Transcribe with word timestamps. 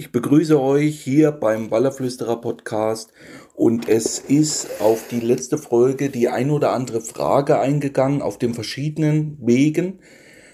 Ich 0.00 0.12
begrüße 0.12 0.58
euch 0.58 0.98
hier 0.98 1.30
beim 1.30 1.70
Wallerflüsterer 1.70 2.40
Podcast 2.40 3.12
und 3.54 3.86
es 3.86 4.18
ist 4.18 4.80
auf 4.80 5.08
die 5.10 5.20
letzte 5.20 5.58
Folge 5.58 6.08
die 6.08 6.30
ein 6.30 6.50
oder 6.50 6.72
andere 6.72 7.02
Frage 7.02 7.58
eingegangen 7.58 8.22
auf 8.22 8.38
den 8.38 8.54
verschiedenen 8.54 9.36
Wegen. 9.42 9.98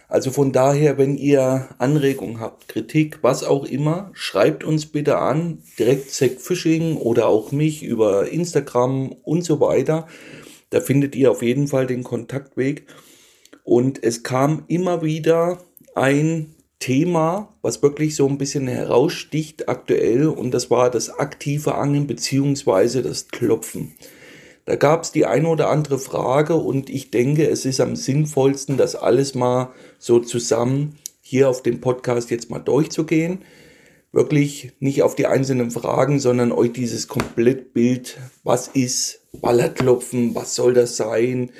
Also 0.08 0.32
von 0.32 0.50
daher, 0.50 0.98
wenn 0.98 1.16
ihr 1.16 1.68
Anregungen 1.78 2.40
habt, 2.40 2.66
Kritik, 2.66 3.20
was 3.22 3.44
auch 3.44 3.64
immer, 3.64 4.10
schreibt 4.14 4.64
uns 4.64 4.86
bitte 4.86 5.18
an, 5.18 5.62
direkt 5.78 6.10
Zack 6.10 6.40
Fishing 6.40 6.96
oder 6.96 7.28
auch 7.28 7.52
mich 7.52 7.84
über 7.84 8.28
Instagram 8.28 9.12
und 9.12 9.44
so 9.44 9.60
weiter. 9.60 10.08
Da 10.70 10.80
findet 10.80 11.14
ihr 11.14 11.30
auf 11.30 11.42
jeden 11.42 11.68
Fall 11.68 11.86
den 11.86 12.02
Kontaktweg. 12.02 12.88
Und 13.62 14.02
es 14.02 14.24
kam 14.24 14.64
immer 14.66 15.02
wieder 15.02 15.58
ein 15.94 16.55
Thema, 16.78 17.54
was 17.62 17.82
wirklich 17.82 18.16
so 18.16 18.28
ein 18.28 18.38
bisschen 18.38 18.68
heraussticht 18.68 19.68
aktuell 19.68 20.26
und 20.26 20.52
das 20.52 20.70
war 20.70 20.90
das 20.90 21.10
aktive 21.10 21.74
Angeln 21.74 22.06
beziehungsweise 22.06 23.02
das 23.02 23.28
Klopfen. 23.28 23.94
Da 24.66 24.74
gab 24.74 25.04
es 25.04 25.12
die 25.12 25.26
eine 25.26 25.48
oder 25.48 25.70
andere 25.70 25.98
Frage 25.98 26.56
und 26.56 26.90
ich 26.90 27.10
denke, 27.10 27.48
es 27.48 27.64
ist 27.64 27.80
am 27.80 27.94
sinnvollsten, 27.94 28.76
das 28.76 28.96
alles 28.96 29.34
mal 29.34 29.72
so 29.98 30.18
zusammen 30.18 30.98
hier 31.22 31.48
auf 31.48 31.62
dem 31.62 31.80
Podcast 31.80 32.30
jetzt 32.30 32.50
mal 32.50 32.58
durchzugehen. 32.58 33.38
Wirklich 34.12 34.72
nicht 34.80 35.02
auf 35.02 35.14
die 35.14 35.26
einzelnen 35.26 35.70
Fragen, 35.70 36.18
sondern 36.18 36.50
euch 36.50 36.72
dieses 36.72 37.06
Komplettbild, 37.06 38.18
was 38.42 38.68
ist 38.68 39.20
Ballerklopfen, 39.40 40.34
was 40.34 40.54
soll 40.54 40.74
das 40.74 40.96
sein, 40.96 41.50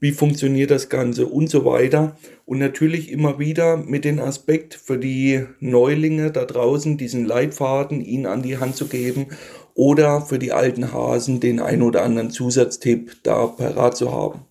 wie 0.00 0.12
funktioniert 0.12 0.70
das 0.70 0.88
Ganze 0.88 1.26
und 1.26 1.50
so 1.50 1.64
weiter. 1.64 2.16
Und 2.44 2.58
natürlich 2.58 3.10
immer 3.10 3.38
wieder 3.38 3.76
mit 3.76 4.04
dem 4.04 4.20
Aspekt 4.20 4.74
für 4.74 4.98
die 4.98 5.46
Neulinge 5.60 6.30
da 6.30 6.44
draußen, 6.44 6.96
diesen 6.96 7.24
Leitfaden 7.24 8.00
ihnen 8.00 8.26
an 8.26 8.42
die 8.42 8.58
Hand 8.58 8.76
zu 8.76 8.86
geben 8.86 9.26
oder 9.74 10.20
für 10.22 10.38
die 10.38 10.52
alten 10.52 10.92
Hasen 10.92 11.40
den 11.40 11.60
ein 11.60 11.82
oder 11.82 12.02
anderen 12.02 12.30
Zusatztipp 12.30 13.22
da 13.22 13.46
parat 13.46 13.96
zu 13.96 14.12
haben. 14.12 14.46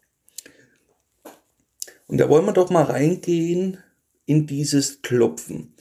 Und 2.07 2.19
da 2.19 2.29
wollen 2.29 2.45
wir 2.45 2.53
doch 2.53 2.69
mal 2.69 2.83
reingehen 2.83 3.77
in 4.25 4.47
dieses 4.47 5.01
Klopfen. 5.01 5.73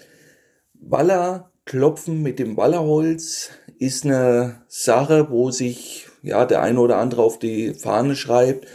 Waller 0.74 1.52
Klopfen 1.64 2.22
mit 2.22 2.38
dem 2.38 2.56
Wallerholz 2.56 3.50
ist 3.78 4.04
eine 4.04 4.62
Sache, 4.68 5.30
wo 5.30 5.50
sich 5.50 6.06
ja 6.22 6.44
der 6.44 6.62
eine 6.62 6.78
oder 6.80 6.98
andere 6.98 7.22
auf 7.22 7.40
die 7.40 7.74
Fahne 7.74 8.14
schreibt, 8.14 8.68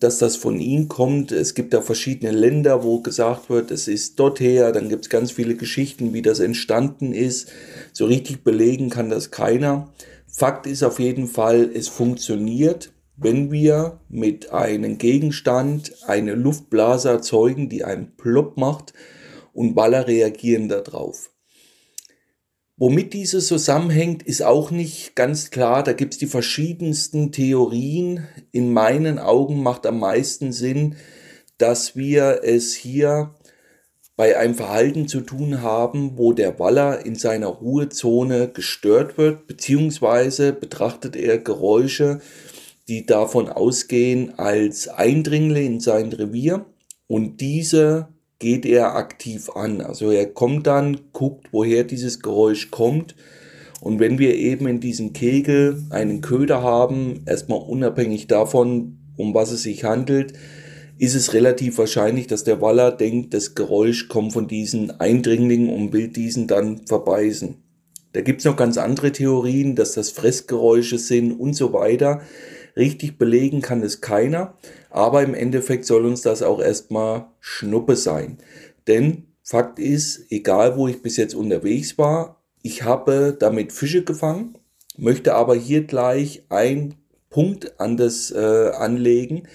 dass 0.00 0.18
das 0.18 0.36
von 0.36 0.60
ihm 0.60 0.88
kommt. 0.88 1.32
Es 1.32 1.54
gibt 1.54 1.72
da 1.72 1.80
verschiedene 1.80 2.30
Länder, 2.30 2.84
wo 2.84 3.00
gesagt 3.00 3.48
wird, 3.48 3.70
es 3.70 3.88
ist 3.88 4.18
dort 4.18 4.40
her. 4.40 4.72
Dann 4.72 4.88
gibt 4.88 5.04
es 5.04 5.10
ganz 5.10 5.32
viele 5.32 5.54
Geschichten, 5.54 6.12
wie 6.12 6.22
das 6.22 6.40
entstanden 6.40 7.12
ist. 7.12 7.50
So 7.92 8.04
richtig 8.06 8.44
belegen 8.44 8.90
kann 8.90 9.08
das 9.08 9.30
keiner. 9.30 9.92
Fakt 10.26 10.66
ist 10.66 10.82
auf 10.82 10.98
jeden 10.98 11.26
Fall, 11.26 11.70
es 11.74 11.88
funktioniert, 11.88 12.92
wenn 13.16 13.52
wir 13.52 14.00
mit 14.08 14.52
einem 14.52 14.98
Gegenstand 14.98 15.92
eine 16.06 16.34
Luftblase 16.34 17.10
erzeugen, 17.10 17.68
die 17.68 17.84
einen 17.84 18.16
Plop 18.16 18.56
macht 18.56 18.94
und 19.52 19.74
Baller 19.74 20.06
reagieren 20.06 20.68
darauf. 20.68 21.31
Womit 22.82 23.12
dieses 23.12 23.46
zusammenhängt, 23.46 24.24
ist 24.24 24.42
auch 24.42 24.72
nicht 24.72 25.14
ganz 25.14 25.52
klar. 25.52 25.84
Da 25.84 25.92
gibt 25.92 26.14
es 26.14 26.18
die 26.18 26.26
verschiedensten 26.26 27.30
Theorien. 27.30 28.26
In 28.50 28.72
meinen 28.72 29.20
Augen 29.20 29.62
macht 29.62 29.86
am 29.86 30.00
meisten 30.00 30.50
Sinn, 30.50 30.96
dass 31.58 31.94
wir 31.94 32.40
es 32.42 32.74
hier 32.74 33.36
bei 34.16 34.36
einem 34.36 34.56
Verhalten 34.56 35.06
zu 35.06 35.20
tun 35.20 35.62
haben, 35.62 36.18
wo 36.18 36.32
der 36.32 36.58
Waller 36.58 37.06
in 37.06 37.14
seiner 37.14 37.46
Ruhezone 37.46 38.48
gestört 38.48 39.16
wird, 39.16 39.46
beziehungsweise 39.46 40.52
betrachtet 40.52 41.14
er 41.14 41.38
Geräusche, 41.38 42.20
die 42.88 43.06
davon 43.06 43.48
ausgehen 43.48 44.40
als 44.40 44.88
Eindringlinge 44.88 45.74
in 45.74 45.78
sein 45.78 46.12
Revier 46.12 46.66
und 47.06 47.40
diese 47.40 48.08
geht 48.42 48.66
er 48.66 48.96
aktiv 48.96 49.50
an. 49.50 49.80
Also 49.80 50.10
er 50.10 50.26
kommt 50.26 50.66
dann, 50.66 50.98
guckt, 51.12 51.46
woher 51.52 51.84
dieses 51.84 52.18
Geräusch 52.18 52.72
kommt. 52.72 53.14
Und 53.80 54.00
wenn 54.00 54.18
wir 54.18 54.34
eben 54.34 54.66
in 54.66 54.80
diesem 54.80 55.12
Kegel 55.12 55.80
einen 55.90 56.22
Köder 56.22 56.60
haben, 56.60 57.22
erstmal 57.24 57.60
unabhängig 57.60 58.26
davon, 58.26 58.98
um 59.16 59.32
was 59.32 59.52
es 59.52 59.62
sich 59.62 59.84
handelt, 59.84 60.32
ist 60.98 61.14
es 61.14 61.34
relativ 61.34 61.78
wahrscheinlich, 61.78 62.26
dass 62.26 62.42
der 62.42 62.60
Waller 62.60 62.90
denkt, 62.90 63.32
das 63.32 63.54
Geräusch 63.54 64.08
kommt 64.08 64.32
von 64.32 64.48
diesen 64.48 64.90
Eindringlingen 64.90 65.70
und 65.70 65.92
will 65.92 66.08
diesen 66.08 66.48
dann 66.48 66.84
verbeißen. 66.84 67.54
Da 68.12 68.22
gibt's 68.22 68.44
noch 68.44 68.56
ganz 68.56 68.76
andere 68.76 69.12
Theorien, 69.12 69.76
dass 69.76 69.92
das 69.92 70.10
Fressgeräusche 70.10 70.98
sind 70.98 71.30
und 71.30 71.54
so 71.54 71.72
weiter. 71.72 72.22
Richtig 72.76 73.18
belegen 73.18 73.60
kann 73.60 73.82
es 73.82 74.00
keiner, 74.00 74.54
aber 74.90 75.22
im 75.22 75.34
Endeffekt 75.34 75.84
soll 75.84 76.06
uns 76.06 76.22
das 76.22 76.42
auch 76.42 76.60
erstmal 76.60 77.26
Schnuppe 77.40 77.96
sein. 77.96 78.38
Denn 78.86 79.26
Fakt 79.42 79.78
ist, 79.78 80.30
egal 80.30 80.76
wo 80.76 80.88
ich 80.88 81.02
bis 81.02 81.16
jetzt 81.16 81.34
unterwegs 81.34 81.98
war, 81.98 82.42
ich 82.62 82.84
habe 82.84 83.36
damit 83.38 83.72
Fische 83.72 84.04
gefangen, 84.04 84.56
möchte 84.96 85.34
aber 85.34 85.54
hier 85.54 85.84
gleich 85.84 86.44
ein 86.48 86.94
Punkt 87.28 87.80
an 87.80 87.96
das 87.96 88.30
äh, 88.30 88.70
anlegen, 88.70 89.48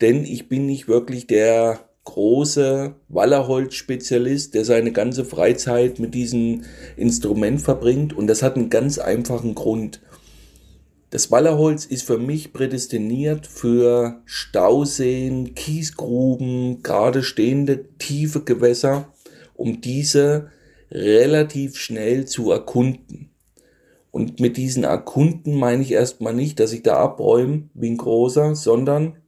denn 0.00 0.24
ich 0.24 0.48
bin 0.48 0.66
nicht 0.66 0.88
wirklich 0.88 1.26
der 1.26 1.78
große 2.04 2.94
Wallerholz-Spezialist, 3.08 4.54
der 4.54 4.64
seine 4.64 4.90
ganze 4.90 5.24
Freizeit 5.24 6.00
mit 6.00 6.14
diesem 6.14 6.62
Instrument 6.96 7.60
verbringt 7.60 8.12
und 8.12 8.26
das 8.26 8.42
hat 8.42 8.56
einen 8.56 8.70
ganz 8.70 8.98
einfachen 8.98 9.54
Grund. 9.54 10.00
Das 11.12 11.30
Wallerholz 11.30 11.84
ist 11.84 12.04
für 12.04 12.16
mich 12.16 12.54
prädestiniert 12.54 13.46
für 13.46 14.22
Stauseen, 14.24 15.54
Kiesgruben, 15.54 16.82
gerade 16.82 17.22
stehende 17.22 17.84
tiefe 17.98 18.44
Gewässer, 18.44 19.12
um 19.52 19.82
diese 19.82 20.48
relativ 20.90 21.76
schnell 21.76 22.24
zu 22.24 22.50
erkunden. 22.50 23.28
Und 24.10 24.40
mit 24.40 24.56
diesen 24.56 24.84
Erkunden 24.84 25.54
meine 25.54 25.82
ich 25.82 25.92
erstmal 25.92 26.32
nicht, 26.32 26.58
dass 26.58 26.72
ich 26.72 26.82
da 26.82 26.96
abräume 26.96 27.68
wie 27.74 27.90
ein 27.90 27.98
großer, 27.98 28.54
sondern 28.54 29.18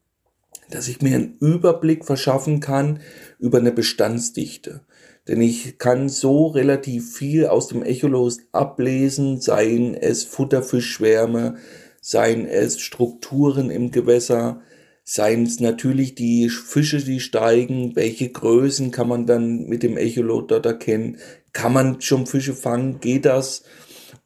dass 0.71 0.89
ich 0.89 1.03
mir 1.03 1.15
einen 1.15 1.37
Überblick 1.39 2.07
verschaffen 2.07 2.61
kann 2.61 3.01
über 3.39 3.59
eine 3.59 3.73
Bestandsdichte. 3.73 4.81
Denn 5.27 5.41
ich 5.41 5.79
kann 5.79 6.09
so 6.09 6.49
relativ 6.49 7.17
viel 7.17 7.47
aus 7.47 7.69
dem 7.69 7.83
Echolot 7.83 8.35
ablesen, 8.53 9.41
seien 9.41 9.95
es 9.95 10.25
Futterfischschwärme, 10.25 11.57
seien 12.03 12.47
es 12.47 12.81
Strukturen 12.81 13.71
im 13.71 13.91
Gewässer, 13.91 14.61
seien 15.03 15.45
es 15.45 15.61
natürlich 15.61 16.15
die 16.15 16.51
Fische, 16.51 17.03
die 17.03 17.21
steigen, 17.21 17.97
welche 17.97 18.29
Größen 18.29 18.91
kann 18.91 19.09
man 19.09 19.25
dann 19.25 19.65
mit 19.65 19.83
dem 19.83 19.97
Echolot 19.97 20.51
dort 20.51 20.67
erkennen, 20.67 21.17
kann 21.53 21.73
man 21.73 22.01
schon 22.03 22.27
Fische 22.27 22.55
fangen, 22.55 23.01
geht 23.01 23.25
das 23.25 23.63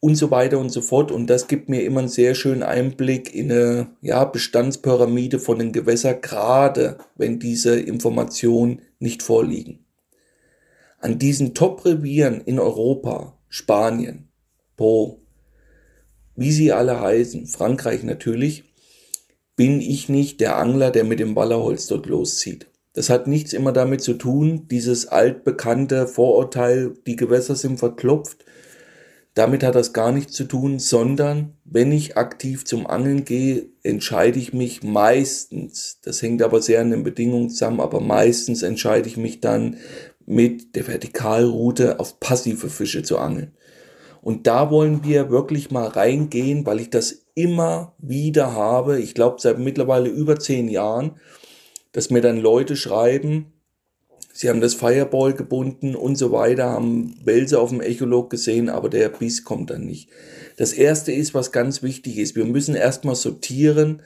und 0.01 0.15
so 0.15 0.31
weiter 0.31 0.59
und 0.59 0.69
so 0.69 0.81
fort. 0.81 1.11
Und 1.11 1.27
das 1.27 1.47
gibt 1.47 1.69
mir 1.69 1.83
immer 1.83 1.99
einen 1.99 2.09
sehr 2.09 2.35
schönen 2.35 2.63
Einblick 2.63 3.33
in 3.33 3.51
eine 3.51 3.87
ja, 4.01 4.25
Bestandspyramide 4.25 5.39
von 5.39 5.59
den 5.59 5.71
Gewässern, 5.71 6.19
gerade 6.21 6.97
wenn 7.15 7.39
diese 7.39 7.79
Informationen 7.79 8.81
nicht 8.99 9.23
vorliegen 9.23 9.85
an 10.99 11.19
diesen 11.19 11.53
Top-Revieren 11.53 12.41
in 12.41 12.59
Europa, 12.59 13.37
Spanien, 13.47 14.29
Po, 14.75 15.19
wie 16.35 16.51
sie 16.51 16.71
alle 16.71 17.01
heißen, 17.01 17.47
Frankreich 17.47 18.03
natürlich, 18.03 18.63
bin 19.55 19.81
ich 19.81 20.07
nicht 20.07 20.39
der 20.39 20.57
Angler, 20.57 20.89
der 20.89 21.03
mit 21.03 21.19
dem 21.19 21.35
Ballerholz 21.35 21.87
dort 21.87 22.05
loszieht. 22.05 22.67
Das 22.93 23.09
hat 23.09 23.27
nichts 23.27 23.53
immer 23.53 23.73
damit 23.73 24.01
zu 24.01 24.13
tun, 24.13 24.67
dieses 24.69 25.07
altbekannte 25.07 26.07
Vorurteil, 26.07 26.93
die 27.05 27.17
Gewässer 27.17 27.55
sind 27.55 27.77
verklopft. 27.77 28.45
Damit 29.33 29.63
hat 29.63 29.75
das 29.75 29.93
gar 29.93 30.11
nichts 30.11 30.33
zu 30.33 30.45
tun, 30.45 30.79
sondern 30.79 31.53
wenn 31.65 31.91
ich 31.91 32.17
aktiv 32.17 32.65
zum 32.65 32.87
Angeln 32.87 33.25
gehe, 33.25 33.67
entscheide 33.83 34.39
ich 34.39 34.53
mich 34.53 34.81
meistens, 34.81 35.99
das 36.01 36.21
hängt 36.21 36.41
aber 36.41 36.61
sehr 36.61 36.81
an 36.81 36.91
den 36.91 37.03
Bedingungen 37.03 37.49
zusammen, 37.49 37.79
aber 37.79 37.99
meistens 37.99 38.63
entscheide 38.63 39.07
ich 39.07 39.17
mich 39.17 39.39
dann 39.39 39.77
mit 40.29 40.75
der 40.75 40.87
Vertikalroute 40.87 41.99
auf 41.99 42.19
passive 42.19 42.69
Fische 42.69 43.01
zu 43.01 43.17
angeln. 43.17 43.51
Und 44.21 44.45
da 44.45 44.69
wollen 44.69 45.03
wir 45.03 45.31
wirklich 45.31 45.71
mal 45.71 45.87
reingehen, 45.87 46.67
weil 46.67 46.79
ich 46.79 46.91
das 46.91 47.25
immer 47.33 47.95
wieder 47.97 48.53
habe. 48.53 48.99
Ich 48.99 49.15
glaube, 49.15 49.37
seit 49.39 49.57
mittlerweile 49.57 50.07
über 50.07 50.37
zehn 50.37 50.67
Jahren, 50.67 51.19
dass 51.93 52.11
mir 52.11 52.21
dann 52.21 52.37
Leute 52.37 52.75
schreiben, 52.75 53.53
sie 54.31 54.49
haben 54.49 54.61
das 54.61 54.75
Fireball 54.75 55.33
gebunden 55.33 55.95
und 55.95 56.15
so 56.15 56.31
weiter, 56.31 56.69
haben 56.69 57.15
Wälse 57.23 57.59
auf 57.59 57.69
dem 57.69 57.81
Echolog 57.81 58.29
gesehen, 58.29 58.69
aber 58.69 58.89
der 58.89 59.09
Biss 59.09 59.43
kommt 59.43 59.71
dann 59.71 59.85
nicht. 59.85 60.09
Das 60.57 60.73
erste 60.73 61.11
ist, 61.11 61.33
was 61.33 61.51
ganz 61.51 61.81
wichtig 61.81 62.19
ist. 62.19 62.35
Wir 62.35 62.45
müssen 62.45 62.75
erstmal 62.75 63.15
sortieren. 63.15 64.03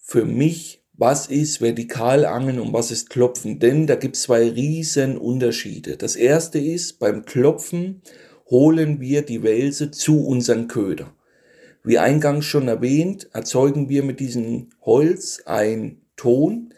Für 0.00 0.24
mich 0.24 0.83
was 0.96 1.26
ist 1.26 1.58
Vertikalangeln 1.58 2.60
und 2.60 2.72
was 2.72 2.90
ist 2.90 3.10
Klopfen? 3.10 3.58
Denn 3.58 3.86
da 3.86 3.96
gibt 3.96 4.16
es 4.16 4.22
zwei 4.22 4.48
riesen 4.48 5.18
Unterschiede. 5.18 5.96
Das 5.96 6.14
erste 6.14 6.58
ist, 6.58 7.00
beim 7.00 7.24
Klopfen 7.24 8.02
holen 8.48 9.00
wir 9.00 9.22
die 9.22 9.42
Welse 9.42 9.90
zu 9.90 10.24
unseren 10.24 10.68
Köder. 10.68 11.12
Wie 11.82 11.98
eingangs 11.98 12.44
schon 12.44 12.68
erwähnt, 12.68 13.28
erzeugen 13.32 13.88
wir 13.88 14.02
mit 14.04 14.20
diesem 14.20 14.70
Holz 14.82 15.42
ein 15.46 16.00
Ton, 16.16 16.72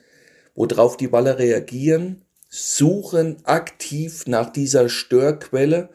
worauf 0.54 0.96
die 0.96 1.12
Waller 1.12 1.38
reagieren, 1.38 2.22
suchen 2.48 3.36
aktiv 3.44 4.26
nach 4.26 4.50
dieser 4.50 4.88
Störquelle 4.88 5.90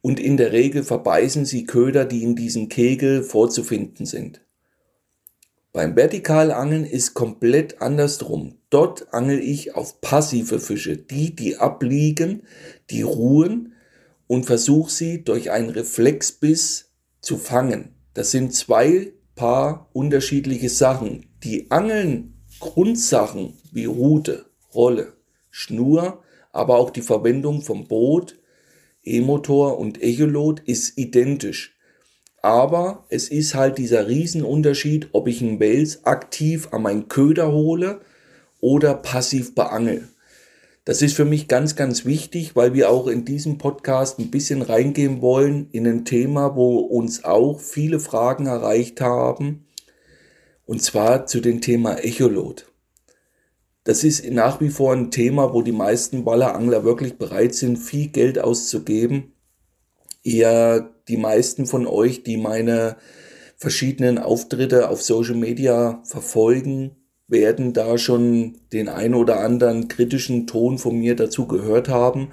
und 0.00 0.20
in 0.20 0.36
der 0.36 0.52
Regel 0.52 0.84
verbeißen 0.84 1.44
sie 1.44 1.64
Köder, 1.64 2.04
die 2.04 2.22
in 2.22 2.36
diesem 2.36 2.68
Kegel 2.68 3.22
vorzufinden 3.22 4.06
sind. 4.06 4.40
Beim 5.72 5.94
Vertikalangeln 5.94 6.84
ist 6.84 7.14
komplett 7.14 7.80
andersrum. 7.80 8.58
Dort 8.70 9.14
angel 9.14 9.38
ich 9.38 9.76
auf 9.76 10.00
passive 10.00 10.58
Fische, 10.58 10.96
die, 10.96 11.34
die 11.34 11.58
abliegen, 11.58 12.42
die 12.90 13.02
ruhen 13.02 13.74
und 14.26 14.46
versuche 14.46 14.90
sie 14.90 15.22
durch 15.22 15.52
einen 15.52 15.70
Reflexbiss 15.70 16.90
zu 17.20 17.36
fangen. 17.36 17.94
Das 18.14 18.32
sind 18.32 18.52
zwei 18.52 19.12
Paar 19.36 19.88
unterschiedliche 19.92 20.68
Sachen. 20.68 21.26
Die 21.44 21.70
Angeln 21.70 22.34
Grundsachen 22.58 23.54
wie 23.72 23.86
Rute, 23.86 24.46
Rolle, 24.74 25.14
Schnur, 25.50 26.22
aber 26.52 26.78
auch 26.78 26.90
die 26.90 27.00
Verwendung 27.00 27.62
vom 27.62 27.86
Boot, 27.86 28.38
E-Motor 29.02 29.78
und 29.78 30.02
Echolot 30.02 30.60
ist 30.60 30.98
identisch. 30.98 31.76
Aber 32.42 33.04
es 33.08 33.28
ist 33.28 33.54
halt 33.54 33.78
dieser 33.78 34.08
Riesenunterschied, 34.08 35.10
ob 35.12 35.28
ich 35.28 35.42
einen 35.42 35.60
Wels 35.60 36.04
aktiv 36.04 36.68
an 36.72 36.82
meinen 36.82 37.08
Köder 37.08 37.52
hole 37.52 38.00
oder 38.60 38.94
passiv 38.94 39.54
beangel. 39.54 40.08
Das 40.84 41.02
ist 41.02 41.14
für 41.14 41.26
mich 41.26 41.46
ganz, 41.46 41.76
ganz 41.76 42.06
wichtig, 42.06 42.56
weil 42.56 42.72
wir 42.72 42.90
auch 42.90 43.06
in 43.06 43.26
diesem 43.26 43.58
Podcast 43.58 44.18
ein 44.18 44.30
bisschen 44.30 44.62
reingehen 44.62 45.20
wollen 45.20 45.68
in 45.72 45.86
ein 45.86 46.04
Thema, 46.06 46.56
wo 46.56 46.78
uns 46.78 47.24
auch 47.24 47.60
viele 47.60 48.00
Fragen 48.00 48.46
erreicht 48.46 49.00
haben. 49.00 49.66
Und 50.64 50.82
zwar 50.82 51.26
zu 51.26 51.40
dem 51.40 51.60
Thema 51.60 52.02
Echolot. 52.02 52.66
Das 53.84 54.04
ist 54.04 54.28
nach 54.30 54.60
wie 54.60 54.70
vor 54.70 54.92
ein 54.92 55.10
Thema, 55.10 55.52
wo 55.52 55.62
die 55.62 55.72
meisten 55.72 56.24
Wallerangler 56.24 56.84
wirklich 56.84 57.18
bereit 57.18 57.54
sind, 57.54 57.76
viel 57.76 58.08
Geld 58.08 58.38
auszugeben. 58.38 59.32
Eher 60.22 60.94
die 61.08 61.16
meisten 61.16 61.66
von 61.66 61.86
euch, 61.86 62.22
die 62.22 62.36
meine 62.36 62.96
verschiedenen 63.56 64.18
Auftritte 64.18 64.88
auf 64.88 65.02
Social 65.02 65.34
Media 65.34 66.02
verfolgen, 66.04 66.96
werden 67.28 67.72
da 67.72 67.96
schon 67.96 68.58
den 68.72 68.88
ein 68.88 69.14
oder 69.14 69.40
anderen 69.40 69.88
kritischen 69.88 70.46
Ton 70.46 70.78
von 70.78 70.98
mir 70.98 71.14
dazu 71.14 71.46
gehört 71.46 71.88
haben. 71.88 72.32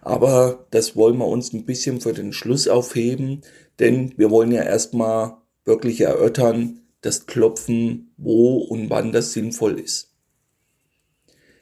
Aber 0.00 0.66
das 0.70 0.96
wollen 0.96 1.18
wir 1.18 1.28
uns 1.28 1.52
ein 1.52 1.64
bisschen 1.64 2.00
für 2.00 2.12
den 2.12 2.32
Schluss 2.32 2.66
aufheben, 2.66 3.42
denn 3.78 4.12
wir 4.16 4.30
wollen 4.30 4.50
ja 4.50 4.62
erstmal 4.62 5.36
wirklich 5.64 6.00
erörtern, 6.00 6.80
das 7.02 7.26
Klopfen, 7.26 8.14
wo 8.16 8.58
und 8.58 8.90
wann 8.90 9.12
das 9.12 9.32
sinnvoll 9.32 9.78
ist. 9.78 10.11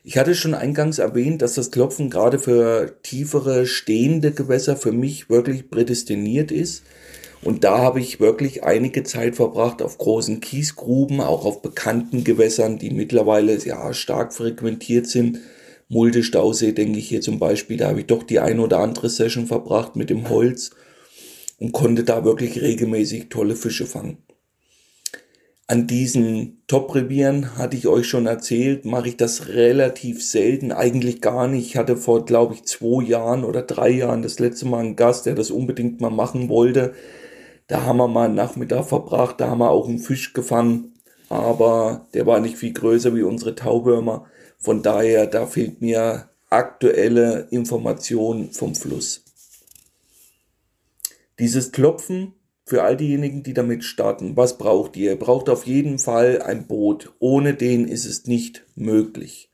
Ich 0.03 0.17
hatte 0.17 0.35
schon 0.35 0.55
eingangs 0.55 0.99
erwähnt, 0.99 1.43
dass 1.43 1.55
das 1.55 1.71
Klopfen 1.71 2.09
gerade 2.09 2.39
für 2.39 2.97
tiefere 3.03 3.67
stehende 3.67 4.33
Gewässer 4.33 4.77
für 4.77 4.93
mich 4.93 5.29
wirklich 5.29 5.69
prädestiniert 5.69 6.51
ist. 6.51 6.85
Und 7.43 7.65
da 7.65 7.79
habe 7.79 8.01
ich 8.01 8.21
wirklich 8.21 8.65
einige 8.65 9.03
Zeit 9.03 9.37
verbracht 9.37 9.83
auf 9.83 9.99
großen 9.99 10.41
Kiesgruben, 10.41 11.21
auch 11.21 11.45
auf 11.45 11.61
bekannten 11.63 12.25
Gewässern, 12.25 12.79
die 12.79 12.91
mittlerweile 12.91 13.59
ja 13.59 13.93
stark 13.93 14.33
frequentiert 14.33 15.07
sind. 15.07 15.39
Mulde 15.89 16.23
Stausee, 16.23 16.73
denke 16.73 16.99
ich 16.99 17.09
hier 17.09 17.21
zum 17.21 17.39
Beispiel, 17.39 17.77
da 17.77 17.89
habe 17.89 18.01
ich 18.01 18.07
doch 18.07 18.23
die 18.23 18.41
ein 18.41 18.61
oder 18.61 18.79
andere 18.79 19.11
Session 19.11 19.47
verbracht 19.47 19.97
mit 19.97 20.09
dem 20.09 20.29
Holz 20.29 20.71
und 21.59 21.73
konnte 21.73 22.05
da 22.05 22.25
wirklich 22.25 22.61
regelmäßig 22.61 23.29
tolle 23.29 23.57
Fische 23.57 23.87
fangen. 23.87 24.19
An 25.71 25.87
diesen 25.87 26.65
Top-Revieren 26.67 27.57
hatte 27.57 27.77
ich 27.77 27.87
euch 27.87 28.09
schon 28.09 28.27
erzählt, 28.27 28.85
mache 28.85 29.11
ich 29.11 29.17
das 29.17 29.51
relativ 29.51 30.21
selten, 30.21 30.73
eigentlich 30.73 31.21
gar 31.21 31.47
nicht. 31.47 31.65
Ich 31.65 31.77
hatte 31.77 31.97
vor, 31.97 32.25
glaube 32.25 32.55
ich, 32.55 32.65
zwei 32.65 33.05
Jahren 33.05 33.45
oder 33.45 33.63
drei 33.63 33.91
Jahren 33.91 34.23
das 34.23 34.41
letzte 34.41 34.67
Mal 34.67 34.81
einen 34.81 34.97
Gast, 34.97 35.27
der 35.27 35.37
das 35.37 35.53
unbedingt 35.53 36.01
mal 36.01 36.11
machen 36.11 36.49
wollte. 36.49 36.93
Da 37.69 37.85
haben 37.85 37.99
wir 37.99 38.09
mal 38.09 38.25
einen 38.25 38.35
Nachmittag 38.35 38.87
verbracht, 38.87 39.41
da 39.41 39.51
haben 39.51 39.61
wir 39.61 39.71
auch 39.71 39.89
einen 39.89 40.01
Fisch 40.01 40.33
gefangen, 40.33 40.95
aber 41.29 42.09
der 42.15 42.27
war 42.27 42.41
nicht 42.41 42.57
viel 42.57 42.73
größer 42.73 43.15
wie 43.15 43.23
unsere 43.23 43.55
Tauwürmer. 43.55 44.27
Von 44.59 44.83
daher, 44.83 45.29
da 45.29 45.47
fehlt 45.47 45.81
mir 45.81 46.31
aktuelle 46.49 47.47
Information 47.53 48.51
vom 48.51 48.75
Fluss. 48.75 49.23
Dieses 51.39 51.71
Klopfen 51.71 52.35
für 52.71 52.85
all 52.85 52.97
diejenigen, 52.97 53.43
die 53.43 53.53
damit 53.53 53.83
starten, 53.83 54.37
was 54.37 54.57
braucht 54.57 54.97
ihr? 54.97 55.11
Ihr 55.11 55.19
braucht 55.19 55.49
auf 55.49 55.67
jeden 55.67 55.99
Fall 55.99 56.41
ein 56.41 56.69
Boot. 56.69 57.13
Ohne 57.19 57.55
den 57.55 57.89
ist 57.89 58.05
es 58.05 58.29
nicht 58.29 58.65
möglich. 58.77 59.51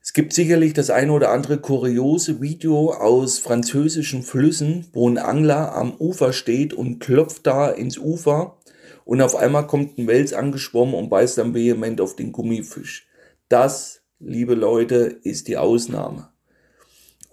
Es 0.00 0.12
gibt 0.12 0.34
sicherlich 0.34 0.72
das 0.72 0.90
eine 0.90 1.10
oder 1.10 1.30
andere 1.30 1.58
kuriose 1.58 2.40
Video 2.40 2.92
aus 2.92 3.40
französischen 3.40 4.22
Flüssen, 4.22 4.86
wo 4.92 5.08
ein 5.08 5.18
Angler 5.18 5.74
am 5.74 5.96
Ufer 5.96 6.32
steht 6.32 6.74
und 6.74 7.00
klopft 7.00 7.44
da 7.44 7.70
ins 7.70 7.98
Ufer 7.98 8.56
und 9.04 9.20
auf 9.20 9.34
einmal 9.34 9.66
kommt 9.66 9.98
ein 9.98 10.06
Wels 10.06 10.32
angeschwommen 10.32 10.94
und 10.94 11.08
beißt 11.08 11.38
dann 11.38 11.54
vehement 11.54 12.00
auf 12.00 12.14
den 12.14 12.30
Gummifisch. 12.30 13.08
Das, 13.48 14.02
liebe 14.20 14.54
Leute, 14.54 15.18
ist 15.24 15.48
die 15.48 15.56
Ausnahme. 15.56 16.33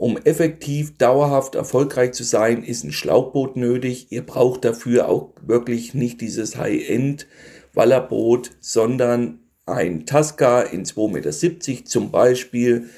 Um 0.02 0.18
effektiv 0.18 0.98
dauerhaft 0.98 1.54
erfolgreich 1.54 2.14
zu 2.14 2.24
sein, 2.24 2.64
ist 2.64 2.84
ein 2.84 2.92
Schlauchboot 2.92 3.56
nötig. 3.56 4.12
Ihr 4.12 4.26
braucht 4.26 4.66
dafür 4.66 5.08
auch 5.08 5.36
wirklich 5.46 5.94
nicht 5.94 6.22
dieses 6.22 6.58
High-End 6.58 7.28
Wallerboot, 7.76 8.50
sondern 8.60 9.42
ein 9.68 10.08
Tasca 10.08 10.62
in 10.62 10.86
2,70 10.86 11.08
Meter 11.12 11.86
zum 11.86 12.10
Beispiel. 12.10 12.90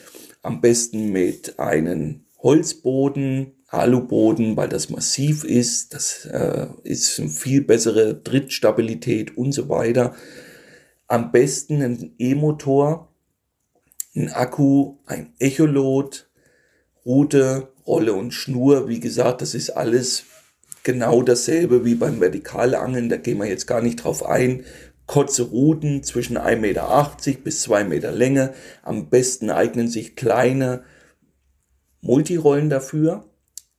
Am 0.44 0.62
besten 0.62 1.12
mit 1.12 1.60
einem 1.60 2.24
Holzboden, 2.42 3.52
Aluboden, 3.68 4.56
weil 4.56 4.70
das 4.70 4.90
massiv 4.90 5.44
ist. 5.44 5.94
Das 5.94 6.24
äh, 6.24 6.68
ist 6.84 7.20
eine 7.20 7.28
viel 7.28 7.64
bessere 7.64 8.24
Trittstabilität 8.24 9.36
und 9.36 9.52
so 9.52 9.68
weiter. 9.68 10.16
Am 11.10 11.34
besten 11.34 11.82
ein 11.82 12.16
E-Motor, 12.18 13.14
ein 14.16 14.32
Akku, 14.32 15.00
ein 15.06 15.34
Echolot, 15.40 16.30
Rute, 17.06 17.70
Rolle 17.86 18.14
und 18.14 18.34
Schnur, 18.34 18.88
wie 18.88 19.00
gesagt, 19.00 19.42
das 19.42 19.56
ist 19.56 19.72
alles 19.72 20.24
genau 20.84 21.22
dasselbe 21.22 21.86
wie 21.86 21.96
beim 21.96 22.20
Vertikalangeln, 22.20 23.10
da 23.10 23.18
gehen 23.18 23.40
wir 23.40 23.48
jetzt 23.48 23.68
gar 23.68 23.82
nicht 23.82 24.04
drauf 24.04 24.26
ein. 24.26 24.64
Kurze 25.06 25.44
Ruten 25.44 26.04
zwischen 26.04 26.38
1,80 26.38 26.58
Meter 26.58 27.16
bis 27.44 27.62
2 27.64 27.84
Meter 27.84 28.12
Länge. 28.12 28.54
Am 28.84 29.10
besten 29.10 29.50
eignen 29.50 29.90
sich 29.90 30.16
kleine 30.16 30.84
Multirollen 32.02 32.70
dafür. 32.70 33.26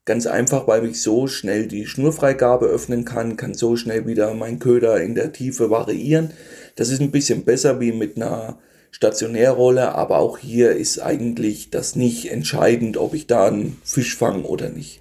Ganz 0.04 0.26
einfach, 0.26 0.68
weil 0.68 0.84
ich 0.84 1.00
so 1.00 1.26
schnell 1.26 1.66
die 1.66 1.86
Schnurfreigabe 1.86 2.66
öffnen 2.66 3.06
kann, 3.06 3.38
kann 3.38 3.54
so 3.54 3.74
schnell 3.76 4.06
wieder 4.06 4.34
mein 4.34 4.58
Köder 4.58 5.00
in 5.00 5.14
der 5.14 5.32
Tiefe 5.32 5.70
variieren. 5.70 6.30
Das 6.76 6.90
ist 6.90 7.00
ein 7.00 7.10
bisschen 7.10 7.44
besser 7.44 7.80
wie 7.80 7.92
mit 7.92 8.16
einer 8.16 8.58
Stationärrolle, 8.94 9.96
aber 9.96 10.20
auch 10.20 10.38
hier 10.38 10.70
ist 10.70 11.00
eigentlich 11.00 11.68
das 11.70 11.96
nicht 11.96 12.30
entscheidend, 12.30 12.96
ob 12.96 13.12
ich 13.14 13.26
da 13.26 13.48
einen 13.48 13.76
Fisch 13.82 14.14
fange 14.14 14.44
oder 14.44 14.68
nicht. 14.68 15.00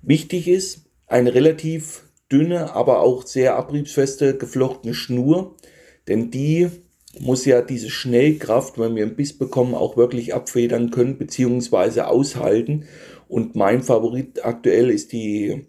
Wichtig 0.00 0.48
ist 0.48 0.86
eine 1.06 1.34
relativ 1.34 2.04
dünne, 2.32 2.72
aber 2.72 3.00
auch 3.00 3.26
sehr 3.26 3.56
abriebsfeste 3.56 4.38
geflochtene 4.38 4.94
Schnur, 4.94 5.56
denn 6.08 6.30
die 6.30 6.70
muss 7.18 7.44
ja 7.44 7.60
diese 7.60 7.90
Schnellkraft, 7.90 8.78
wenn 8.78 8.96
wir 8.96 9.02
einen 9.02 9.16
Biss 9.16 9.36
bekommen, 9.36 9.74
auch 9.74 9.98
wirklich 9.98 10.32
abfedern 10.32 10.90
können 10.90 11.18
bzw. 11.18 12.00
aushalten. 12.00 12.86
Und 13.28 13.56
mein 13.56 13.82
Favorit 13.82 14.42
aktuell 14.42 14.88
ist 14.88 15.12
die 15.12 15.66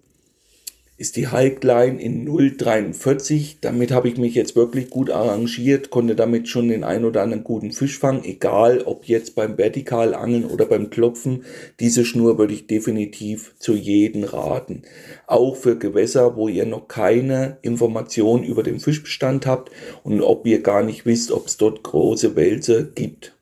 ist 1.00 1.16
die 1.16 1.32
Hulkline 1.32 2.02
in 2.02 2.28
0,43. 2.28 3.60
Damit 3.62 3.92
habe 3.92 4.10
ich 4.10 4.18
mich 4.18 4.36
jetzt 4.36 4.58
wirklich 4.58 4.90
gut 4.90 5.10
arrangiert, 5.10 5.92
konnte 5.92 6.14
damit 6.14 6.50
schon 6.50 6.68
den 6.68 6.84
ein 6.84 7.06
oder 7.06 7.22
anderen 7.22 7.46
guten 7.46 7.72
Fisch 7.72 7.98
fangen, 7.98 8.26
egal 8.26 8.82
ob 8.82 9.06
jetzt 9.06 9.34
beim 9.34 9.56
Vertikalangeln 9.56 10.44
oder 10.44 10.66
beim 10.66 10.90
Klopfen. 10.90 11.46
Diese 11.80 12.04
Schnur 12.04 12.38
würde 12.38 12.54
ich 12.54 12.68
definitiv 12.68 13.56
zu 13.60 13.76
jedem 13.76 14.26
raten. 14.26 14.82
Auch 15.26 15.56
für 15.56 15.78
Gewässer, 15.78 16.36
wo 16.36 16.50
ihr 16.50 16.66
noch 16.66 16.90
keine 16.90 17.60
Information 17.62 18.44
über 18.44 18.62
den 18.62 18.82
Fischbestand 18.82 19.46
habt 19.46 19.72
und 20.04 20.22
ob 20.22 20.46
ihr 20.46 20.62
gar 20.62 20.84
nicht 20.84 21.06
wisst, 21.06 21.32
ob 21.32 21.48
es 21.48 21.56
dort 21.56 21.82
große 21.82 22.36
Wälze 22.36 22.92
gibt. 22.94 23.38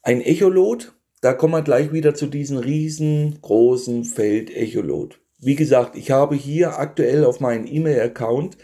Ein 0.00 0.22
Echolot, 0.22 0.94
da 1.20 1.34
kommen 1.34 1.52
wir 1.52 1.62
gleich 1.62 1.92
wieder 1.92 2.14
zu 2.14 2.26
diesem 2.26 2.56
riesengroßen 2.56 4.04
Feld 4.04 4.48
Echolot. 4.56 5.21
Wie 5.42 5.56
gesagt, 5.56 5.96
ich 5.96 6.10
habe 6.10 6.36
hier 6.36 6.78
aktuell 6.78 7.24
auf 7.24 7.40
meinem 7.40 7.66
E-Mail-Account 7.66 8.56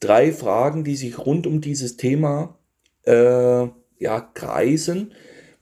drei 0.00 0.32
Fragen, 0.32 0.82
die 0.82 0.96
sich 0.96 1.18
rund 1.18 1.46
um 1.46 1.60
dieses 1.60 1.96
Thema 1.96 2.58
äh, 3.04 3.68
ja, 3.98 4.20
kreisen, 4.34 5.12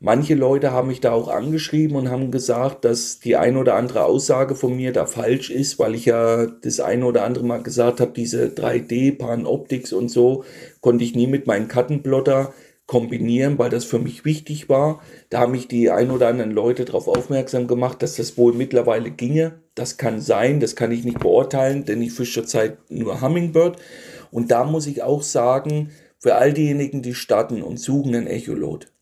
Manche 0.05 0.35
Leute 0.35 0.73
haben 0.73 0.89
mich 0.89 0.99
da 0.99 1.13
auch 1.13 1.29
angeschrieben 1.29 1.97
und 1.97 2.11
haben 2.11 2.33
gesagt, 2.33 2.85
dass 2.85 3.21
die 3.21 3.37
ein 3.37 3.57
oder 3.57 3.77
andere 3.77 4.05
Aussage 4.05 4.57
von 4.57 4.75
mir 4.75 4.93
da 4.93 5.07
falsch 5.07 5.49
ist, 5.49 5.79
weil 5.79 5.95
ich 5.95 6.07
ja 6.07 6.47
das 6.47 6.81
ein 6.81 7.05
oder 7.05 7.23
andere 7.23 7.45
Mal 7.45 7.63
gesagt 7.63 8.01
habe, 8.01 8.11
diese 8.11 8.47
3D, 8.47 9.17
Pan-Optics 9.17 9.93
und 9.93 10.09
so, 10.09 10.43
konnte 10.81 11.05
ich 11.05 11.15
nie 11.15 11.29
mit 11.29 11.47
meinem 11.47 11.69
Kartenplotter 11.69 12.53
kombinieren, 12.93 13.59
weil 13.59 13.71
das 13.71 13.87
für 13.87 13.99
mich 13.99 14.27
wichtig 14.27 14.69
war. 14.69 15.01
Da 15.31 15.41
haben 15.41 15.53
mich 15.53 15.67
die 15.67 15.91
ein 15.91 16.11
oder 16.11 16.29
anderen 16.29 16.51
Leute 16.51 16.85
darauf 16.85 17.09
aufmerksam 17.09 17.67
gemacht, 17.67 18.03
dass 18.03 18.17
das 18.17 18.37
wohl 18.37 18.53
mittlerweile 18.53 19.11
ginge. 19.11 19.63
Das 19.75 19.97
kann 19.97 20.21
sein, 20.21 20.61
das 20.61 20.77
kann 20.77 20.93
ich 20.93 21.03
nicht 21.03 21.19
beurteilen, 21.19 21.87
denn 21.87 22.03
ich 22.03 22.13
fische 22.13 22.43
zurzeit 22.43 22.77
nur 22.91 23.23
Hummingbird. 23.23 23.79
Und 24.31 24.51
da 24.51 24.65
muss 24.65 24.87
ich 24.87 25.03
auch 25.03 25.23
sagen, 25.23 25.89
für 26.19 26.35
all 26.35 26.53
diejenigen, 26.53 27.01
die 27.01 27.15
starten 27.15 27.63
und 27.63 27.81
suchen 27.81 28.15
einen 28.15 28.27
Echolot, 28.27 28.93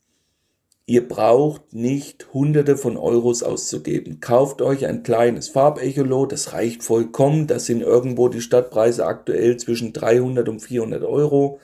Ihr 0.86 1.06
braucht 1.06 1.72
nicht 1.72 2.32
hunderte 2.32 2.76
von 2.76 2.96
Euros 2.96 3.44
auszugeben. 3.44 4.18
Kauft 4.20 4.60
euch 4.60 4.86
ein 4.86 5.04
kleines 5.04 5.48
Farbecholot, 5.48 6.32
das 6.32 6.52
reicht 6.52 6.82
vollkommen. 6.82 7.46
Das 7.46 7.66
sind 7.66 7.80
irgendwo 7.80 8.28
die 8.28 8.40
Stadtpreise 8.40 9.06
aktuell 9.06 9.56
zwischen 9.56 9.92
300 9.92 10.48
und 10.48 10.58
400 10.58 11.04
Euro. 11.04 11.60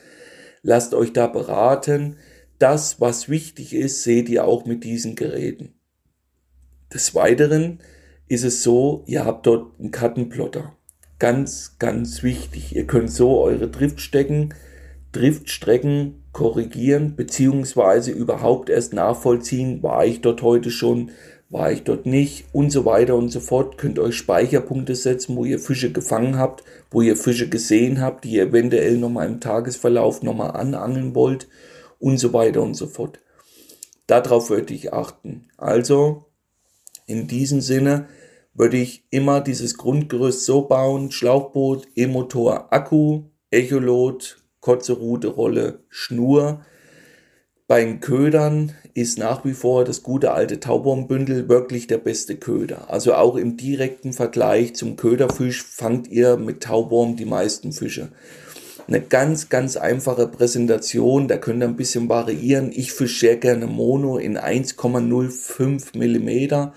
Lasst 0.66 0.94
euch 0.94 1.12
da 1.12 1.28
beraten. 1.28 2.16
Das, 2.58 3.00
was 3.00 3.28
wichtig 3.28 3.72
ist, 3.72 4.02
seht 4.02 4.28
ihr 4.28 4.44
auch 4.44 4.66
mit 4.66 4.82
diesen 4.82 5.14
Geräten. 5.14 5.74
Des 6.92 7.14
Weiteren 7.14 7.78
ist 8.26 8.42
es 8.42 8.64
so, 8.64 9.04
ihr 9.06 9.24
habt 9.24 9.46
dort 9.46 9.78
einen 9.78 9.92
Kartenplotter. 9.92 10.76
Ganz, 11.20 11.76
ganz 11.78 12.24
wichtig. 12.24 12.74
Ihr 12.74 12.84
könnt 12.84 13.12
so 13.12 13.38
eure 13.38 13.68
Driftstecken, 13.68 14.54
Driftstrecken 15.12 16.24
korrigieren, 16.32 17.14
beziehungsweise 17.14 18.10
überhaupt 18.10 18.68
erst 18.68 18.92
nachvollziehen, 18.92 19.84
war 19.84 20.04
ich 20.04 20.20
dort 20.20 20.42
heute 20.42 20.72
schon, 20.72 21.12
war 21.48 21.70
ich 21.70 21.82
dort 21.84 22.06
nicht 22.06 22.46
und 22.52 22.70
so 22.70 22.84
weiter 22.84 23.14
und 23.14 23.30
so 23.30 23.40
fort. 23.40 23.78
Könnt 23.78 23.98
euch 23.98 24.16
Speicherpunkte 24.16 24.94
setzen, 24.94 25.36
wo 25.36 25.44
ihr 25.44 25.58
Fische 25.58 25.92
gefangen 25.92 26.38
habt, 26.38 26.64
wo 26.90 27.02
ihr 27.02 27.16
Fische 27.16 27.48
gesehen 27.48 28.00
habt, 28.00 28.24
die 28.24 28.32
ihr 28.32 28.44
eventuell 28.44 28.98
nochmal 28.98 29.26
im 29.26 29.40
Tagesverlauf 29.40 30.22
nochmal 30.22 30.52
anangeln 30.52 31.14
wollt 31.14 31.48
und 31.98 32.18
so 32.18 32.32
weiter 32.32 32.62
und 32.62 32.74
so 32.74 32.86
fort. 32.86 33.20
Darauf 34.06 34.50
würde 34.50 34.74
ich 34.74 34.92
achten. 34.92 35.48
Also, 35.56 36.26
in 37.06 37.28
diesem 37.28 37.60
Sinne 37.60 38.08
würde 38.54 38.78
ich 38.78 39.04
immer 39.10 39.40
dieses 39.40 39.76
Grundgerüst 39.76 40.44
so 40.44 40.62
bauen, 40.62 41.10
Schlauchboot, 41.10 41.88
E-Motor, 41.94 42.72
Akku, 42.72 43.24
Echolot, 43.50 44.42
kurze 44.60 44.94
Rute, 44.94 45.28
Rolle, 45.28 45.84
Schnur. 45.88 46.64
Beim 47.68 47.98
Ködern 47.98 48.74
ist 48.94 49.18
nach 49.18 49.44
wie 49.44 49.52
vor 49.52 49.84
das 49.84 50.04
gute 50.04 50.30
alte 50.30 50.60
Taubombündel 50.60 51.48
wirklich 51.48 51.88
der 51.88 51.98
beste 51.98 52.36
Köder. 52.36 52.88
Also 52.90 53.14
auch 53.14 53.34
im 53.34 53.56
direkten 53.56 54.12
Vergleich 54.12 54.76
zum 54.76 54.94
Köderfisch 54.94 55.64
fangt 55.64 56.06
ihr 56.06 56.36
mit 56.36 56.62
Tauborm 56.62 57.16
die 57.16 57.24
meisten 57.24 57.72
Fische. 57.72 58.12
Eine 58.86 59.00
ganz, 59.00 59.48
ganz 59.48 59.76
einfache 59.76 60.28
Präsentation, 60.28 61.26
da 61.26 61.38
könnt 61.38 61.60
ihr 61.60 61.66
ein 61.66 61.74
bisschen 61.74 62.08
variieren. 62.08 62.70
Ich 62.72 62.92
fische 62.92 63.18
sehr 63.18 63.36
gerne 63.36 63.66
Mono 63.66 64.16
in 64.16 64.38
1,05 64.38 65.98
Millimeter. 65.98 66.72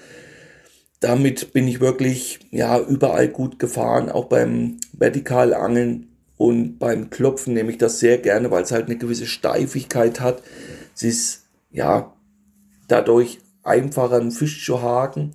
Damit 1.01 1.53
bin 1.53 1.67
ich 1.67 1.81
wirklich 1.81 2.39
ja 2.49 2.79
überall 2.79 3.27
gut 3.27 3.59
gefahren, 3.59 4.09
auch 4.09 4.25
beim 4.25 4.77
Vertikalangeln 4.97 6.07
und 6.35 6.79
beim 6.79 7.09
Klopfen 7.09 7.53
nehme 7.53 7.69
ich 7.69 7.77
das 7.77 7.99
sehr 7.99 8.17
gerne, 8.17 8.49
weil 8.49 8.63
es 8.63 8.71
halt 8.71 8.85
eine 8.85 8.97
gewisse 8.97 9.27
Steifigkeit 9.27 10.19
hat. 10.19 10.41
Es 10.99 11.03
ist 11.03 11.43
ja 11.71 12.13
dadurch 12.89 13.39
einfacher, 13.63 14.17
einen 14.17 14.31
Fisch 14.31 14.65
zu 14.65 14.81
haken. 14.81 15.33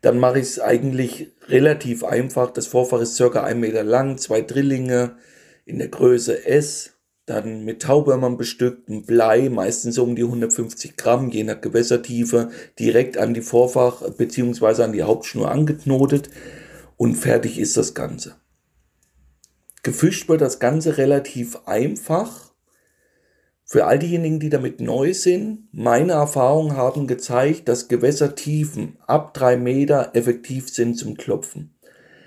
Dann 0.00 0.18
mache 0.18 0.40
ich 0.40 0.46
es 0.46 0.60
eigentlich 0.60 1.28
relativ 1.46 2.02
einfach. 2.02 2.50
Das 2.50 2.66
Vorfach 2.66 3.00
ist 3.00 3.14
circa 3.14 3.44
ein 3.44 3.60
Meter 3.60 3.84
lang, 3.84 4.18
zwei 4.18 4.40
Drillinge 4.40 5.16
in 5.64 5.78
der 5.78 5.88
Größe 5.88 6.44
S, 6.44 6.94
dann 7.24 7.64
mit 7.64 7.82
Taubwürmern 7.82 8.36
bestückt, 8.36 8.88
ein 8.88 9.06
Blei, 9.06 9.48
meistens 9.48 9.96
um 9.98 10.16
die 10.16 10.24
150 10.24 10.96
Gramm, 10.96 11.30
je 11.30 11.44
nach 11.44 11.60
Gewässertiefe, 11.60 12.50
direkt 12.78 13.16
an 13.16 13.32
die 13.32 13.42
Vorfach 13.42 14.02
beziehungsweise 14.10 14.84
an 14.84 14.92
die 14.92 15.04
Hauptschnur 15.04 15.50
angeknotet 15.52 16.30
und 16.96 17.14
fertig 17.14 17.60
ist 17.60 17.76
das 17.76 17.94
Ganze. 17.94 18.34
Gefischt 19.84 20.28
wird 20.28 20.40
das 20.40 20.58
Ganze 20.58 20.98
relativ 20.98 21.60
einfach. 21.64 22.43
Für 23.66 23.86
all 23.86 23.98
diejenigen, 23.98 24.40
die 24.40 24.50
damit 24.50 24.80
neu 24.80 25.14
sind, 25.14 25.68
meine 25.72 26.12
Erfahrungen 26.12 26.76
haben 26.76 27.06
gezeigt, 27.06 27.66
dass 27.66 27.88
Gewässertiefen 27.88 28.98
ab 29.06 29.32
drei 29.32 29.56
Meter 29.56 30.10
effektiv 30.12 30.68
sind 30.68 30.98
zum 30.98 31.16
Klopfen. 31.16 31.74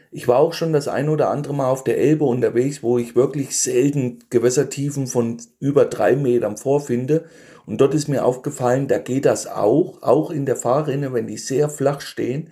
Ich 0.10 0.28
war 0.28 0.40
auch 0.40 0.54
schon 0.54 0.74
das 0.74 0.88
ein 0.88 1.10
oder 1.10 1.30
andere 1.30 1.54
Mal 1.54 1.70
auf 1.70 1.84
der 1.84 2.00
Elbe 2.00 2.26
unterwegs, 2.26 2.82
wo 2.82 2.98
ich 2.98 3.16
wirklich 3.16 3.56
selten 3.56 4.20
Gewässertiefen 4.32 5.06
von 5.06 5.38
über 5.60 5.86
drei 5.86 6.16
Metern 6.16 6.58
vorfinde. 6.58 7.26
Und 7.68 7.82
dort 7.82 7.94
ist 7.94 8.08
mir 8.08 8.26
aufgefallen, 8.26 8.88
da 8.88 8.98
geht 8.98 9.26
das 9.26 9.46
auch, 9.46 10.02
auch 10.02 10.32
in 10.32 10.46
der 10.46 10.56
Fahrrinne, 10.56 11.14
wenn 11.14 11.28
die 11.28 11.38
sehr 11.38 11.70
flach 11.70 12.02
stehen. 12.02 12.52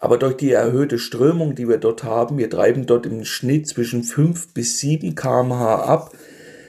Aber 0.00 0.16
durch 0.16 0.36
die 0.36 0.50
erhöhte 0.50 0.98
Strömung, 0.98 1.54
die 1.54 1.68
wir 1.68 1.78
dort 1.78 2.02
haben, 2.02 2.38
wir 2.38 2.50
treiben 2.50 2.86
dort 2.86 3.06
im 3.06 3.24
Schnitt 3.24 3.68
zwischen 3.68 4.02
5 4.02 4.54
bis 4.54 4.78
7 4.78 5.14
kmh 5.14 5.82
ab, 5.82 6.12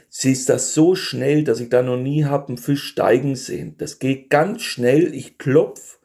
sie 0.10 0.32
ist 0.32 0.50
das 0.50 0.74
so 0.74 0.96
schnell, 0.96 1.44
dass 1.44 1.60
ich 1.60 1.70
da 1.70 1.82
noch 1.82 1.98
nie 1.98 2.26
habe 2.26 2.50
einen 2.50 2.58
Fisch 2.58 2.84
steigen 2.84 3.36
sehen. 3.36 3.76
Das 3.78 4.00
geht 4.00 4.30
ganz 4.30 4.62
schnell, 4.62 5.14
ich 5.14 5.38
klopf 5.38 6.00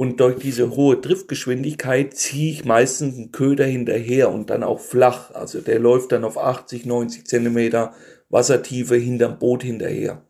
und 0.00 0.18
durch 0.20 0.38
diese 0.38 0.74
hohe 0.76 0.96
Driftgeschwindigkeit 0.96 2.14
ziehe 2.14 2.52
ich 2.52 2.64
meistens 2.64 3.16
einen 3.16 3.32
Köder 3.32 3.66
hinterher 3.66 4.30
und 4.30 4.48
dann 4.48 4.62
auch 4.62 4.80
flach. 4.80 5.32
Also 5.34 5.60
der 5.60 5.78
läuft 5.78 6.12
dann 6.12 6.24
auf 6.24 6.38
80, 6.38 6.86
90 6.86 7.26
Zentimeter 7.26 7.92
Wassertiefe 8.30 8.96
hinterm 8.96 9.38
Boot 9.38 9.62
hinterher. 9.62 10.22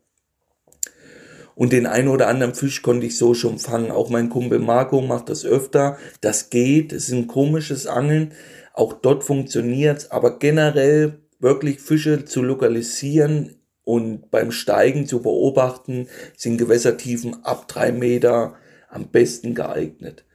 Und 1.55 1.71
den 1.71 1.85
einen 1.85 2.09
oder 2.09 2.27
anderen 2.27 2.53
Fisch 2.53 2.81
konnte 2.81 3.05
ich 3.05 3.17
so 3.17 3.33
schon 3.33 3.59
fangen. 3.59 3.91
Auch 3.91 4.09
mein 4.09 4.27
Kumpel 4.27 4.59
Marco 4.59 4.99
macht 4.99 5.29
das 5.29 5.45
öfter. 5.45 5.97
Das 6.19 6.49
geht. 6.49 6.91
Es 6.91 7.07
ist 7.07 7.13
ein 7.13 7.27
komisches 7.27 7.87
Angeln. 7.87 8.33
Auch 8.73 8.91
dort 8.91 9.23
funktioniert's. 9.23 10.11
Aber 10.11 10.37
generell 10.37 11.20
wirklich 11.41 11.79
Fische 11.79 12.25
zu 12.25 12.41
lokalisieren 12.41 13.55
und 13.83 14.31
beim 14.31 14.51
Steigen 14.51 15.07
zu 15.07 15.21
beobachten, 15.21 16.07
sind 16.37 16.57
Gewässertiefen 16.57 17.43
ab 17.43 17.67
drei 17.67 17.91
Meter 17.91 18.55
am 18.89 19.07
besten 19.07 19.55
geeignet. 19.55 20.25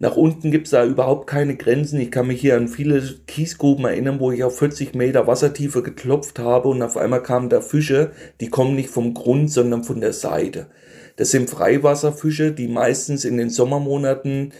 Nach 0.00 0.16
unten 0.16 0.52
gibt's 0.52 0.70
da 0.70 0.86
überhaupt 0.86 1.26
keine 1.26 1.56
Grenzen. 1.56 1.98
Ich 2.00 2.12
kann 2.12 2.28
mich 2.28 2.40
hier 2.40 2.56
an 2.56 2.68
viele 2.68 3.02
Kiesgruben 3.26 3.84
erinnern, 3.84 4.20
wo 4.20 4.30
ich 4.30 4.44
auf 4.44 4.56
40 4.56 4.94
Meter 4.94 5.26
Wassertiefe 5.26 5.82
geklopft 5.82 6.38
habe 6.38 6.68
und 6.68 6.80
auf 6.82 6.96
einmal 6.96 7.22
kamen 7.22 7.48
da 7.48 7.60
Fische, 7.60 8.12
die 8.40 8.48
kommen 8.48 8.76
nicht 8.76 8.90
vom 8.90 9.12
Grund, 9.12 9.50
sondern 9.50 9.82
von 9.82 10.00
der 10.00 10.12
Seite. 10.12 10.68
Das 11.16 11.32
sind 11.32 11.50
Freiwasserfische, 11.50 12.52
die 12.52 12.68
meistens 12.68 13.24
in 13.24 13.38
den 13.38 13.50
Sommermonaten 13.50 14.52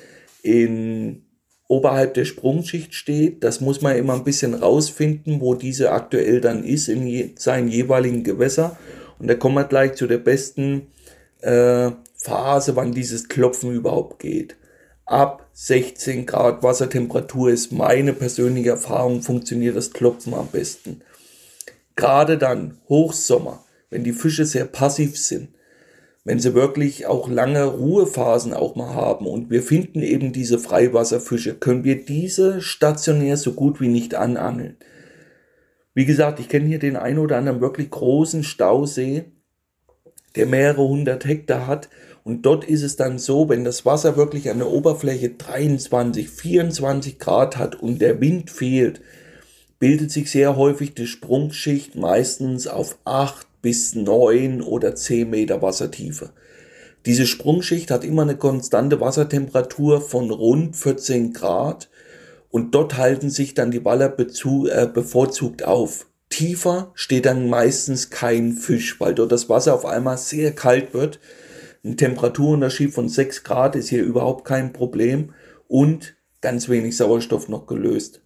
in 0.43 1.23
oberhalb 1.69 2.15
der 2.15 2.25
Sprungschicht 2.25 2.95
steht. 2.95 3.45
Das 3.45 3.61
muss 3.61 3.81
man 3.81 3.97
immer 3.97 4.15
ein 4.15 4.25
bisschen 4.25 4.55
rausfinden, 4.55 5.41
wo 5.41 5.55
diese 5.55 5.93
aktuell 5.93 6.41
dann 6.41 6.65
ist 6.65 6.89
in 6.89 7.07
je, 7.07 7.31
seinen 7.37 7.69
jeweiligen 7.69 8.25
Gewässer. 8.25 8.77
Und 9.19 9.29
da 9.29 9.35
kommen 9.35 9.55
wir 9.55 9.65
gleich 9.65 9.95
zu 9.95 10.07
der 10.07 10.19
besten 10.19 10.89
äh, 11.41 11.91
Phase, 12.17 12.75
wann 12.75 12.93
dieses 12.93 13.29
Klopfen 13.29 13.73
überhaupt 13.73 14.19
geht 14.19 14.57
ab 15.09 15.49
16 15.55 16.27
Grad 16.27 16.63
Wassertemperatur 16.63 17.51
ist 17.51 17.73
meine 17.73 18.13
persönliche 18.13 18.71
Erfahrung, 18.71 19.23
funktioniert 19.23 19.75
das 19.75 19.93
Klopfen 19.93 20.35
am 20.35 20.49
besten. 20.49 21.01
Gerade 21.97 22.39
dann, 22.39 22.79
Hochsommer, 22.89 23.65
wenn 23.91 24.05
die 24.05 24.13
Fische 24.13 24.45
sehr 24.45 24.67
passiv 24.67 25.19
sind, 25.19 25.49
wenn 26.29 26.41
sie 26.41 26.53
wirklich 26.53 27.07
auch 27.07 27.31
lange 27.31 27.65
Ruhephasen 27.65 28.53
auch 28.53 28.77
mal 28.77 28.95
haben 28.95 29.27
und 29.27 29.49
wir 29.49 29.63
finden 29.63 30.03
eben 30.03 30.31
diese 30.31 30.59
Freiwasserfische, 30.59 31.55
können 31.55 31.85
wir 31.85 32.05
diese 32.05 32.61
stationär 32.61 33.39
so 33.39 33.55
gut 33.55 33.81
wie 33.81 33.89
nicht 33.89 34.15
anangeln. 34.15 34.77
Wie 35.95 36.05
gesagt, 36.05 36.39
ich 36.39 36.51
kenne 36.51 36.67
hier 36.67 36.81
den 36.81 36.97
ein 36.97 37.19
oder 37.19 37.39
anderen 37.39 37.63
wirklich 37.63 37.89
großen 37.89 38.45
Stausee, 38.45 39.25
der 40.37 40.45
mehrere 40.45 40.87
hundert 40.87 41.25
Hektar 41.25 41.67
hat 41.67 41.89
und 42.25 42.45
dort 42.45 42.67
ist 42.67 42.83
es 42.83 42.97
dann 42.97 43.19
so, 43.19 43.49
wenn 43.49 43.65
das 43.65 43.87
Wasser 43.87 44.19
wirklich 44.19 44.51
an 44.51 44.59
der 44.59 44.69
Oberfläche 44.69 45.31
23, 45.31 46.29
24 46.29 47.19
Grad 47.19 47.57
hat 47.57 47.75
und 47.75 48.03
der 48.03 48.21
Wind 48.21 48.51
fehlt, 48.51 49.01
bildet 49.79 50.11
sich 50.11 50.31
sehr 50.31 50.57
häufig 50.57 50.93
die 50.93 51.07
Sprungschicht 51.07 51.97
meistens 51.97 52.67
auf 52.67 52.99
8 53.07 53.48
bis 53.63 53.95
9 53.95 54.63
oder 54.63 54.95
10 54.95 55.31
Meter 55.31 55.63
Wassertiefe. 55.63 56.31
Diese 57.07 57.27
Sprungschicht 57.27 57.91
hat 57.91 58.05
immer 58.05 58.23
eine 58.23 58.37
konstante 58.37 59.01
Wassertemperatur 59.01 60.01
von 60.01 60.31
rund 60.31 60.77
14 60.77 61.33
Grad 61.33 61.89
und 62.51 62.75
dort 62.75 62.97
halten 62.97 63.31
sich 63.31 63.55
dann 63.55 63.71
die 63.71 63.85
Waller 63.85 64.15
äh, 64.19 64.87
bevorzugt 64.87 65.65
auf. 65.65 66.07
Tiefer 66.29 66.91
steht 66.95 67.27
dann 67.27 67.49
meistens 67.49 68.11
kein 68.11 68.53
Fisch, 68.53 69.01
weil 69.01 69.15
dort 69.15 69.33
das 69.33 69.49
Wasser 69.49 69.75
auf 69.75 69.87
einmal 69.87 70.19
sehr 70.19 70.53
kalt 70.53 70.93
wird 70.93 71.21
Ein 71.85 71.97
Temperaturunterschied 71.97 72.93
von 72.93 73.09
6 73.09 73.45
Grad 73.45 73.77
ist 73.77 73.89
hier 73.89 74.03
überhaupt 74.03 74.45
kein 74.45 74.73
Problem 74.73 75.33
und 75.69 76.17
ganz 76.41 76.69
wenig 76.69 76.97
Sauerstoff 76.97 77.49
noch 77.49 77.67
gelöst. 77.67 78.21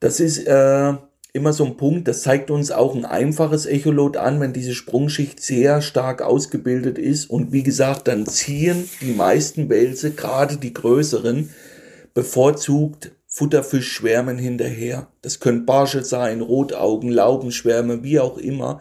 Das 0.00 0.20
ist 0.20 0.46
äh, 0.46 0.94
immer 1.32 1.52
so 1.52 1.64
ein 1.64 1.76
Punkt, 1.76 2.08
das 2.08 2.22
zeigt 2.22 2.50
uns 2.50 2.70
auch 2.70 2.94
ein 2.94 3.04
einfaches 3.04 3.66
Echolot 3.66 4.16
an, 4.16 4.40
wenn 4.40 4.52
diese 4.52 4.74
Sprungschicht 4.74 5.40
sehr 5.42 5.82
stark 5.82 6.22
ausgebildet 6.22 6.98
ist. 6.98 7.28
Und 7.28 7.52
wie 7.52 7.62
gesagt, 7.62 8.08
dann 8.08 8.26
ziehen 8.26 8.88
die 9.00 9.12
meisten 9.12 9.68
Wälse, 9.68 10.12
gerade 10.12 10.56
die 10.56 10.72
größeren, 10.72 11.50
bevorzugt 12.14 13.12
Futterfischschwärmen 13.26 14.38
hinterher. 14.38 15.08
Das 15.20 15.38
können 15.38 15.66
Barsche 15.66 16.02
sein, 16.02 16.40
Rotaugen, 16.40 17.10
Laubenschwärme, 17.10 18.02
wie 18.02 18.18
auch 18.18 18.38
immer. 18.38 18.80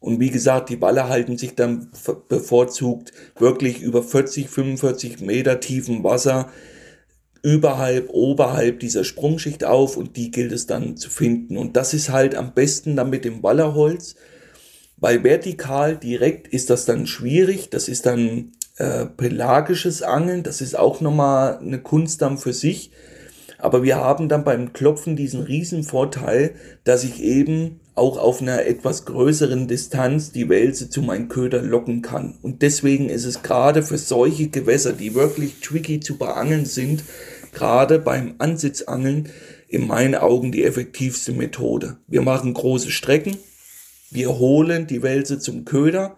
Und 0.00 0.20
wie 0.20 0.30
gesagt, 0.30 0.70
die 0.70 0.80
Walle 0.80 1.08
halten 1.08 1.36
sich 1.36 1.54
dann 1.54 1.90
bevorzugt 2.28 3.12
wirklich 3.38 3.80
über 3.80 4.02
40, 4.02 4.48
45 4.48 5.20
Meter 5.20 5.60
tiefen 5.60 6.04
Wasser 6.04 6.50
überhalb, 7.42 8.10
oberhalb 8.10 8.80
dieser 8.80 9.04
Sprungschicht 9.04 9.64
auf 9.64 9.96
und 9.96 10.16
die 10.16 10.30
gilt 10.30 10.52
es 10.52 10.66
dann 10.66 10.96
zu 10.96 11.10
finden. 11.10 11.56
Und 11.56 11.76
das 11.76 11.94
ist 11.94 12.10
halt 12.10 12.34
am 12.34 12.52
besten 12.52 12.96
dann 12.96 13.10
mit 13.10 13.24
dem 13.24 13.42
Wallerholz, 13.42 14.16
weil 14.96 15.24
vertikal 15.24 15.96
direkt 15.96 16.48
ist 16.48 16.70
das 16.70 16.84
dann 16.84 17.06
schwierig. 17.06 17.70
Das 17.70 17.88
ist 17.88 18.06
dann 18.06 18.52
äh, 18.76 19.06
pelagisches 19.06 20.02
Angeln. 20.02 20.42
Das 20.42 20.60
ist 20.60 20.78
auch 20.78 21.00
nochmal 21.00 21.58
eine 21.58 21.80
Kunst 21.80 22.22
dann 22.22 22.38
für 22.38 22.52
sich. 22.52 22.90
Aber 23.58 23.82
wir 23.82 23.96
haben 23.96 24.28
dann 24.28 24.44
beim 24.44 24.72
Klopfen 24.72 25.16
diesen 25.16 25.42
riesen 25.42 25.82
Vorteil, 25.82 26.54
dass 26.84 27.04
ich 27.04 27.22
eben 27.22 27.79
auch 27.94 28.16
auf 28.16 28.40
einer 28.40 28.66
etwas 28.66 29.04
größeren 29.04 29.68
Distanz 29.68 30.32
die 30.32 30.48
Wälse 30.48 30.88
zu 30.88 31.02
meinem 31.02 31.28
Köder 31.28 31.62
locken 31.62 32.02
kann. 32.02 32.38
Und 32.42 32.62
deswegen 32.62 33.08
ist 33.08 33.24
es 33.24 33.42
gerade 33.42 33.82
für 33.82 33.98
solche 33.98 34.48
Gewässer, 34.48 34.92
die 34.92 35.14
wirklich 35.14 35.60
tricky 35.60 36.00
zu 36.00 36.16
beangeln 36.16 36.64
sind, 36.64 37.04
gerade 37.52 37.98
beim 37.98 38.34
Ansitzangeln 38.38 39.28
in 39.68 39.86
meinen 39.86 40.14
Augen 40.14 40.52
die 40.52 40.64
effektivste 40.64 41.32
Methode. 41.32 41.98
Wir 42.06 42.22
machen 42.22 42.54
große 42.54 42.90
Strecken, 42.90 43.36
wir 44.10 44.38
holen 44.38 44.86
die 44.86 45.02
Wälse 45.02 45.38
zum 45.38 45.64
Köder 45.64 46.16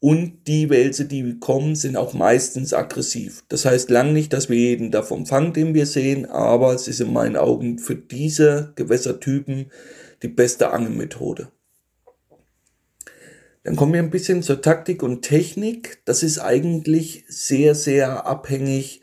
und 0.00 0.46
die 0.48 0.68
Wälse, 0.68 1.06
die 1.06 1.38
kommen, 1.40 1.76
sind 1.76 1.96
auch 1.96 2.12
meistens 2.12 2.74
aggressiv. 2.74 3.42
Das 3.48 3.64
heißt 3.64 3.88
lang 3.88 4.12
nicht, 4.12 4.34
dass 4.34 4.50
wir 4.50 4.58
jeden 4.58 4.90
davon 4.90 5.24
fangen, 5.24 5.54
den 5.54 5.72
wir 5.72 5.86
sehen, 5.86 6.26
aber 6.26 6.74
es 6.74 6.88
ist 6.88 7.00
in 7.00 7.10
meinen 7.10 7.36
Augen 7.36 7.78
für 7.78 7.94
diese 7.94 8.74
Gewässertypen 8.76 9.70
die 10.24 10.28
beste 10.28 10.72
Angelmethode. 10.72 11.48
Dann 13.62 13.76
kommen 13.76 13.92
wir 13.92 14.02
ein 14.02 14.10
bisschen 14.10 14.42
zur 14.42 14.60
Taktik 14.60 15.02
und 15.02 15.22
Technik. 15.22 16.02
Das 16.04 16.22
ist 16.22 16.38
eigentlich 16.38 17.24
sehr, 17.28 17.74
sehr 17.74 18.26
abhängig 18.26 19.02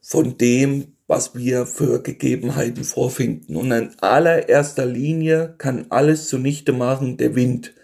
von 0.00 0.38
dem, 0.38 0.94
was 1.06 1.34
wir 1.34 1.66
für 1.66 2.02
Gegebenheiten 2.02 2.84
vorfinden. 2.84 3.56
Und 3.56 3.72
in 3.72 3.90
allererster 4.00 4.86
Linie 4.86 5.54
kann 5.58 5.86
alles 5.90 6.28
zunichte 6.28 6.72
machen 6.72 7.16
der 7.16 7.34
Wind. 7.34 7.74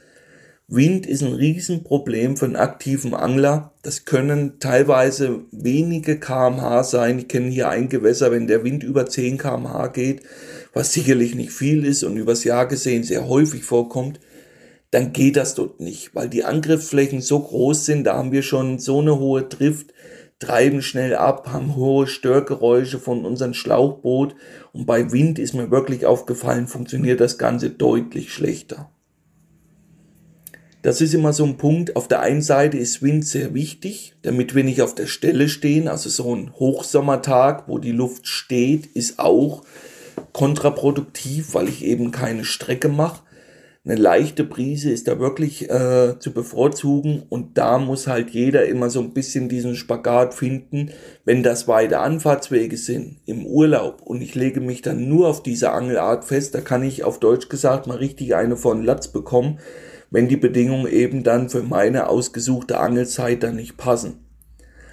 Wind 0.75 1.07
ist 1.07 1.23
ein 1.23 1.33
Riesenproblem 1.33 2.37
für 2.37 2.47
einen 2.47 2.57
aktiven 2.57 3.15
Angler. 3.15 3.73
Das 3.83 4.05
können 4.05 4.59
teilweise 4.61 5.41
wenige 5.53 6.19
kmh 6.19 6.83
sein. 6.85 7.19
Ich 7.19 7.29
kenne 7.29 7.51
hier 7.51 7.69
ein 7.69 7.89
Gewässer, 7.89 8.31
wenn 8.31 8.47
der 8.47 8.65
Wind 8.65 8.83
über 8.83 9.07
10 9.07 9.39
kmh 9.39 9.89
geht, 9.89 10.23
was 10.73 10.93
sicherlich 10.93 11.35
nicht 11.35 11.53
viel 11.53 11.85
ist 11.85 12.03
und 12.03 12.17
übers 12.17 12.45
Jahr 12.45 12.67
gesehen 12.67 13.05
sehr 13.05 13.29
häufig 13.29 13.65
vorkommt, 13.65 14.21
dann 14.91 15.13
geht 15.13 15.37
das 15.37 15.55
dort 15.55 15.81
nicht, 15.81 16.15
weil 16.15 16.29
die 16.29 16.45
Angriffsflächen 16.45 17.21
so 17.21 17.41
groß 17.41 17.85
sind, 17.85 18.05
da 18.05 18.17
haben 18.17 18.31
wir 18.31 18.43
schon 18.43 18.79
so 18.79 19.01
eine 19.01 19.19
hohe 19.19 19.43
Drift, 19.43 19.93
treiben 20.39 20.83
schnell 20.83 21.17
ab, 21.17 21.49
haben 21.53 21.75
hohe 21.75 22.07
Störgeräusche 22.07 23.01
von 23.01 23.25
unserem 23.25 23.55
Schlauchboot 23.55 24.37
und 24.73 24.87
bei 24.87 25.11
Wind 25.11 25.41
ist 25.41 25.55
mir 25.55 25.73
wirklich 25.73 26.07
aufgefallen, 26.07 26.69
funktioniert 26.69 27.21
das 27.21 27.39
Ganze 27.39 27.71
deutlich 27.71 28.33
schlechter. 28.33 28.94
Das 30.85 31.01
ist 31.01 31.15
immer 31.15 31.33
so 31.33 31.45
ein 31.45 31.57
Punkt. 31.57 31.97
Auf 31.97 32.09
der 32.09 32.21
einen 32.21 32.43
Seite 32.43 32.77
ist 32.77 33.01
Wind 33.01 33.27
sehr 33.27 33.55
wichtig, 33.55 34.17
damit 34.21 34.55
wir 34.55 34.65
nicht 34.65 34.83
auf 34.83 34.95
der 34.95 35.07
Stelle 35.07 35.49
stehen. 35.49 35.89
Also 35.89 36.11
so 36.11 36.37
ein 36.37 36.53
Hochsommertag, 36.57 37.69
wo 37.69 37.79
die 37.79 37.91
Luft 37.91 38.29
steht, 38.29 38.85
ist 38.95 39.19
auch 39.19 39.65
kontraproduktiv, 40.35 41.55
weil 41.55 41.71
ich 41.71 41.87
eben 41.87 42.11
keine 42.11 42.45
Strecke 42.45 42.91
mache. 42.91 43.23
Eine 43.87 43.95
leichte 43.95 44.45
Brise 44.45 44.91
ist 44.91 45.09
da 45.09 45.19
wirklich 45.19 45.71
äh, 45.71 46.19
zu 46.19 46.33
bevorzugen 46.33 47.23
und 47.31 47.57
da 47.57 47.79
muss 47.79 48.07
halt 48.07 48.31
jeder 48.31 48.67
immer 48.67 48.91
so 48.91 49.01
ein 49.01 49.15
bisschen 49.15 49.49
diesen 49.49 49.77
Spagat 49.77 50.35
finden, 50.35 50.91
wenn 51.25 51.43
das 51.43 51.67
weite 51.67 52.01
Anfahrtswege 52.01 52.77
sind 52.77 53.21
im 53.25 53.47
Urlaub 53.47 54.03
und 54.03 54.21
ich 54.21 54.35
lege 54.35 54.61
mich 54.61 54.83
dann 54.83 55.09
nur 55.09 55.29
auf 55.29 55.43
diese 55.43 55.73
Angelart 55.73 56.27
fest, 56.27 56.55
da 56.55 56.61
kann 56.61 56.83
ich 56.83 57.05
auf 57.05 57.21
Deutsch 57.21 57.49
gesagt 57.49 57.87
mal 57.87 57.97
richtig 57.97 58.35
eine 58.35 58.59
von 58.59 58.85
Latz 58.85 59.09
bekommen 59.09 59.59
wenn 60.11 60.29
die 60.29 60.37
Bedingungen 60.37 60.87
eben 60.87 61.23
dann 61.23 61.49
für 61.49 61.63
meine 61.63 62.09
ausgesuchte 62.09 62.79
Angelzeit 62.79 63.43
dann 63.43 63.57
nicht 63.57 63.77
passen. 63.77 64.25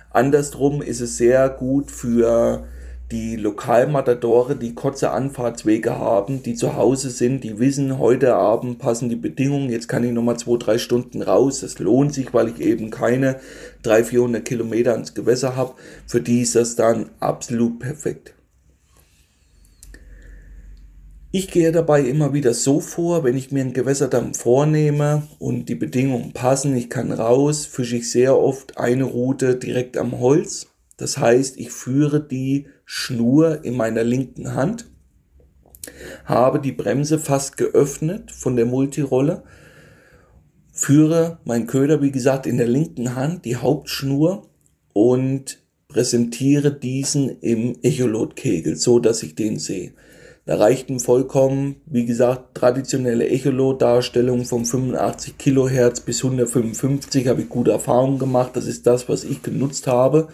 Andersrum 0.09 0.81
ist 0.81 0.99
es 0.99 1.17
sehr 1.17 1.49
gut 1.49 1.89
für 1.89 2.65
die 3.11 3.35
Lokalmatadore, 3.35 4.55
die 4.55 4.73
kurze 4.73 5.11
Anfahrtswege 5.11 5.97
haben, 5.97 6.43
die 6.43 6.55
zu 6.55 6.75
Hause 6.75 7.09
sind, 7.09 7.43
die 7.43 7.59
wissen, 7.59 7.99
heute 7.99 8.35
Abend 8.35 8.79
passen 8.79 9.09
die 9.09 9.17
Bedingungen, 9.17 9.69
jetzt 9.69 9.89
kann 9.89 10.03
ich 10.03 10.13
nochmal 10.13 10.37
zwei, 10.37 10.57
drei 10.57 10.77
Stunden 10.77 11.21
raus. 11.21 11.59
Das 11.59 11.79
lohnt 11.79 12.13
sich, 12.13 12.33
weil 12.33 12.47
ich 12.47 12.61
eben 12.61 12.89
keine 12.89 13.39
300, 13.83 14.07
400 14.07 14.45
Kilometer 14.45 14.95
ins 14.95 15.13
Gewässer 15.13 15.55
habe. 15.55 15.73
Für 16.07 16.21
die 16.21 16.41
ist 16.41 16.55
das 16.55 16.75
dann 16.75 17.09
absolut 17.19 17.79
perfekt. 17.79 18.33
Ich 21.33 21.49
gehe 21.49 21.71
dabei 21.71 22.01
immer 22.01 22.33
wieder 22.33 22.53
so 22.53 22.81
vor, 22.81 23.23
wenn 23.23 23.37
ich 23.37 23.53
mir 23.53 23.61
einen 23.61 23.71
Gewässerdamm 23.71 24.33
vornehme 24.33 25.23
und 25.39 25.69
die 25.69 25.75
Bedingungen 25.75 26.33
passen, 26.33 26.75
ich 26.75 26.89
kann 26.89 27.13
raus, 27.13 27.65
fische 27.65 27.95
ich 27.95 28.11
sehr 28.11 28.37
oft 28.37 28.77
eine 28.77 29.05
Route 29.05 29.55
direkt 29.55 29.95
am 29.95 30.19
Holz. 30.19 30.67
Das 30.97 31.17
heißt, 31.17 31.57
ich 31.57 31.71
führe 31.71 32.21
die 32.21 32.67
Schnur 32.83 33.63
in 33.63 33.77
meiner 33.77 34.03
linken 34.03 34.55
Hand, 34.55 34.91
habe 36.25 36.59
die 36.59 36.73
Bremse 36.73 37.17
fast 37.17 37.55
geöffnet 37.55 38.29
von 38.31 38.57
der 38.57 38.65
Multirolle, 38.65 39.43
führe 40.73 41.39
meinen 41.45 41.65
Köder, 41.65 42.01
wie 42.01 42.11
gesagt, 42.11 42.45
in 42.45 42.57
der 42.57 42.67
linken 42.67 43.15
Hand, 43.15 43.45
die 43.45 43.55
Hauptschnur 43.55 44.49
und 44.91 45.59
präsentiere 45.87 46.77
diesen 46.77 47.39
im 47.39 47.77
Echolotkegel, 47.81 48.75
so 48.75 48.99
dass 48.99 49.23
ich 49.23 49.33
den 49.35 49.59
sehe. 49.59 49.93
Da 50.45 50.55
reichten 50.55 50.99
vollkommen, 50.99 51.75
wie 51.85 52.05
gesagt, 52.05 52.55
traditionelle 52.55 53.27
Echolot-Darstellung 53.27 54.43
von 54.45 54.65
85 54.65 55.37
Kilohertz 55.37 55.99
bis 55.99 56.23
155 56.23 57.27
habe 57.27 57.43
ich 57.43 57.49
gute 57.49 57.71
Erfahrungen 57.71 58.17
gemacht. 58.17 58.55
Das 58.55 58.65
ist 58.65 58.87
das, 58.87 59.07
was 59.07 59.23
ich 59.23 59.43
genutzt 59.43 59.85
habe. 59.85 60.29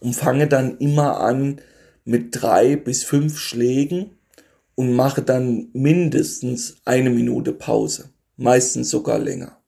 Und 0.00 0.14
fange 0.14 0.48
dann 0.48 0.78
immer 0.78 1.20
an 1.20 1.60
mit 2.04 2.28
drei 2.32 2.74
bis 2.74 3.04
fünf 3.04 3.38
Schlägen 3.38 4.10
und 4.74 4.92
mache 4.92 5.22
dann 5.22 5.68
mindestens 5.72 6.78
eine 6.84 7.10
Minute 7.10 7.52
Pause. 7.52 8.10
Meistens 8.36 8.90
sogar 8.90 9.20
länger. 9.20 9.58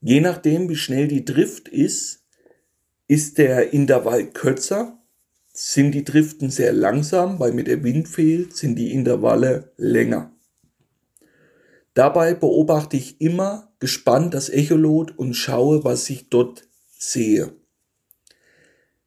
Je 0.00 0.20
nachdem, 0.20 0.70
wie 0.70 0.76
schnell 0.76 1.08
die 1.08 1.26
Drift 1.26 1.68
ist, 1.68 2.24
ist 3.06 3.36
der 3.36 3.74
Intervall 3.74 4.30
kürzer 4.30 4.98
sind 5.58 5.92
die 5.92 6.04
Driften 6.04 6.50
sehr 6.50 6.74
langsam, 6.74 7.40
weil 7.40 7.52
mir 7.52 7.64
der 7.64 7.82
Wind 7.82 8.08
fehlt, 8.08 8.54
sind 8.54 8.76
die 8.76 8.92
Intervalle 8.92 9.72
länger. 9.78 10.30
Dabei 11.94 12.34
beobachte 12.34 12.98
ich 12.98 13.22
immer 13.22 13.72
gespannt 13.78 14.34
das 14.34 14.50
Echolot 14.50 15.16
und 15.16 15.32
schaue, 15.32 15.82
was 15.82 16.10
ich 16.10 16.28
dort 16.28 16.68
sehe. 16.98 17.52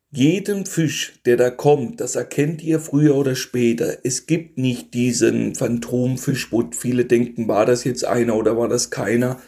Jeden 0.10 0.66
Fisch, 0.66 1.22
der 1.26 1.38
da 1.38 1.52
kommt, 1.52 2.02
das 2.02 2.16
erkennt 2.16 2.64
ihr 2.64 2.80
früher 2.80 3.16
oder 3.16 3.36
später. 3.36 4.00
Es 4.04 4.26
gibt 4.26 4.58
nicht 4.58 4.96
diesen 4.96 5.54
Phantomfisch, 5.54 6.52
wo 6.52 6.68
viele 6.72 7.06
denken, 7.06 7.48
war 7.48 7.68
das 7.68 7.84
jetzt 7.84 8.06
einer 8.06 8.36
oder 8.36 8.58
war 8.58 8.68
das 8.70 8.90
keiner. 8.90 9.40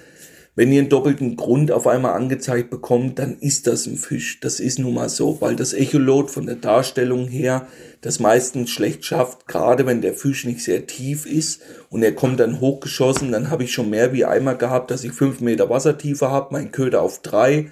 Wenn 0.54 0.74
ihr 0.74 0.82
einen 0.82 0.90
doppelten 0.90 1.38
Grund 1.38 1.72
auf 1.72 1.88
einmal 1.88 2.12
angezeigt 2.12 2.70
bekommt, 2.70 3.20
dann 3.20 3.38
ist 3.40 3.68
das 3.68 3.86
ein 3.86 3.96
Fisch. 3.96 4.42
Das 4.42 4.60
ist 4.60 4.80
nun 4.80 4.96
mal 4.96 5.08
so, 5.08 5.40
weil 5.40 5.56
das 5.56 5.72
Echolot 5.72 6.30
von 6.30 6.46
der 6.46 6.58
Darstellung 6.58 7.30
her 7.30 7.68
das 8.02 8.20
meistens 8.20 8.70
schlecht 8.70 9.06
schafft, 9.06 9.48
gerade 9.48 9.86
wenn 9.86 10.02
der 10.02 10.14
Fisch 10.14 10.44
nicht 10.44 10.62
sehr 10.62 10.88
tief 10.88 11.26
ist 11.26 11.62
und 11.90 12.04
er 12.04 12.14
kommt 12.14 12.42
dann 12.42 12.60
hochgeschossen, 12.60 13.32
dann 13.32 13.50
habe 13.50 13.64
ich 13.64 13.72
schon 13.72 13.90
mehr 13.90 14.12
wie 14.12 14.26
einmal 14.26 14.58
gehabt, 14.58 14.92
dass 14.92 15.06
ich 15.06 15.14
fünf 15.14 15.40
Meter 15.40 15.70
Wassertiefe 15.70 16.30
habe, 16.30 16.50
mein 16.52 16.74
Köder 16.74 17.02
auf 17.02 17.22
drei, 17.22 17.72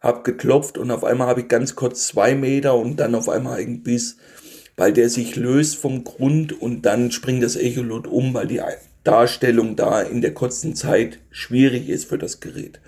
habe 0.00 0.24
geklopft 0.24 0.78
und 0.78 0.90
auf 0.90 1.04
einmal 1.04 1.28
habe 1.28 1.42
ich 1.42 1.48
ganz 1.48 1.76
kurz 1.76 2.08
zwei 2.08 2.34
Meter 2.34 2.74
und 2.74 2.96
dann 2.96 3.14
auf 3.14 3.28
einmal 3.28 3.58
einen 3.58 3.84
Biss, 3.84 4.16
weil 4.76 4.92
der 4.92 5.10
sich 5.10 5.36
löst 5.36 5.76
vom 5.76 6.02
Grund 6.02 6.60
und 6.60 6.82
dann 6.86 7.12
springt 7.12 7.44
das 7.44 7.54
Echolot 7.54 8.08
um, 8.08 8.34
weil 8.34 8.48
die 8.48 8.62
Darstellung 9.06 9.76
da 9.76 10.02
in 10.02 10.20
der 10.20 10.34
kurzen 10.34 10.74
Zeit 10.74 11.20
schwierig 11.30 11.88
ist 11.88 12.08
für 12.08 12.18
das 12.18 12.40
Gerät. 12.40 12.80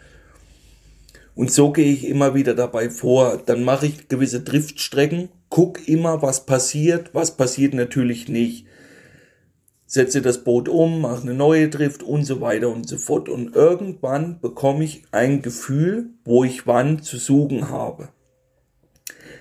Und 1.35 1.53
so 1.53 1.71
gehe 1.71 1.93
ich 1.93 2.05
immer 2.09 2.35
wieder 2.35 2.55
dabei 2.55 2.91
vor. 2.91 3.41
Dann 3.47 3.63
mache 3.63 3.87
ich 3.87 4.09
gewisse 4.09 4.41
Driftstrecken, 4.41 5.29
guck 5.49 5.87
immer, 5.87 6.21
was 6.21 6.47
passiert, 6.47 7.11
was 7.15 7.37
passiert 7.37 7.75
natürlich 7.75 8.29
nicht. 8.29 8.67
Setze 9.87 10.21
das 10.21 10.43
Boot 10.43 10.69
um, 10.69 11.01
mache 11.01 11.23
eine 11.23 11.35
neue 11.35 11.69
Drift 11.69 12.03
und 12.03 12.25
so 12.25 12.41
weiter 12.41 12.69
und 12.69 12.89
so 12.89 12.99
fort. 12.99 13.29
Und 13.29 13.55
irgendwann 13.55 14.41
bekomme 14.41 14.83
ich 14.83 15.05
ein 15.13 15.41
Gefühl, 15.41 16.11
wo 16.25 16.43
ich 16.43 16.67
wann 16.67 17.03
zu 17.03 17.19
suchen 17.19 17.71
habe. 17.71 18.09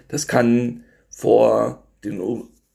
Das 0.07 0.27
kann 0.27 0.83
vor 1.09 1.83
den 2.03 2.21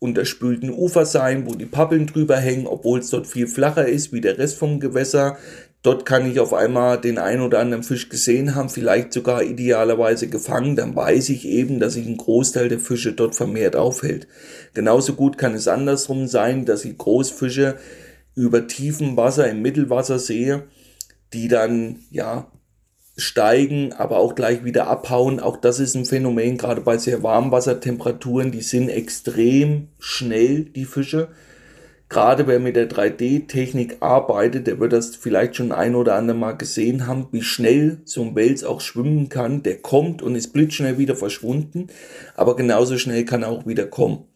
unterspülten 0.02 0.70
Ufer 0.70 1.06
sein, 1.06 1.46
wo 1.46 1.54
die 1.54 1.64
Pappeln 1.64 2.06
drüber 2.06 2.36
hängen, 2.36 2.66
obwohl 2.66 2.98
es 2.98 3.10
dort 3.10 3.26
viel 3.26 3.46
flacher 3.46 3.86
ist 3.86 4.12
wie 4.12 4.20
der 4.20 4.36
Rest 4.36 4.58
vom 4.58 4.80
Gewässer. 4.80 5.38
Dort 5.82 6.06
kann 6.06 6.30
ich 6.30 6.40
auf 6.40 6.52
einmal 6.52 7.00
den 7.00 7.18
ein 7.18 7.40
oder 7.40 7.60
anderen 7.60 7.82
Fisch 7.84 8.08
gesehen 8.08 8.54
haben, 8.54 8.68
vielleicht 8.68 9.12
sogar 9.12 9.42
idealerweise 9.42 10.28
gefangen. 10.28 10.76
Dann 10.76 10.94
weiß 10.94 11.28
ich 11.30 11.46
eben, 11.46 11.80
dass 11.80 11.94
sich 11.94 12.06
ein 12.06 12.16
Großteil 12.16 12.68
der 12.68 12.80
Fische 12.80 13.12
dort 13.12 13.34
vermehrt 13.34 13.76
aufhält. 13.76 14.26
Genauso 14.74 15.14
gut 15.14 15.38
kann 15.38 15.54
es 15.54 15.68
andersrum 15.68 16.26
sein, 16.26 16.64
dass 16.64 16.84
ich 16.84 16.98
Großfische 16.98 17.76
über 18.34 18.66
tiefem 18.66 19.16
Wasser 19.16 19.48
im 19.48 19.62
Mittelwasser 19.62 20.18
sehe, 20.18 20.64
die 21.32 21.48
dann 21.48 22.00
ja 22.10 22.50
steigen, 23.16 23.92
aber 23.92 24.18
auch 24.18 24.34
gleich 24.34 24.64
wieder 24.64 24.86
abhauen. 24.86 25.40
Auch 25.40 25.56
das 25.56 25.80
ist 25.80 25.94
ein 25.94 26.04
Phänomen, 26.04 26.58
gerade 26.58 26.80
bei 26.80 26.98
sehr 26.98 27.22
warmen 27.22 27.52
Wassertemperaturen. 27.52 28.52
Die 28.52 28.62
sind 28.62 28.88
extrem 28.88 29.88
schnell, 29.98 30.64
die 30.64 30.84
Fische. 30.84 31.28
Gerade 32.08 32.46
wer 32.46 32.60
mit 32.60 32.76
der 32.76 32.90
3D-Technik 32.90 33.96
arbeitet, 34.00 34.66
der 34.66 34.78
wird 34.78 34.92
das 34.92 35.16
vielleicht 35.16 35.56
schon 35.56 35.72
ein 35.72 35.94
oder 35.94 36.14
andere 36.14 36.36
Mal 36.36 36.52
gesehen 36.52 37.06
haben, 37.06 37.28
wie 37.32 37.40
schnell 37.40 38.02
so 38.04 38.22
ein 38.22 38.34
Wels 38.34 38.64
auch 38.64 38.82
schwimmen 38.82 39.30
kann. 39.30 39.62
Der 39.62 39.76
kommt 39.78 40.20
und 40.20 40.34
ist 40.34 40.52
blitzschnell 40.52 40.98
wieder 40.98 41.16
verschwunden, 41.16 41.86
aber 42.34 42.54
genauso 42.54 42.98
schnell 42.98 43.24
kann 43.24 43.44
er 43.44 43.48
auch 43.48 43.66
wieder 43.66 43.86
kommen. 43.86 44.26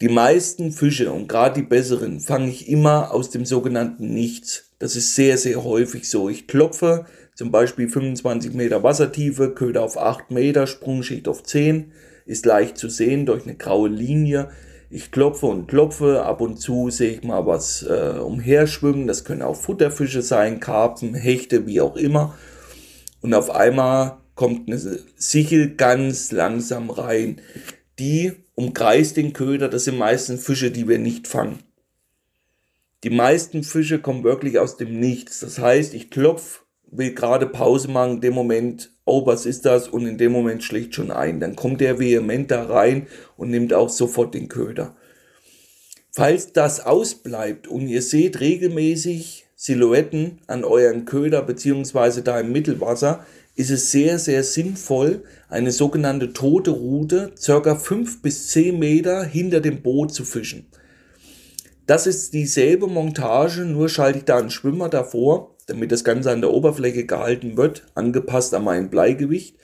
Die 0.00 0.08
meisten 0.08 0.72
Fische 0.72 1.12
und 1.12 1.28
gerade 1.28 1.60
die 1.60 1.66
besseren 1.66 2.20
fange 2.20 2.48
ich 2.48 2.68
immer 2.68 3.12
aus 3.12 3.28
dem 3.28 3.44
sogenannten 3.44 4.12
Nichts. 4.12 4.70
Das 4.78 4.96
ist 4.96 5.14
sehr, 5.14 5.36
sehr 5.38 5.62
häufig 5.62 6.08
so. 6.08 6.28
Ich 6.28 6.48
klopfe 6.48 7.04
zum 7.34 7.50
Beispiel 7.50 7.88
25 7.88 8.52
Meter 8.54 8.82
Wassertiefe, 8.82 9.50
Köder 9.50 9.82
auf 9.82 9.96
8 9.96 10.30
Meter, 10.30 10.66
Sprungschicht 10.66 11.28
auf 11.28 11.42
10, 11.42 11.92
ist 12.26 12.46
leicht 12.46 12.78
zu 12.78 12.88
sehen 12.88 13.26
durch 13.26 13.44
eine 13.44 13.56
graue 13.56 13.88
Linie. 13.88 14.50
Ich 14.90 15.10
klopfe 15.10 15.46
und 15.46 15.66
klopfe, 15.68 16.22
ab 16.24 16.42
und 16.42 16.58
zu 16.58 16.90
sehe 16.90 17.12
ich 17.12 17.22
mal 17.22 17.46
was 17.46 17.82
äh, 17.82 18.18
umherschwimmen, 18.18 19.06
das 19.06 19.24
können 19.24 19.42
auch 19.42 19.56
Futterfische 19.56 20.20
sein, 20.20 20.60
Karpfen, 20.60 21.14
Hechte, 21.14 21.66
wie 21.66 21.80
auch 21.80 21.96
immer. 21.96 22.36
Und 23.22 23.32
auf 23.32 23.50
einmal 23.50 24.18
kommt 24.34 24.68
eine 24.68 24.78
Sichel 25.16 25.76
ganz 25.76 26.32
langsam 26.32 26.90
rein. 26.90 27.40
Die 27.98 28.32
umkreist 28.54 29.16
den 29.16 29.32
Köder, 29.32 29.68
das 29.68 29.84
sind 29.84 29.96
meistens 29.96 30.44
Fische, 30.44 30.70
die 30.70 30.88
wir 30.88 30.98
nicht 30.98 31.26
fangen. 31.26 31.60
Die 33.04 33.10
meisten 33.10 33.62
Fische 33.62 33.98
kommen 33.98 34.24
wirklich 34.24 34.58
aus 34.58 34.76
dem 34.76 35.00
Nichts. 35.00 35.40
Das 35.40 35.58
heißt, 35.58 35.94
ich 35.94 36.10
klopfe 36.10 36.61
will 36.92 37.14
gerade 37.14 37.46
Pause 37.46 37.88
machen, 37.88 38.14
in 38.14 38.20
dem 38.20 38.34
Moment, 38.34 38.92
oh, 39.04 39.26
was 39.26 39.46
ist 39.46 39.64
das? 39.64 39.88
Und 39.88 40.06
in 40.06 40.18
dem 40.18 40.30
Moment 40.30 40.62
schlägt 40.62 40.94
schon 40.94 41.10
ein. 41.10 41.40
Dann 41.40 41.56
kommt 41.56 41.82
er 41.82 41.98
vehement 41.98 42.50
da 42.50 42.64
rein 42.64 43.06
und 43.36 43.50
nimmt 43.50 43.72
auch 43.72 43.88
sofort 43.88 44.34
den 44.34 44.48
Köder. 44.48 44.94
Falls 46.10 46.52
das 46.52 46.80
ausbleibt 46.80 47.66
und 47.66 47.88
ihr 47.88 48.02
seht 48.02 48.40
regelmäßig 48.40 49.46
Silhouetten 49.56 50.40
an 50.46 50.64
euren 50.64 51.06
Köder 51.06 51.40
beziehungsweise 51.42 52.22
da 52.22 52.38
im 52.38 52.52
Mittelwasser, 52.52 53.24
ist 53.54 53.70
es 53.70 53.90
sehr, 53.90 54.18
sehr 54.18 54.44
sinnvoll, 54.44 55.24
eine 55.48 55.72
sogenannte 55.72 56.32
tote 56.32 56.70
Route 56.70 57.32
circa 57.38 57.76
fünf 57.76 58.20
bis 58.20 58.48
zehn 58.48 58.78
Meter 58.78 59.24
hinter 59.24 59.60
dem 59.60 59.82
Boot 59.82 60.12
zu 60.12 60.24
fischen. 60.24 60.66
Das 61.86 62.06
ist 62.06 62.34
dieselbe 62.34 62.86
Montage, 62.86 63.62
nur 63.62 63.88
schalte 63.88 64.18
ich 64.18 64.24
da 64.24 64.38
einen 64.38 64.50
Schwimmer 64.50 64.88
davor 64.88 65.51
damit 65.66 65.92
das 65.92 66.04
Ganze 66.04 66.30
an 66.30 66.40
der 66.40 66.52
Oberfläche 66.52 67.04
gehalten 67.04 67.56
wird, 67.56 67.84
angepasst 67.94 68.54
an 68.54 68.64
mein 68.64 68.90
Bleigewicht. 68.90 69.56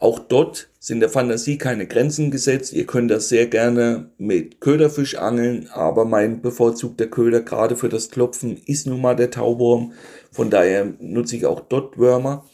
Auch 0.00 0.18
dort 0.18 0.68
sind 0.80 1.00
der 1.00 1.08
Fantasie 1.08 1.56
keine 1.56 1.86
Grenzen 1.86 2.30
gesetzt. 2.30 2.72
Ihr 2.72 2.84
könnt 2.84 3.10
das 3.10 3.28
sehr 3.28 3.46
gerne 3.46 4.10
mit 4.18 4.60
Köderfisch 4.60 5.16
angeln, 5.16 5.68
aber 5.72 6.04
mein 6.04 6.42
bevorzugter 6.42 7.06
Köder 7.06 7.40
gerade 7.40 7.76
für 7.76 7.88
das 7.88 8.10
Klopfen 8.10 8.60
ist 8.66 8.86
nun 8.86 9.00
mal 9.00 9.16
der 9.16 9.30
Tauwurm. 9.30 9.92
Von 10.30 10.50
daher 10.50 10.92
nutze 11.00 11.36
ich 11.36 11.46
auch 11.46 11.60
dort 11.60 11.96
Würmer 11.96 12.44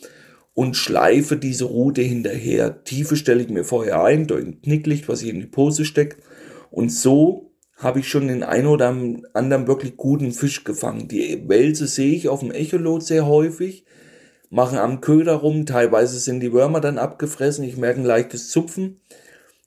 und 0.55 0.76
schleife 0.76 1.37
diese 1.37 1.64
Route 1.64 2.03
hinterher. 2.03 2.85
Tiefe 2.85 3.16
stelle 3.16 3.42
ich 3.42 3.48
mir 3.48 3.64
vorher 3.64 4.05
ein 4.05 4.26
durch 4.26 4.44
ein 4.44 4.62
Knicklicht, 4.62 5.09
was 5.09 5.22
ich 5.22 5.31
in 5.31 5.40
die 5.40 5.46
Pose 5.46 5.85
stecke. 5.85 6.18
Und 6.70 6.92
so 6.92 7.50
habe 7.81 8.01
ich 8.01 8.09
schon 8.09 8.29
den 8.29 8.43
einen 8.43 8.66
oder 8.66 8.95
anderen 9.33 9.66
wirklich 9.66 9.97
guten 9.97 10.33
Fisch 10.33 10.64
gefangen. 10.64 11.09
Die 11.09 11.49
Wälse 11.49 11.87
sehe 11.87 12.14
ich 12.14 12.29
auf 12.29 12.40
dem 12.40 12.53
Echolot 12.53 13.03
sehr 13.03 13.27
häufig, 13.27 13.85
machen 14.51 14.79
am 14.79 15.01
Köder 15.01 15.35
rum, 15.35 15.64
teilweise 15.64 16.19
sind 16.19 16.40
die 16.40 16.53
Würmer 16.53 16.81
dann 16.81 16.99
abgefressen, 16.99 17.64
ich 17.64 17.79
merke 17.79 18.01
ein 18.01 18.07
leichtes 18.07 18.51
Zupfen, 18.51 19.01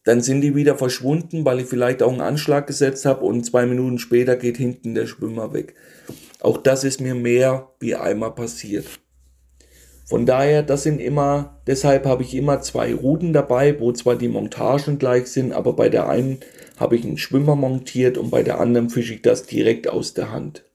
dann 0.03 0.21
sind 0.21 0.41
die 0.41 0.55
wieder 0.55 0.77
verschwunden, 0.77 1.43
weil 1.43 1.61
ich 1.61 1.67
vielleicht 1.67 2.03
auch 2.03 2.11
einen 2.11 2.21
Anschlag 2.21 2.67
gesetzt 2.67 3.05
habe 3.05 3.25
und 3.25 3.45
zwei 3.45 3.65
Minuten 3.65 3.97
später 3.97 4.35
geht 4.35 4.57
hinten 4.57 4.93
der 4.93 5.07
Schwimmer 5.07 5.53
weg. 5.53 5.75
Auch 6.39 6.57
das 6.57 6.83
ist 6.83 7.01
mir 7.01 7.15
mehr 7.15 7.69
wie 7.79 7.95
einmal 7.95 8.35
passiert. 8.35 8.85
Von 10.05 10.25
daher, 10.25 10.61
das 10.61 10.83
sind 10.83 10.99
immer, 10.99 11.61
deshalb 11.65 12.05
habe 12.05 12.21
ich 12.21 12.35
immer 12.35 12.61
zwei 12.61 12.93
Routen 12.93 13.31
dabei, 13.33 13.79
wo 13.79 13.93
zwar 13.93 14.17
die 14.17 14.27
Montagen 14.27 14.99
gleich 14.99 15.27
sind, 15.27 15.53
aber 15.53 15.73
bei 15.73 15.87
der 15.87 16.09
einen 16.09 16.39
habe 16.77 16.95
ich 16.95 17.03
einen 17.03 17.17
Schwimmer 17.17 17.55
montiert 17.55 18.17
und 18.17 18.29
bei 18.29 18.43
der 18.43 18.59
anderen 18.59 18.89
fische 18.89 19.13
ich 19.13 19.21
das 19.21 19.45
direkt 19.45 19.87
aus 19.87 20.13
der 20.13 20.31
Hand. 20.31 20.65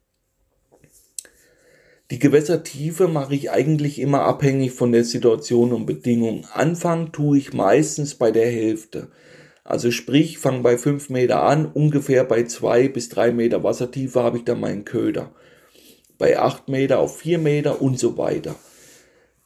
Die 2.10 2.18
Gewässertiefe 2.18 3.06
mache 3.06 3.34
ich 3.34 3.50
eigentlich 3.50 3.98
immer 3.98 4.22
abhängig 4.22 4.72
von 4.72 4.92
der 4.92 5.04
Situation 5.04 5.72
und 5.72 5.84
Bedingungen. 5.84 6.46
Anfangen 6.52 7.12
tue 7.12 7.36
ich 7.36 7.52
meistens 7.52 8.14
bei 8.14 8.30
der 8.30 8.50
Hälfte. 8.50 9.08
Also 9.62 9.90
sprich, 9.90 10.38
fange 10.38 10.60
bei 10.60 10.78
5 10.78 11.10
Meter 11.10 11.42
an, 11.42 11.66
ungefähr 11.66 12.24
bei 12.24 12.44
2 12.44 12.88
bis 12.88 13.10
3 13.10 13.32
Meter 13.32 13.62
Wassertiefe 13.62 14.22
habe 14.22 14.38
ich 14.38 14.44
dann 14.44 14.60
meinen 14.60 14.86
Köder. 14.86 15.34
Bei 16.16 16.38
8 16.38 16.70
Meter 16.70 16.98
auf 16.98 17.18
4 17.18 17.38
Meter 17.38 17.82
und 17.82 17.98
so 17.98 18.16
weiter. 18.16 18.54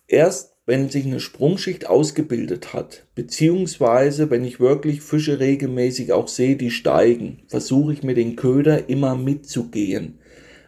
Erst 0.07 0.52
wenn 0.65 0.89
sich 0.89 1.05
eine 1.07 1.19
Sprungschicht 1.19 1.87
ausgebildet 1.87 2.73
hat, 2.73 3.05
beziehungsweise 3.17 4.31
wenn 4.31 4.45
ich 4.45 4.61
wirklich 4.61 5.03
Fische 5.03 5.41
regelmäßig 5.41 6.13
auch 6.13 6.29
sehe, 6.29 6.57
die 6.57 6.71
steigen, 6.71 7.43
versuche 7.49 7.93
ich 7.93 8.03
mit 8.05 8.17
den 8.17 8.37
Köder 8.37 8.89
immer 8.89 9.17
mitzugehen. 9.17 10.19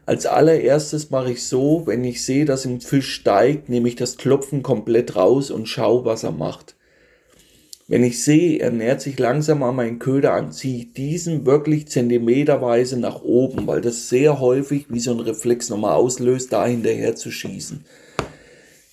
Als 0.07 0.27
allererstes 0.27 1.11
mache 1.11 1.33
ich 1.33 1.45
so, 1.45 1.87
wenn 1.87 2.05
ich 2.05 2.25
sehe, 2.25 2.45
dass 2.45 2.67
ein 2.67 2.81
Fisch 2.81 3.15
steigt, 3.15 3.69
nehme 3.69 3.89
ich 3.89 3.95
das 3.95 4.17
Klopfen 4.17 4.63
komplett 4.63 5.17
raus 5.17 5.51
und 5.51 5.67
schaue, 5.67 6.05
was 6.05 6.25
er 6.25 6.33
macht. 6.33 6.75
Wenn 7.87 8.03
ich 8.03 8.23
sehe, 8.23 8.59
er 8.59 8.71
nähert 8.71 9.01
sich 9.01 9.19
langsam 9.19 9.63
an 9.63 9.77
meinen 9.77 9.99
Köder 9.99 10.33
an, 10.33 10.53
ziehe 10.53 10.79
ich 10.79 10.93
diesen 10.93 11.47
wirklich 11.47 11.87
zentimeterweise 11.89 12.99
nach 12.99 13.23
oben, 13.23 13.67
weil 13.67 13.81
das 13.81 14.09
sehr 14.09 14.41
häufig 14.41 14.87
wie 14.89 15.01
so 15.01 15.13
ein 15.13 15.21
Reflex 15.21 15.69
nochmal 15.69 15.95
auslöst, 15.95 16.53
da 16.53 16.67
hinterher 16.67 17.15
zu 17.15 17.31
schießen. 17.31 17.85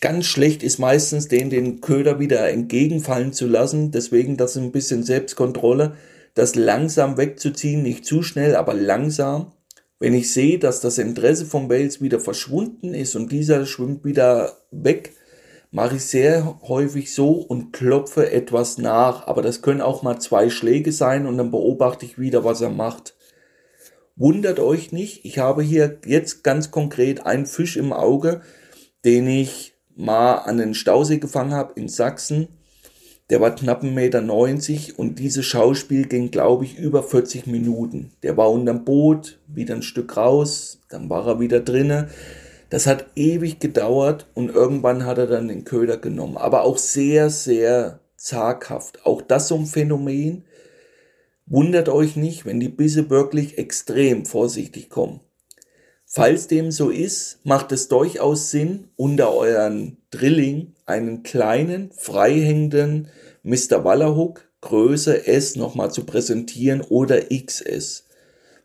Ganz 0.02 0.26
schlecht 0.26 0.64
ist 0.64 0.80
meistens 0.80 1.28
den, 1.28 1.52
den 1.52 1.80
Köder 1.80 2.20
wieder 2.20 2.50
entgegenfallen 2.50 3.34
zu 3.34 3.46
lassen. 3.48 3.92
Deswegen 3.92 4.36
das 4.36 4.58
ein 4.58 4.72
bisschen 4.72 5.04
Selbstkontrolle, 5.04 5.96
das 6.34 6.56
langsam 6.56 7.18
wegzuziehen, 7.18 7.84
nicht 7.84 8.04
zu 8.04 8.24
schnell, 8.24 8.56
aber 8.56 8.74
langsam. 8.74 9.52
Wenn 10.00 10.16
ich 10.16 10.34
sehe, 10.34 10.58
dass 10.58 10.82
das 10.82 10.98
Interesse 10.98 11.46
vom 11.46 11.70
Wels 11.70 12.02
wieder 12.02 12.20
verschwunden 12.20 12.96
ist 12.96 13.16
und 13.16 13.32
dieser 13.32 13.68
schwimmt 13.68 14.04
wieder 14.04 14.58
weg, 14.72 15.14
mache 15.70 15.98
ich 15.98 16.06
sehr 16.06 16.60
häufig 16.64 17.14
so 17.14 17.34
und 17.34 17.72
klopfe 17.72 18.32
etwas 18.32 18.80
nach. 18.80 19.28
Aber 19.28 19.44
das 19.44 19.62
können 19.62 19.82
auch 19.82 20.02
mal 20.02 20.18
zwei 20.18 20.50
Schläge 20.50 20.92
sein 20.92 21.28
und 21.28 21.38
dann 21.38 21.52
beobachte 21.52 22.08
ich 22.08 22.18
wieder, 22.18 22.44
was 22.44 22.62
er 22.62 22.72
macht. 22.72 23.16
Wundert 24.16 24.60
euch 24.60 24.92
nicht, 24.92 25.26
ich 25.26 25.38
habe 25.38 25.62
hier 25.62 26.00
jetzt 26.08 26.44
ganz 26.44 26.72
konkret 26.72 27.24
einen 27.28 27.46
Fisch 27.46 27.78
im 27.78 27.94
Auge, 27.94 28.42
den 29.06 29.28
ich 29.28 29.70
mal 30.02 30.36
an 30.38 30.58
den 30.58 30.74
Stausee 30.74 31.20
gefangen 31.20 31.54
habe 31.54 31.74
in 31.80 31.88
Sachsen. 31.88 32.48
Der 33.30 33.40
war 33.40 33.56
knapp 33.56 33.84
1,90 33.84 33.92
Meter 33.94 35.00
und 35.00 35.20
dieses 35.20 35.46
Schauspiel 35.46 36.08
ging, 36.08 36.32
glaube 36.32 36.66
ich, 36.66 36.78
über 36.78 37.04
40 37.04 37.48
Minuten. 37.48 38.12
Der 38.24 38.36
war 38.36 38.52
unterm 38.52 38.84
Boot, 38.84 39.40
wieder 39.48 39.76
ein 39.76 39.84
Stück 39.84 40.18
raus, 40.18 40.82
dann 40.90 41.10
war 41.10 41.26
er 41.28 41.40
wieder 41.40 41.62
drinne. 41.62 42.10
Das 42.70 42.88
hat 42.88 43.06
ewig 43.16 43.60
gedauert 43.60 44.28
und 44.34 44.50
irgendwann 44.50 45.06
hat 45.06 45.18
er 45.18 45.28
dann 45.28 45.48
den 45.48 45.66
Köder 45.66 45.98
genommen. 45.98 46.38
Aber 46.38 46.64
auch 46.64 46.78
sehr, 46.78 47.30
sehr 47.30 48.00
zaghaft. 48.18 49.06
Auch 49.06 49.22
das 49.22 49.48
so 49.48 49.56
ein 49.56 49.66
Phänomen. 49.66 50.46
Wundert 51.46 51.90
euch 51.90 52.16
nicht, 52.16 52.46
wenn 52.46 52.60
die 52.60 52.70
Bisse 52.70 53.10
wirklich 53.10 53.58
extrem 53.58 54.26
vorsichtig 54.26 54.90
kommen. 54.90 55.22
Falls 56.13 56.47
dem 56.47 56.71
so 56.71 56.89
ist, 56.89 57.39
macht 57.45 57.71
es 57.71 57.88
durchaus 57.88 58.52
Sinn, 58.52 58.89
unter 58.97 59.34
euren 59.34 59.95
Drilling 60.12 60.74
einen 60.86 61.24
kleinen, 61.24 61.89
freihängenden 61.93 63.08
Mr. 63.43 63.86
Wallerhook 63.86 64.45
Größe 64.60 65.26
S 65.26 65.56
nochmal 65.56 65.89
zu 65.89 66.06
präsentieren 66.06 66.82
oder 66.82 67.21
XS, 67.30 68.08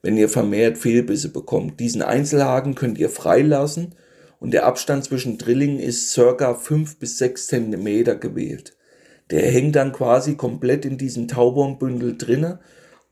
wenn 0.02 0.16
ihr 0.16 0.28
vermehrt 0.28 0.76
Fehlbisse 0.76 1.28
bekommt. 1.28 1.78
Diesen 1.78 2.02
Einzelhaken 2.02 2.74
könnt 2.74 2.98
ihr 2.98 3.10
freilassen 3.10 3.94
und 4.40 4.50
der 4.50 4.66
Abstand 4.66 5.04
zwischen 5.04 5.38
Drilling 5.38 5.78
ist 5.78 6.10
circa 6.10 6.52
5 6.52 6.98
bis 6.98 7.18
6 7.18 7.46
cm 7.46 8.18
gewählt. 8.18 8.76
Der 9.30 9.42
hängt 9.42 9.76
dann 9.76 9.92
quasi 9.92 10.34
komplett 10.34 10.84
in 10.84 10.98
diesem 10.98 11.28
Taubornbündel 11.28 12.18
drinne 12.18 12.58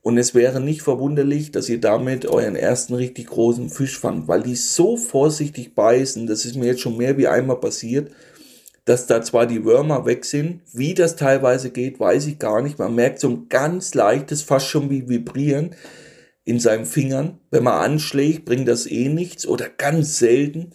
und 0.05 0.19
es 0.19 0.35
wäre 0.35 0.61
nicht 0.61 0.83
verwunderlich, 0.83 1.51
dass 1.51 1.71
ihr 1.71 1.81
damit 1.81 2.27
euren 2.27 2.57
ersten 2.57 2.93
richtig 2.93 3.29
großen 3.29 3.71
Fisch 3.71 3.99
fangt, 3.99 4.29
weil 4.29 4.43
die 4.43 4.55
so 4.55 4.99
vorsichtig 4.99 5.75
beißen, 5.75 6.27
das 6.27 6.45
ist 6.45 6.57
mir 6.57 6.67
jetzt 6.67 6.83
schon 6.83 6.99
mehr 6.99 7.17
wie 7.17 7.27
einmal 7.27 7.59
passiert, 7.59 8.11
dass 8.85 9.07
da 9.07 9.23
zwar 9.23 9.47
die 9.47 9.65
Würmer 9.65 10.05
weg 10.05 10.27
sind, 10.27 10.61
wie 10.75 10.93
das 10.93 11.17
teilweise 11.17 11.71
geht, 11.71 11.99
weiß 11.99 12.27
ich 12.27 12.39
gar 12.39 12.61
nicht. 12.61 12.79
Man 12.79 12.95
merkt 12.95 13.19
so 13.19 13.31
ein 13.31 13.49
ganz 13.49 13.95
leichtes, 13.95 14.43
fast 14.43 14.67
schon 14.67 14.91
wie 14.91 15.09
Vibrieren 15.09 15.71
in 16.45 16.61
seinen 16.61 16.85
Fingern. 16.85 17.39
Wenn 17.51 17.65
man 17.65 17.83
anschlägt, 17.83 18.45
bringt 18.45 18.69
das 18.69 18.87
eh 18.87 19.09
nichts 19.09 19.47
oder 19.47 19.71
ganz 19.71 20.19
selten 20.19 20.73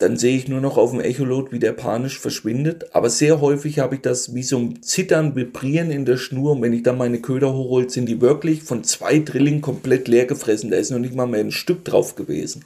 dann 0.00 0.16
sehe 0.16 0.34
ich 0.34 0.48
nur 0.48 0.62
noch 0.62 0.78
auf 0.78 0.92
dem 0.92 1.00
Echolot, 1.00 1.52
wie 1.52 1.58
der 1.58 1.74
panisch 1.74 2.18
verschwindet. 2.18 2.94
Aber 2.94 3.10
sehr 3.10 3.42
häufig 3.42 3.80
habe 3.80 3.96
ich 3.96 4.00
das 4.00 4.34
wie 4.34 4.42
so 4.42 4.58
ein 4.58 4.82
Zittern, 4.82 5.36
Vibrieren 5.36 5.90
in 5.90 6.06
der 6.06 6.16
Schnur. 6.16 6.52
Und 6.52 6.62
wenn 6.62 6.72
ich 6.72 6.82
dann 6.82 6.96
meine 6.96 7.20
Köder 7.20 7.52
hochhole, 7.52 7.90
sind 7.90 8.06
die 8.06 8.22
wirklich 8.22 8.62
von 8.62 8.82
zwei 8.82 9.18
Drilling 9.18 9.60
komplett 9.60 10.08
leer 10.08 10.24
gefressen. 10.24 10.70
Da 10.70 10.78
ist 10.78 10.90
noch 10.90 10.98
nicht 10.98 11.14
mal 11.14 11.26
mehr 11.26 11.40
ein 11.40 11.50
Stück 11.50 11.84
drauf 11.84 12.16
gewesen. 12.16 12.64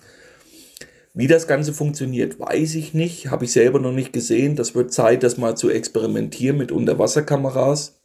Wie 1.13 1.27
das 1.27 1.49
Ganze 1.49 1.73
funktioniert, 1.73 2.39
weiß 2.39 2.77
ich 2.77 2.95
nicht. 2.95 3.33
Habe 3.33 3.47
ich 3.47 3.53
selber 3.53 3.81
noch 3.81 3.93
nicht 3.93 4.13
gesehen. 4.13 4.55
Das 4.55 4.77
wird 4.77 4.93
Zeit, 4.93 5.25
das 5.25 5.37
mal 5.37 5.57
zu 5.57 5.71
experimentieren 5.71 6.57
mit 6.57 6.71
Unterwasserkameras. 6.71 7.99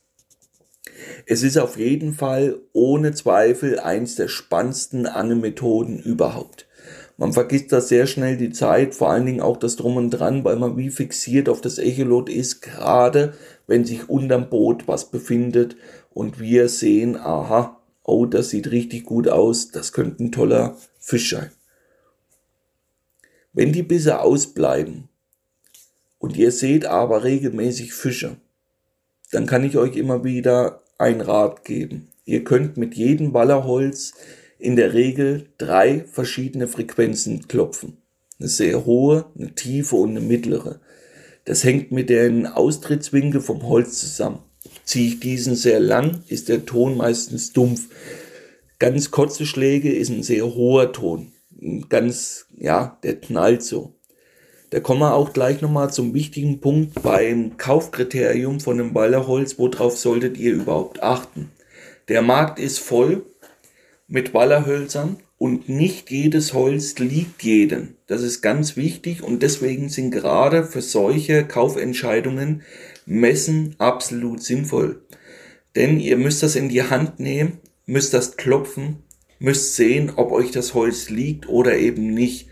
Es 1.28 1.44
ist 1.44 1.60
auf 1.60 1.78
jeden 1.78 2.14
Fall 2.14 2.58
ohne 2.74 3.14
Zweifel 3.14 3.80
eins 3.80 4.16
der 4.16 4.28
spannendsten 4.28 5.06
Angelmethoden 5.06 6.00
überhaupt. 6.00 6.66
Man 7.20 7.34
vergisst 7.34 7.74
da 7.74 7.82
sehr 7.82 8.08
schnell 8.08 8.38
die 8.38 8.52
Zeit, 8.52 8.96
vor 8.96 9.10
allen 9.10 9.26
Dingen 9.26 9.42
auch 9.42 9.58
das 9.58 9.76
Drum 9.76 9.98
und 9.98 10.10
Dran, 10.10 10.46
weil 10.46 10.56
man 10.56 10.78
wie 10.78 10.90
fixiert 10.90 11.50
auf 11.50 11.60
das 11.60 11.78
Echolot 11.78 12.30
ist, 12.30 12.62
gerade 12.62 13.34
wenn 13.68 13.84
sich 13.84 14.08
unterm 14.08 14.50
Boot 14.50 14.88
was 14.88 15.12
befindet 15.12 15.76
und 16.12 16.40
wir 16.40 16.70
sehen, 16.70 17.18
aha, 17.18 17.78
oh, 18.04 18.26
das 18.26 18.52
sieht 18.52 18.72
richtig 18.72 19.04
gut 19.04 19.28
aus, 19.28 19.70
das 19.70 19.92
könnte 19.92 20.24
ein 20.24 20.32
toller 20.32 20.78
Fisch 20.98 21.32
sein. 21.32 21.52
Wenn 23.52 23.74
die 23.74 23.84
Bisse 23.84 24.22
ausbleiben 24.22 25.10
und 26.20 26.38
ihr 26.38 26.54
seht 26.54 26.86
aber 26.86 27.26
regelmäßig 27.26 27.94
Fische, 27.94 28.38
dann 29.34 29.46
kann 29.46 29.66
ich 29.66 29.76
euch 29.76 29.98
immer 29.98 30.24
wieder 30.24 30.84
ein 30.98 31.20
Rat 31.20 31.66
geben. 31.66 32.08
Ihr 32.24 32.46
könnt 32.46 32.78
mit 32.78 32.96
jedem 32.96 33.34
Wallerholz 33.34 34.14
in 34.60 34.76
der 34.76 34.94
Regel 34.94 35.48
drei 35.58 36.06
verschiedene 36.12 36.68
Frequenzen 36.68 37.48
klopfen. 37.48 37.98
Eine 38.40 38.50
sehr 38.50 38.86
hohe, 38.86 39.26
eine 39.38 39.56
tiefe 39.56 39.96
und 39.96 40.12
eine 40.12 40.22
mittlere. 40.22 40.82
Das 41.46 41.64
hängt 41.64 41.92
mit 41.92 42.10
den 42.10 42.46
Austrittswinkel 42.46 43.42
vom 43.42 43.64
Holz 43.64 44.00
zusammen. 44.00 44.44
Ziehe 44.84 45.08
ich 45.08 45.20
diesen 45.20 45.56
sehr 45.56 45.80
lang, 45.80 46.24
ist 46.28 46.50
der 46.50 46.66
Ton 46.66 46.98
meistens 46.98 47.54
dumpf. 47.54 47.88
Ganz 48.78 49.12
kurze 49.12 49.46
Schläge 49.46 49.92
ist 49.92 50.10
ein 50.10 50.24
sehr 50.24 50.46
hoher 50.46 50.92
Ton. 50.92 51.32
Ganz, 51.90 52.46
ja, 52.58 52.98
der 53.04 53.16
knallt 53.16 53.64
so. 53.64 53.96
Da 54.70 54.80
kommen 54.80 55.02
wir 55.02 55.16
auch 55.16 55.34
gleich 55.34 55.62
nochmal 55.62 55.92
zum 55.92 56.14
wichtigen 56.14 56.62
Punkt 56.62 57.02
beim 57.02 57.58
Kaufkriterium 57.58 58.60
von 58.60 58.80
einem 58.80 58.94
Wallerholz. 58.94 59.58
Worauf 59.58 59.98
solltet 59.98 60.38
ihr 60.38 60.54
überhaupt 60.54 61.02
achten? 61.02 61.50
Der 62.08 62.22
Markt 62.22 62.60
ist 62.60 62.80
voll 62.80 63.26
mit 64.10 64.34
Wallerhölzern 64.34 65.18
und 65.38 65.70
nicht 65.70 66.12
jedes 66.12 66.54
Holz 66.54 66.98
liegt 67.00 67.44
jedem. 67.44 67.96
Das 68.08 68.24
ist 68.24 68.42
ganz 68.42 68.76
wichtig 68.76 69.24
und 69.24 69.42
deswegen 69.42 69.88
sind 69.88 70.12
gerade 70.12 70.66
für 70.66 70.82
solche 70.82 71.46
Kaufentscheidungen 71.46 72.64
Messen 73.06 73.76
absolut 73.78 74.44
sinnvoll. 74.44 75.02
Denn 75.76 76.00
ihr 76.00 76.18
müsst 76.18 76.44
das 76.44 76.56
in 76.56 76.70
die 76.70 76.84
Hand 76.84 77.20
nehmen, 77.20 77.60
müsst 77.86 78.14
das 78.14 78.36
klopfen, 78.36 78.98
müsst 79.40 79.76
sehen, 79.76 80.12
ob 80.16 80.32
euch 80.32 80.52
das 80.52 80.74
Holz 80.74 81.10
liegt 81.10 81.48
oder 81.48 81.78
eben 81.78 82.14
nicht. 82.14 82.50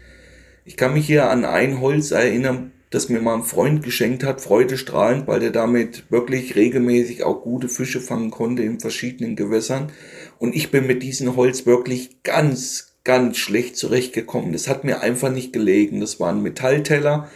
Ich 0.63 0.77
kann 0.77 0.93
mich 0.93 1.07
hier 1.07 1.29
an 1.29 1.43
ein 1.43 1.81
Holz 1.81 2.11
erinnern, 2.11 2.71
das 2.89 3.09
mir 3.09 3.21
mal 3.21 3.35
ein 3.35 3.43
Freund 3.43 3.83
geschenkt 3.83 4.23
hat, 4.23 4.39
freudestrahlend, 4.39 5.27
weil 5.27 5.39
der 5.39 5.51
damit 5.51 6.09
wirklich 6.09 6.55
regelmäßig 6.55 7.23
auch 7.23 7.41
gute 7.41 7.67
Fische 7.67 7.99
fangen 7.99 8.31
konnte 8.31 8.63
in 8.63 8.79
verschiedenen 8.79 9.35
Gewässern. 9.35 9.91
Und 10.39 10.55
ich 10.55 10.71
bin 10.71 10.87
mit 10.87 11.03
diesem 11.03 11.35
Holz 11.35 11.65
wirklich 11.65 12.23
ganz, 12.23 12.95
ganz 13.03 13.37
schlecht 13.37 13.77
zurechtgekommen. 13.77 14.53
Das 14.53 14.67
hat 14.67 14.83
mir 14.83 15.01
einfach 15.01 15.31
nicht 15.31 15.53
gelegen. 15.53 15.99
Das 15.99 16.19
war 16.19 16.31
ein 16.31 16.43
Metallteller. 16.43 17.29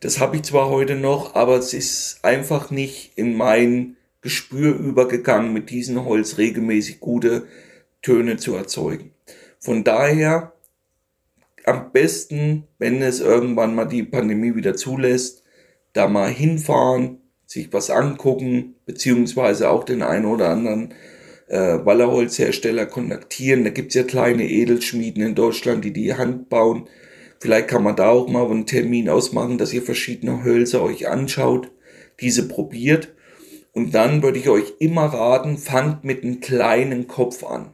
Das 0.00 0.18
habe 0.18 0.36
ich 0.36 0.42
zwar 0.42 0.70
heute 0.70 0.96
noch, 0.96 1.34
aber 1.34 1.58
es 1.58 1.74
ist 1.74 2.20
einfach 2.22 2.70
nicht 2.70 3.12
in 3.16 3.36
mein 3.36 3.96
Gespür 4.22 4.74
übergegangen, 4.74 5.52
mit 5.52 5.70
diesem 5.70 6.04
Holz 6.04 6.38
regelmäßig 6.38 7.00
gute 7.00 7.46
Töne 8.02 8.38
zu 8.38 8.54
erzeugen. 8.54 9.12
Von 9.58 9.84
daher 9.84 10.52
am 11.66 11.92
besten, 11.92 12.64
wenn 12.78 13.02
es 13.02 13.20
irgendwann 13.20 13.74
mal 13.74 13.84
die 13.84 14.02
Pandemie 14.02 14.54
wieder 14.54 14.74
zulässt, 14.74 15.42
da 15.92 16.08
mal 16.08 16.30
hinfahren, 16.30 17.18
sich 17.46 17.72
was 17.72 17.90
angucken, 17.90 18.76
beziehungsweise 18.86 19.68
auch 19.70 19.84
den 19.84 20.02
einen 20.02 20.24
oder 20.24 20.48
anderen 20.48 20.94
äh, 21.50 21.84
Wallerholzhersteller 21.84 22.86
kontaktieren. 22.86 23.64
Da 23.64 23.70
gibt's 23.70 23.94
ja 23.94 24.04
kleine 24.04 24.48
Edelschmieden 24.48 25.22
in 25.22 25.34
Deutschland, 25.34 25.84
die 25.84 25.92
die 25.92 26.14
Hand 26.14 26.48
bauen. 26.48 26.88
Vielleicht 27.40 27.68
kann 27.68 27.82
man 27.82 27.96
da 27.96 28.08
auch 28.08 28.28
mal 28.28 28.48
einen 28.48 28.66
Termin 28.66 29.08
ausmachen, 29.08 29.58
dass 29.58 29.72
ihr 29.72 29.82
verschiedene 29.82 30.44
Hölzer 30.44 30.82
euch 30.82 31.08
anschaut, 31.08 31.70
diese 32.20 32.46
probiert. 32.46 33.14
Und 33.72 33.94
dann 33.94 34.22
würde 34.22 34.38
ich 34.38 34.48
euch 34.48 34.74
immer 34.78 35.06
raten, 35.06 35.58
fangt 35.58 36.04
mit 36.04 36.22
einem 36.22 36.40
kleinen 36.40 37.08
Kopf 37.08 37.44
an. 37.44 37.70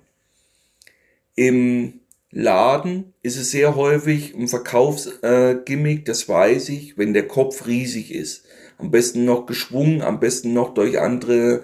Im 1.35 2.01
Laden 2.31 3.13
ist 3.23 3.37
es 3.37 3.51
sehr 3.51 3.77
häufig 3.77 4.35
ein 4.35 4.49
Verkaufsgimmick, 4.49 6.01
äh, 6.01 6.05
das 6.05 6.29
weiß 6.29 6.71
ich, 6.71 6.97
wenn 6.97 7.13
der 7.13 7.27
Kopf 7.27 7.67
riesig 7.67 8.15
ist. 8.15 8.45
Am 8.79 8.91
besten 8.91 9.25
noch 9.25 9.47
geschwungen, 9.47 10.03
am 10.03 10.21
besten 10.21 10.53
noch 10.53 10.75
durch 10.75 11.01
andere 11.01 11.63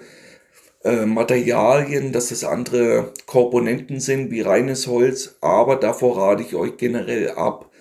äh, 0.83 1.05
Materialien, 1.05 2.11
dass 2.11 2.31
es 2.31 2.43
andere 2.43 3.13
Komponenten 3.25 3.99
sind 3.99 4.31
wie 4.31 4.41
reines 4.41 4.87
Holz, 4.87 5.37
aber 5.41 5.77
davor 5.77 6.17
rate 6.17 6.43
ich 6.43 6.55
euch 6.55 6.77
generell 6.77 7.31
ab. 7.31 7.71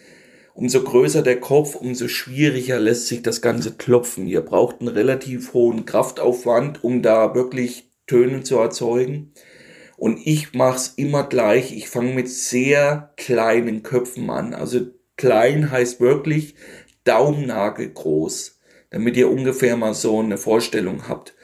Umso 0.55 0.83
größer 0.83 1.23
der 1.23 1.41
Kopf, 1.41 1.75
umso 1.75 2.09
schwieriger 2.09 2.79
lässt 2.79 3.09
sich 3.09 3.23
das 3.23 3.41
Ganze 3.41 3.73
klopfen. 3.75 4.27
Ihr 4.27 4.43
braucht 4.43 4.81
einen 4.81 4.89
relativ 4.89 5.55
hohen 5.55 5.87
Kraftaufwand, 5.87 6.85
um 6.85 7.03
da 7.03 7.35
wirklich 7.35 7.91
Töne 8.07 8.43
zu 8.43 8.59
erzeugen. 8.59 9.33
Und 9.97 10.21
ich 10.25 10.53
mache 10.53 10.77
es 10.77 10.89
immer 10.97 11.25
gleich. 11.25 11.75
Ich 11.75 11.89
fange 11.89 12.13
mit 12.13 12.29
sehr 12.29 13.13
kleinen 13.17 13.83
Köpfen 13.83 14.29
an. 14.29 14.53
Also 14.53 14.81
klein 15.17 15.71
heißt 15.71 16.01
wirklich 16.01 16.55
Daumennagel 17.05 17.89
groß, 17.91 18.61
damit 18.91 19.17
ihr 19.17 19.31
ungefähr 19.31 19.77
mal 19.77 19.95
so 19.95 20.21
eine 20.21 20.39
Vorstellung 20.39 21.09
habt. 21.09 21.35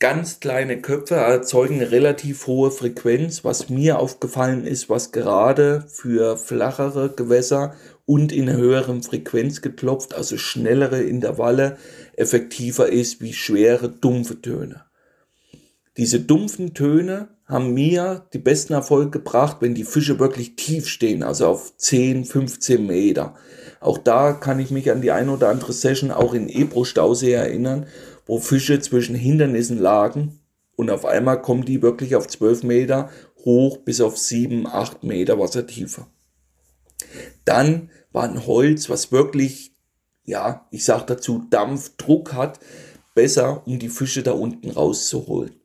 Ganz 0.00 0.38
kleine 0.38 0.80
Köpfe 0.80 1.16
erzeugen 1.16 1.82
relativ 1.82 2.46
hohe 2.46 2.70
Frequenz, 2.70 3.42
was 3.42 3.68
mir 3.68 3.98
aufgefallen 3.98 4.64
ist, 4.64 4.88
was 4.88 5.10
gerade 5.10 5.84
für 5.88 6.36
flachere 6.36 7.08
Gewässer 7.08 7.74
und 8.06 8.30
in 8.30 8.48
höheren 8.48 9.02
Frequenz 9.02 9.60
geklopft, 9.60 10.14
also 10.14 10.36
schnellere 10.36 11.02
Intervalle, 11.02 11.78
effektiver 12.14 12.88
ist 12.92 13.20
wie 13.20 13.32
schwere, 13.32 13.88
dumpfe 13.88 14.40
Töne. 14.40 14.84
Diese 15.96 16.20
dumpfen 16.20 16.74
Töne 16.74 17.30
haben 17.44 17.74
mir 17.74 18.24
die 18.32 18.38
besten 18.38 18.74
Erfolge 18.74 19.10
gebracht, 19.10 19.56
wenn 19.60 19.74
die 19.74 19.82
Fische 19.82 20.20
wirklich 20.20 20.54
tief 20.54 20.86
stehen, 20.86 21.24
also 21.24 21.48
auf 21.48 21.76
10, 21.76 22.24
15 22.24 22.86
Meter. 22.86 23.34
Auch 23.80 23.98
da 23.98 24.32
kann 24.32 24.60
ich 24.60 24.70
mich 24.70 24.92
an 24.92 25.02
die 25.02 25.10
eine 25.10 25.32
oder 25.32 25.48
andere 25.48 25.72
Session 25.72 26.12
auch 26.12 26.34
in 26.34 26.48
Ebro-Stausee 26.48 27.32
erinnern, 27.32 27.86
wo 28.28 28.38
Fische 28.38 28.78
zwischen 28.78 29.16
Hindernissen 29.16 29.78
lagen 29.78 30.38
und 30.76 30.90
auf 30.90 31.04
einmal 31.04 31.42
kommen 31.42 31.64
die 31.64 31.82
wirklich 31.82 32.14
auf 32.14 32.28
12 32.28 32.62
Meter 32.62 33.10
hoch 33.44 33.78
bis 33.78 34.00
auf 34.00 34.16
7, 34.16 34.68
8 34.68 35.02
Meter 35.02 35.40
Wassertiefe. 35.40 36.06
Dann 37.44 37.90
war 38.12 38.24
ein 38.24 38.46
Holz, 38.46 38.88
was 38.88 39.10
wirklich, 39.10 39.72
ja, 40.24 40.66
ich 40.70 40.84
sag 40.84 41.06
dazu, 41.06 41.44
Dampfdruck 41.50 42.34
hat, 42.34 42.60
besser, 43.14 43.66
um 43.66 43.78
die 43.78 43.88
Fische 43.88 44.22
da 44.22 44.32
unten 44.32 44.70
rauszuholen. 44.70 45.60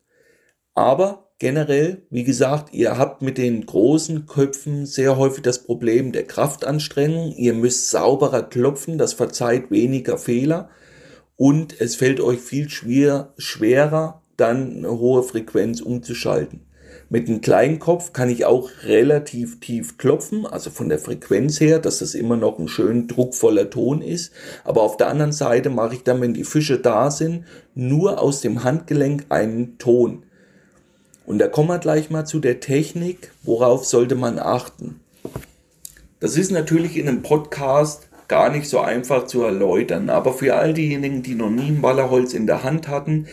Aber 0.74 1.34
generell, 1.40 2.08
wie 2.10 2.24
gesagt, 2.24 2.74
ihr 2.74 2.98
habt 2.98 3.22
mit 3.22 3.38
den 3.38 3.66
großen 3.66 4.26
Köpfen 4.26 4.86
sehr 4.86 5.18
häufig 5.18 5.44
das 5.44 5.64
Problem 5.64 6.12
der 6.14 6.26
Kraftanstrengung. 6.26 7.34
Ihr 7.34 7.54
müsst 7.54 7.90
sauberer 7.90 8.44
klopfen, 8.44 8.98
das 8.98 9.14
verzeiht 9.14 9.70
weniger 9.70 10.18
Fehler 10.18 10.70
und 11.44 11.82
es 11.82 11.98
fällt 11.98 12.22
euch 12.22 12.40
viel 12.40 12.70
schwer, 12.70 13.34
schwerer, 13.38 14.22
dann 14.38 14.78
eine 14.78 14.98
hohe 14.98 15.24
Frequenz 15.24 15.82
umzuschalten. 15.82 16.62
Mit 17.10 17.28
einem 17.28 17.42
kleinen 17.42 17.80
Kopf 17.80 18.14
kann 18.14 18.30
ich 18.30 18.46
auch 18.46 18.70
relativ 18.86 19.60
tief 19.60 19.98
klopfen, 19.98 20.46
also 20.46 20.70
von 20.70 20.88
der 20.88 21.00
Frequenz 21.00 21.60
her, 21.60 21.80
dass 21.80 22.00
das 22.00 22.16
immer 22.16 22.38
noch 22.38 22.60
ein 22.60 22.70
schön 22.70 23.10
druckvoller 23.10 23.70
Ton 23.70 24.02
ist. 24.02 24.32
Aber 24.64 24.84
auf 24.84 24.96
der 24.96 25.10
anderen 25.10 25.34
Seite 25.34 25.70
mache 25.70 25.96
ich 25.96 26.04
dann, 26.04 26.22
wenn 26.22 26.34
die 26.34 26.46
Fische 26.46 26.80
da 26.80 27.12
sind, 27.12 27.44
nur 27.76 28.22
aus 28.22 28.40
dem 28.40 28.64
Handgelenk 28.64 29.26
einen 29.28 29.78
Ton. 29.80 30.24
Und 31.26 31.40
da 31.40 31.50
kommen 31.50 31.68
wir 31.68 31.80
gleich 31.80 32.10
mal 32.10 32.24
zu 32.24 32.40
der 32.40 32.62
Technik, 32.62 33.34
worauf 33.44 33.86
sollte 33.86 34.16
man 34.16 34.40
achten. 34.40 35.02
Das 36.22 36.38
ist 36.38 36.52
natürlich 36.52 36.96
in 36.96 37.10
einem 37.10 37.22
Podcast 37.22 38.08
gar 38.28 38.50
nicht 38.50 38.68
so 38.68 38.80
einfach 38.80 39.26
zu 39.26 39.44
erläutern, 39.44 40.10
aber 40.10 40.34
für 40.34 40.56
all 40.56 40.74
diejenigen, 40.74 41.24
die 41.24 41.36
noch 41.36 41.50
nie 41.50 41.68
ein 41.68 41.84
Wallerholz 41.84 42.34
in 42.34 42.48
der 42.48 42.64
Hand 42.64 42.88
hatten, 42.88 43.28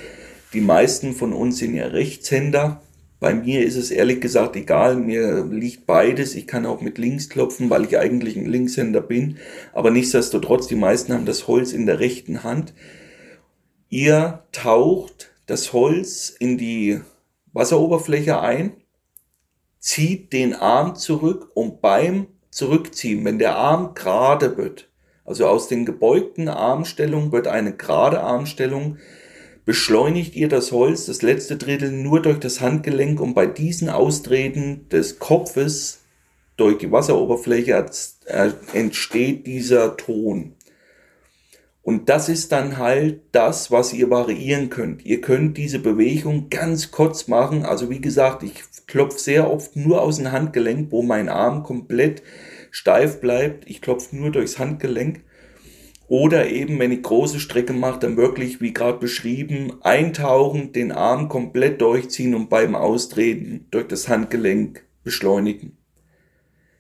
die 0.53 0.61
meisten 0.61 1.15
von 1.15 1.33
uns 1.33 1.59
sind 1.59 1.75
ja 1.75 1.87
Rechtshänder. 1.87 2.83
Bei 3.21 3.35
mir 3.35 3.65
ist 3.65 3.77
es 3.77 3.91
ehrlich 3.91 4.21
gesagt 4.21 4.57
egal, 4.57 4.97
mir 4.97 5.45
liegt 5.45 5.87
beides. 5.87 6.35
Ich 6.35 6.47
kann 6.47 6.67
auch 6.67 6.81
mit 6.81 6.99
links 6.99 7.29
klopfen, 7.29 7.71
weil 7.71 7.85
ich 7.85 7.99
eigentlich 7.99 8.37
ein 8.37 8.47
Linkshänder 8.47 9.01
bin. 9.01 9.37
Aber 9.73 9.91
nichtsdestotrotz, 9.91 10.67
die 10.67 10.77
meisten 10.77 11.13
haben 11.13 11.27
das 11.27 11.47
Holz 11.47 11.73
in 11.73 11.87
der 11.87 12.01
rechten 12.01 12.43
Hand. 12.43 12.73
Ihr 13.91 14.45
taucht 14.53 15.33
das 15.47 15.73
Holz 15.73 16.35
in 16.39 16.59
die 16.59 17.01
Wasseroberfläche 17.53 18.41
ein, 18.41 18.73
zieht 19.79 20.33
den 20.33 20.55
Arm 20.55 20.95
zurück 20.95 21.51
und 21.55 21.81
beim 21.81 22.27
Zurückziehen, 22.61 23.25
wenn 23.25 23.39
der 23.39 23.57
Arm 23.57 23.95
gerade 23.95 24.59
wird, 24.59 24.91
also 25.25 25.47
aus 25.47 25.67
den 25.67 25.87
gebeugten 25.87 26.49
Armstellungen 26.49 27.33
wird 27.33 27.47
eine 27.47 27.73
gerade 27.73 28.21
Armstellung, 28.21 28.99
beschleunigt 29.65 30.37
ihr 30.37 30.49
das 30.49 30.71
Holz, 30.71 31.07
das 31.07 31.23
letzte 31.23 31.57
Drittel 31.57 31.91
nur 31.91 32.21
durch 32.21 32.39
das 32.39 32.61
Handgelenk 32.61 33.19
und 33.19 33.33
bei 33.33 33.47
diesem 33.47 33.89
Austreten 33.89 34.87
des 34.91 35.19
Kopfes 35.19 36.01
durch 36.59 36.77
die 36.77 36.93
Wasseroberfläche 36.93 37.87
entsteht 38.75 39.47
dieser 39.47 39.97
Ton. 39.97 40.55
Und 41.83 42.11
das 42.11 42.29
ist 42.29 42.53
dann 42.53 42.77
halt 42.77 43.23
das, 43.33 43.71
was 43.71 43.95
ihr 43.95 44.11
variieren 44.11 44.69
könnt. 44.69 45.07
Ihr 45.07 45.23
könnt 45.23 45.57
diese 45.57 45.79
Bewegung 45.79 46.51
ganz 46.51 46.91
kurz 46.91 47.27
machen. 47.27 47.65
Also 47.65 47.89
wie 47.89 48.03
gesagt, 48.03 48.43
ich 48.43 48.63
klopfe 48.91 49.19
sehr 49.19 49.51
oft 49.51 49.77
nur 49.77 50.03
aus 50.03 50.17
dem 50.17 50.33
Handgelenk, 50.33 50.91
wo 50.91 51.03
mein 51.03 51.29
Arm 51.29 51.63
komplett 51.63 52.23
steif 52.71 53.21
bleibt. 53.21 53.71
Ich 53.71 53.81
klopfe 53.81 54.17
nur 54.17 54.31
durchs 54.31 54.59
Handgelenk. 54.59 55.23
Oder 56.09 56.51
eben, 56.51 56.81
wenn 56.81 56.91
ich 56.91 57.03
große 57.03 57.39
Strecke 57.39 57.73
mache, 57.73 58.01
dann 58.01 58.17
wirklich, 58.17 58.61
wie 58.61 58.75
gerade 58.75 58.99
beschrieben, 58.99 59.75
eintauchen, 59.83 60.73
den 60.73 60.91
Arm 60.91 61.29
komplett 61.29 61.81
durchziehen 61.81 62.35
und 62.35 62.51
beim 62.51 62.75
Austreten 62.75 63.67
durch 63.71 63.87
das 63.87 64.09
Handgelenk 64.09 64.85
beschleunigen. 65.05 65.79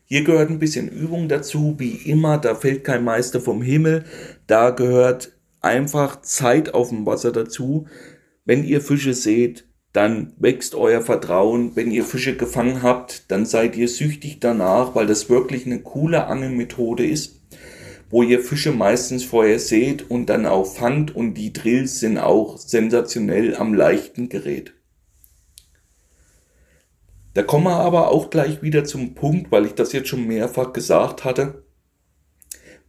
Hier 0.04 0.24
gehört 0.24 0.50
ein 0.50 0.58
bisschen 0.58 0.88
Übung 0.88 1.28
dazu, 1.28 1.76
wie 1.78 1.92
immer, 1.92 2.38
da 2.38 2.56
fällt 2.56 2.82
kein 2.82 3.04
Meister 3.04 3.40
vom 3.40 3.62
Himmel, 3.62 4.04
da 4.48 4.70
gehört 4.70 5.38
einfach 5.60 6.22
Zeit 6.22 6.74
auf 6.74 6.88
dem 6.88 7.06
Wasser 7.06 7.30
dazu. 7.30 7.86
Wenn 8.44 8.64
ihr 8.64 8.80
Fische 8.80 9.14
seht, 9.14 9.69
dann 9.92 10.32
wächst 10.38 10.74
euer 10.74 11.00
Vertrauen. 11.00 11.72
Wenn 11.74 11.90
ihr 11.90 12.04
Fische 12.04 12.36
gefangen 12.36 12.82
habt, 12.82 13.30
dann 13.30 13.44
seid 13.44 13.76
ihr 13.76 13.88
süchtig 13.88 14.38
danach, 14.40 14.94
weil 14.94 15.06
das 15.06 15.28
wirklich 15.28 15.66
eine 15.66 15.80
coole 15.80 16.26
Angelmethode 16.26 17.06
ist, 17.06 17.40
wo 18.08 18.22
ihr 18.22 18.40
Fische 18.40 18.72
meistens 18.72 19.24
vorher 19.24 19.58
seht 19.58 20.10
und 20.10 20.26
dann 20.26 20.46
auch 20.46 20.64
fangt 20.64 21.14
und 21.14 21.34
die 21.34 21.52
Drills 21.52 22.00
sind 22.00 22.18
auch 22.18 22.58
sensationell 22.58 23.56
am 23.56 23.74
leichten 23.74 24.28
Gerät. 24.28 24.74
Da 27.34 27.42
kommen 27.44 27.64
wir 27.64 27.76
aber 27.76 28.08
auch 28.08 28.30
gleich 28.30 28.60
wieder 28.62 28.84
zum 28.84 29.14
Punkt, 29.14 29.52
weil 29.52 29.66
ich 29.66 29.74
das 29.74 29.92
jetzt 29.92 30.08
schon 30.08 30.26
mehrfach 30.26 30.72
gesagt 30.72 31.24
hatte, 31.24 31.64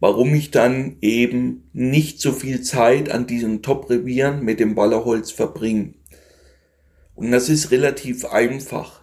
warum 0.00 0.34
ich 0.34 0.50
dann 0.50 0.96
eben 1.00 1.70
nicht 1.72 2.20
so 2.20 2.32
viel 2.32 2.60
Zeit 2.62 3.08
an 3.08 3.28
diesen 3.28 3.62
Top-Revieren 3.62 4.44
mit 4.44 4.58
dem 4.58 4.74
Ballerholz 4.74 5.30
verbringe. 5.30 5.94
Und 7.14 7.30
das 7.30 7.48
ist 7.48 7.70
relativ 7.70 8.24
einfach. 8.24 9.02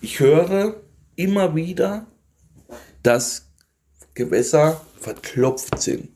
Ich 0.00 0.20
höre 0.20 0.82
immer 1.16 1.54
wieder, 1.54 2.06
dass 3.02 3.52
Gewässer 4.14 4.80
verklopft 4.98 5.80
sind. 5.80 6.10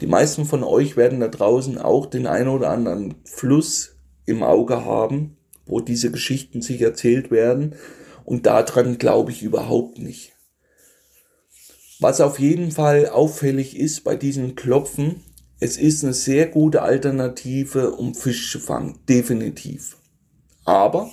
Die 0.00 0.06
meisten 0.06 0.44
von 0.44 0.62
euch 0.62 0.96
werden 0.96 1.20
da 1.20 1.28
draußen 1.28 1.78
auch 1.78 2.06
den 2.06 2.26
einen 2.26 2.48
oder 2.48 2.70
anderen 2.70 3.14
Fluss 3.24 3.96
im 4.26 4.42
Auge 4.42 4.84
haben, 4.84 5.36
wo 5.64 5.80
diese 5.80 6.10
Geschichten 6.10 6.60
sich 6.60 6.82
erzählt 6.82 7.30
werden. 7.30 7.74
Und 8.24 8.46
daran 8.46 8.98
glaube 8.98 9.30
ich 9.32 9.42
überhaupt 9.42 9.98
nicht. 9.98 10.32
Was 11.98 12.20
auf 12.20 12.38
jeden 12.38 12.72
Fall 12.72 13.08
auffällig 13.08 13.76
ist 13.76 14.04
bei 14.04 14.16
diesen 14.16 14.54
Klopfen, 14.54 15.22
es 15.58 15.76
ist 15.78 16.04
eine 16.04 16.12
sehr 16.12 16.46
gute 16.46 16.82
Alternative, 16.82 17.92
um 17.92 18.14
Fisch 18.14 18.50
zu 18.50 18.60
fangen. 18.60 18.98
Definitiv. 19.08 19.96
Aber 20.64 21.10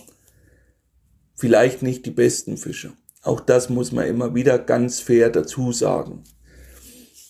vielleicht 1.36 1.82
nicht 1.82 2.06
die 2.06 2.12
besten 2.12 2.58
Fische. 2.58 2.94
Auch 3.22 3.40
das 3.40 3.70
muss 3.70 3.92
man 3.92 4.08
immer 4.08 4.36
wieder 4.36 4.60
ganz 4.60 5.00
fair 5.00 5.30
dazu 5.30 5.72
sagen. 5.72 6.24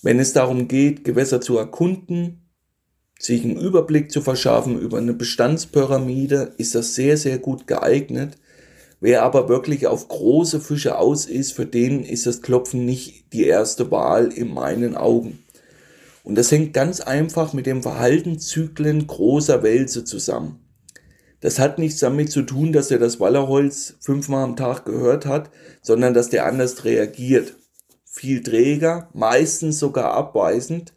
Wenn 0.01 0.19
es 0.19 0.33
darum 0.33 0.67
geht, 0.67 1.03
Gewässer 1.03 1.39
zu 1.39 1.57
erkunden, 1.57 2.49
sich 3.19 3.43
einen 3.43 3.57
Überblick 3.57 4.11
zu 4.11 4.21
verschaffen 4.21 4.79
über 4.79 4.97
eine 4.97 5.13
Bestandspyramide, 5.13 6.55
ist 6.57 6.75
das 6.75 6.95
sehr, 6.95 7.17
sehr 7.17 7.37
gut 7.37 7.67
geeignet. 7.67 8.37
Wer 8.99 9.23
aber 9.23 9.49
wirklich 9.49 9.85
auf 9.85 10.07
große 10.07 10.59
Fische 10.59 10.97
aus 10.97 11.25
ist, 11.25 11.53
für 11.53 11.65
den 11.65 12.03
ist 12.03 12.25
das 12.25 12.41
Klopfen 12.41 12.85
nicht 12.85 13.31
die 13.33 13.45
erste 13.45 13.91
Wahl 13.91 14.31
in 14.31 14.53
meinen 14.53 14.95
Augen. 14.95 15.43
Und 16.23 16.35
das 16.35 16.51
hängt 16.51 16.73
ganz 16.73 17.01
einfach 17.01 17.53
mit 17.53 17.65
dem 17.65 17.83
Verhaltenszyklen 17.83 19.05
großer 19.05 19.61
Wälse 19.61 20.05
zusammen. 20.05 20.59
Das 21.41 21.59
hat 21.59 21.77
nichts 21.77 21.99
damit 21.99 22.31
zu 22.31 22.43
tun, 22.43 22.71
dass 22.71 22.89
er 22.89 22.99
das 22.99 23.19
Wallerholz 23.19 23.97
fünfmal 23.99 24.43
am 24.43 24.55
Tag 24.55 24.85
gehört 24.85 25.25
hat, 25.25 25.51
sondern 25.81 26.13
dass 26.13 26.29
der 26.29 26.45
anders 26.45 26.85
reagiert. 26.85 27.55
Viel 28.05 28.41
träger, 28.41 29.09
meistens 29.13 29.79
sogar 29.79 30.13
abweisend, 30.13 30.93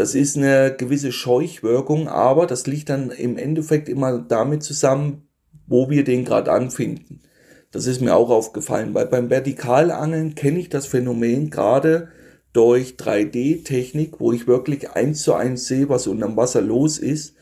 das 0.00 0.14
ist 0.14 0.36
eine 0.36 0.74
gewisse 0.76 1.12
Scheuchwirkung, 1.12 2.08
aber 2.08 2.46
das 2.46 2.66
liegt 2.66 2.88
dann 2.88 3.10
im 3.10 3.36
Endeffekt 3.36 3.88
immer 3.88 4.18
damit 4.18 4.62
zusammen, 4.62 5.28
wo 5.66 5.90
wir 5.90 6.04
den 6.04 6.24
gerade 6.24 6.50
anfinden. 6.50 7.20
Das 7.70 7.86
ist 7.86 8.00
mir 8.00 8.16
auch 8.16 8.30
aufgefallen, 8.30 8.94
weil 8.94 9.06
beim 9.06 9.28
Vertikalangeln 9.28 10.34
kenne 10.34 10.58
ich 10.58 10.68
das 10.68 10.86
Phänomen 10.86 11.50
gerade 11.50 12.08
durch 12.52 12.94
3D-Technik, 12.94 14.20
wo 14.20 14.32
ich 14.32 14.46
wirklich 14.46 14.90
eins 14.90 15.22
zu 15.22 15.34
eins 15.34 15.66
sehe, 15.66 15.88
was 15.88 16.06
unterm 16.06 16.36
Wasser 16.36 16.60
los 16.60 16.98
ist, 16.98 17.34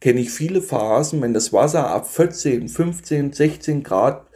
kenne 0.00 0.20
ich 0.20 0.30
viele 0.30 0.62
Phasen, 0.62 1.22
wenn 1.22 1.34
das 1.34 1.52
Wasser 1.52 1.88
ab 1.88 2.08
14, 2.08 2.68
15, 2.68 3.32
16 3.32 3.82
Grad 3.82 4.26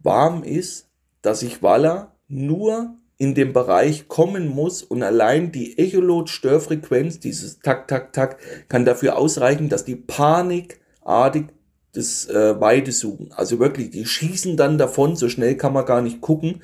warm 0.00 0.42
ist, 0.42 0.88
dass 1.22 1.42
ich 1.42 1.62
Waller 1.62 2.16
nur 2.28 2.96
in 3.18 3.34
den 3.34 3.52
Bereich 3.52 4.08
kommen 4.08 4.48
muss 4.48 4.82
und 4.82 5.02
allein 5.02 5.52
die 5.52 5.78
Echolot-Störfrequenz, 5.78 7.20
dieses 7.20 7.60
Tak, 7.60 7.86
Tak, 7.86 8.12
Tak, 8.12 8.38
kann 8.68 8.84
dafür 8.84 9.16
ausreichen, 9.16 9.68
dass 9.68 9.84
die 9.84 9.94
panikartig 9.94 11.46
das 11.92 12.28
äh, 12.28 12.60
Weide 12.60 12.90
suchen. 12.90 13.30
Also 13.32 13.58
wirklich, 13.58 13.90
die 13.90 14.06
schießen 14.06 14.56
dann 14.56 14.78
davon, 14.78 15.14
so 15.14 15.28
schnell 15.28 15.56
kann 15.56 15.72
man 15.72 15.84
gar 15.84 16.02
nicht 16.02 16.20
gucken. 16.20 16.62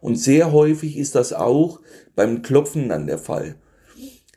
Und 0.00 0.16
sehr 0.16 0.52
häufig 0.52 0.96
ist 0.96 1.14
das 1.14 1.32
auch 1.32 1.80
beim 2.14 2.42
Klopfen 2.42 2.88
dann 2.88 3.06
der 3.06 3.18
Fall. 3.18 3.56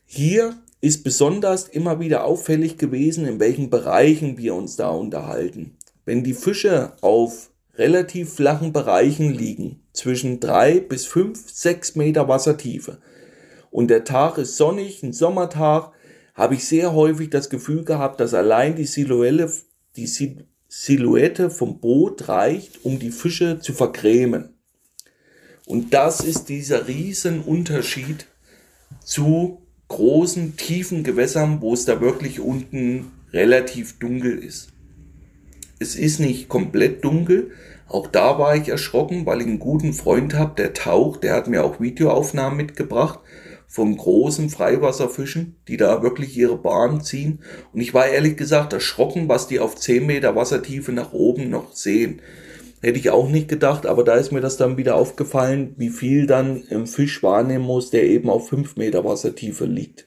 Hier 0.06 0.56
ist 0.82 1.04
besonders 1.04 1.68
immer 1.68 2.00
wieder 2.00 2.26
auffällig 2.26 2.78
gewesen, 2.78 3.26
in 3.26 3.40
welchen 3.40 3.70
Bereichen 3.70 4.38
wir 4.38 4.54
uns 4.54 4.76
da 4.76 4.90
unterhalten. 4.90 5.78
Wenn 6.06 6.24
die 6.24 6.34
Fische 6.34 6.94
auf 7.02 7.52
relativ 7.76 8.34
flachen 8.34 8.74
Bereichen 8.74 9.34
liegen, 9.34 9.84
zwischen 9.94 10.40
drei 10.40 10.80
bis 10.80 11.06
fünf, 11.06 11.50
sechs 11.50 11.96
Meter 11.96 12.28
Wassertiefe. 12.28 12.98
Und 13.72 13.88
der 13.90 14.04
Tag 14.04 14.38
ist 14.38 14.58
sonnig, 14.58 15.04
ein 15.04 15.14
Sommertag, 15.14 15.92
habe 16.34 16.56
ich 16.56 16.66
sehr 16.66 16.94
häufig 16.94 17.30
das 17.30 17.50
Gefühl 17.50 17.86
gehabt, 17.86 18.20
dass 18.20 18.34
allein 18.34 18.76
die 18.76 18.86
Silhouette, 18.86 19.52
die 19.96 20.08
Silhouette 20.68 21.50
vom 21.52 21.80
Boot 21.80 22.28
reicht, 22.28 22.84
um 22.84 23.00
die 23.00 23.12
Fische 23.12 23.60
zu 23.60 23.74
vergrämen. 23.74 24.53
Und 25.66 25.94
das 25.94 26.20
ist 26.20 26.50
dieser 26.50 26.88
Riesenunterschied 26.88 28.28
zu 29.04 29.62
großen, 29.88 30.58
tiefen 30.58 31.04
Gewässern, 31.04 31.62
wo 31.62 31.74
es 31.74 31.86
da 31.86 32.02
wirklich 32.02 32.40
unten 32.40 33.12
relativ 33.32 34.00
dunkel 34.00 34.38
ist. 34.38 34.70
Es 35.80 35.96
ist 35.96 36.20
nicht 36.20 36.50
komplett 36.50 37.04
dunkel. 37.04 37.52
Auch 37.88 38.08
da 38.08 38.40
war 38.40 38.56
ich 38.56 38.70
erschrocken, 38.70 39.26
weil 39.26 39.42
ich 39.42 39.48
einen 39.48 39.60
guten 39.60 39.94
Freund 39.94 40.34
habe, 40.34 40.56
der 40.56 40.74
taucht. 40.74 41.24
Der 41.24 41.36
hat 41.36 41.48
mir 41.48 41.64
auch 41.64 41.80
Videoaufnahmen 41.80 42.58
mitgebracht 42.58 43.20
von 43.68 43.98
großen 43.98 44.50
Freiwasserfischen, 44.50 45.56
die 45.68 45.78
da 45.78 46.04
wirklich 46.04 46.38
ihre 46.38 46.58
Bahn 46.58 47.02
ziehen. 47.02 47.40
Und 47.74 47.82
ich 47.82 47.94
war 47.94 48.08
ehrlich 48.08 48.38
gesagt 48.38 48.72
erschrocken, 48.72 49.28
was 49.28 49.48
die 49.48 49.60
auf 49.60 49.76
10 49.76 50.06
Meter 50.06 50.36
Wassertiefe 50.36 50.92
nach 50.92 51.12
oben 51.12 51.50
noch 51.50 51.74
sehen. 51.74 52.22
Hätte 52.84 53.00
ich 53.00 53.12
auch 53.12 53.30
nicht 53.30 53.48
gedacht, 53.48 53.86
aber 53.86 54.04
da 54.04 54.16
ist 54.16 54.34
mir 54.34 54.42
das 54.42 54.58
dann 54.58 54.76
wieder 54.76 54.96
aufgefallen, 54.96 55.74
wie 55.78 55.88
viel 55.88 56.28
dann 56.28 56.64
ein 56.70 56.86
Fisch 56.86 57.24
wahrnehmen 57.24 57.64
muss, 57.64 57.92
der 57.92 58.04
eben 58.04 58.30
auf 58.30 58.50
5 58.50 58.76
Meter 58.76 59.06
Wassertiefe 59.06 59.64
liegt. 59.64 60.06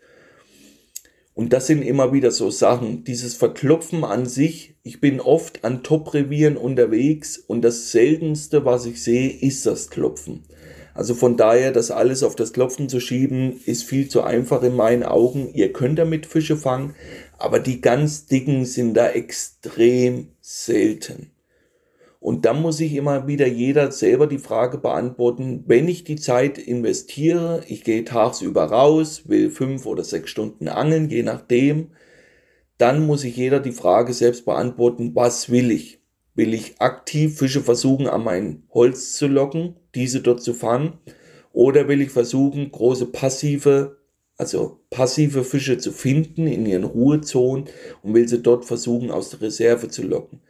Und 1.33 1.55
das 1.55 1.69
sind 1.69 1.81
immer 1.81 2.13
wieder 2.13 2.31
so 2.31 2.51
Sachen. 2.51 3.03
Dieses 3.05 3.35
Verklopfen 3.35 4.05
an 4.05 4.27
sich, 4.27 4.75
ich 4.83 5.01
bin 5.01 5.21
oft 5.21 5.65
an 5.65 5.85
Top-Revieren 5.85 6.59
unterwegs 6.59 7.39
und 7.39 7.63
das 7.63 7.93
seltenste, 7.93 8.67
was 8.67 8.85
ich 8.85 9.03
sehe, 9.03 9.31
ist 9.31 9.65
das 9.65 9.89
Klopfen. 9.89 10.45
Also 10.93 11.15
von 11.15 11.39
daher, 11.39 11.73
das 11.73 11.91
alles 11.91 12.23
auf 12.23 12.37
das 12.37 12.53
Klopfen 12.53 12.91
zu 12.91 13.01
schieben, 13.01 13.59
ist 13.65 13.85
viel 13.85 14.09
zu 14.09 14.21
einfach 14.23 14.63
in 14.63 14.77
meinen 14.77 15.03
Augen. 15.03 15.49
Ihr 15.55 15.73
könnt 15.73 15.99
damit 15.99 16.27
Fische 16.27 16.59
fangen, 16.59 16.95
aber 17.39 17.59
die 17.59 17.81
ganz 17.81 18.27
dicken 18.27 18.67
sind 18.67 18.93
da 18.93 19.09
extrem 19.09 20.29
selten. 20.43 21.31
Und 22.27 22.45
dann 22.45 22.61
muss 22.61 22.79
sich 22.79 22.93
immer 22.95 23.29
wieder 23.29 23.47
jeder 23.47 23.93
selber 23.93 24.27
die 24.27 24.41
Frage 24.41 24.79
beantworten, 24.79 25.63
wenn 25.69 25.87
ich 25.87 26.03
die 26.03 26.17
Zeit 26.17 26.59
investiere, 26.59 27.63
ich 27.69 27.85
gehe 27.85 28.05
tagsüber 28.05 28.65
raus, 28.65 29.29
will 29.29 29.49
fünf 29.49 29.87
oder 29.87 30.03
sechs 30.03 30.31
Stunden 30.31 30.67
angeln, 30.67 31.09
je 31.09 31.23
nachdem, 31.23 31.93
dann 32.79 33.07
muss 33.07 33.21
sich 33.21 33.37
jeder 33.37 33.61
die 33.61 33.71
Frage 33.71 34.13
selbst 34.13 34.45
beantworten, 34.45 35.15
was 35.15 35.51
will 35.51 35.71
ich? 35.71 36.01
Will 36.35 36.53
ich 36.53 36.81
aktiv 36.81 37.39
Fische 37.39 37.61
versuchen, 37.61 38.09
an 38.09 38.25
mein 38.25 38.65
Holz 38.75 39.13
zu 39.13 39.29
locken, 39.29 39.77
diese 39.95 40.21
dort 40.21 40.43
zu 40.43 40.53
fangen? 40.53 40.95
Oder 41.53 41.87
will 41.87 42.01
ich 42.01 42.11
versuchen, 42.11 42.73
große 42.73 43.07
passive, 43.07 43.99
also 44.37 44.81
passive 44.91 45.45
Fische 45.45 45.79
zu 45.79 45.93
finden 45.93 46.49
in 46.49 46.67
ihren 46.67 46.83
Ruhezonen 46.83 47.67
und 48.03 48.15
will 48.15 48.27
sie 48.27 48.43
dort 48.43 48.65
versuchen, 48.65 49.13
aus 49.13 49.31
der 49.31 49.43
Reserve 49.43 49.87
zu 49.91 50.03
locken? 50.03 50.41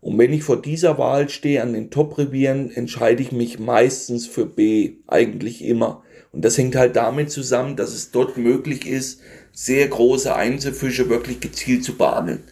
Und 0.00 0.18
wenn 0.18 0.32
ich 0.32 0.44
vor 0.44 0.60
dieser 0.60 0.98
Wahl 0.98 1.28
stehe 1.28 1.62
an 1.62 1.72
den 1.72 1.90
Top-Revieren, 1.90 2.70
entscheide 2.70 3.22
ich 3.22 3.32
mich 3.32 3.58
meistens 3.58 4.26
für 4.26 4.46
B, 4.46 4.94
eigentlich 5.06 5.64
immer. 5.64 6.02
Und 6.32 6.44
das 6.44 6.56
hängt 6.56 6.76
halt 6.76 6.94
damit 6.96 7.30
zusammen, 7.30 7.76
dass 7.76 7.92
es 7.92 8.10
dort 8.10 8.36
möglich 8.36 8.86
ist, 8.86 9.20
sehr 9.52 9.88
große 9.88 10.34
Einzelfische 10.34 11.08
wirklich 11.08 11.40
gezielt 11.40 11.84
zu 11.84 11.96
behandeln. 11.96 12.44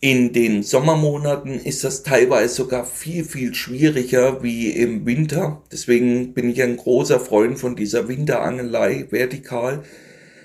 In 0.00 0.34
den 0.34 0.62
Sommermonaten 0.62 1.58
ist 1.58 1.82
das 1.82 2.02
teilweise 2.02 2.54
sogar 2.54 2.84
viel, 2.84 3.24
viel 3.24 3.54
schwieriger 3.54 4.42
wie 4.42 4.70
im 4.70 5.06
Winter. 5.06 5.62
Deswegen 5.72 6.34
bin 6.34 6.50
ich 6.50 6.62
ein 6.62 6.76
großer 6.76 7.18
Freund 7.18 7.58
von 7.58 7.76
dieser 7.76 8.06
Winterangelei 8.06 9.06
vertikal, 9.10 9.84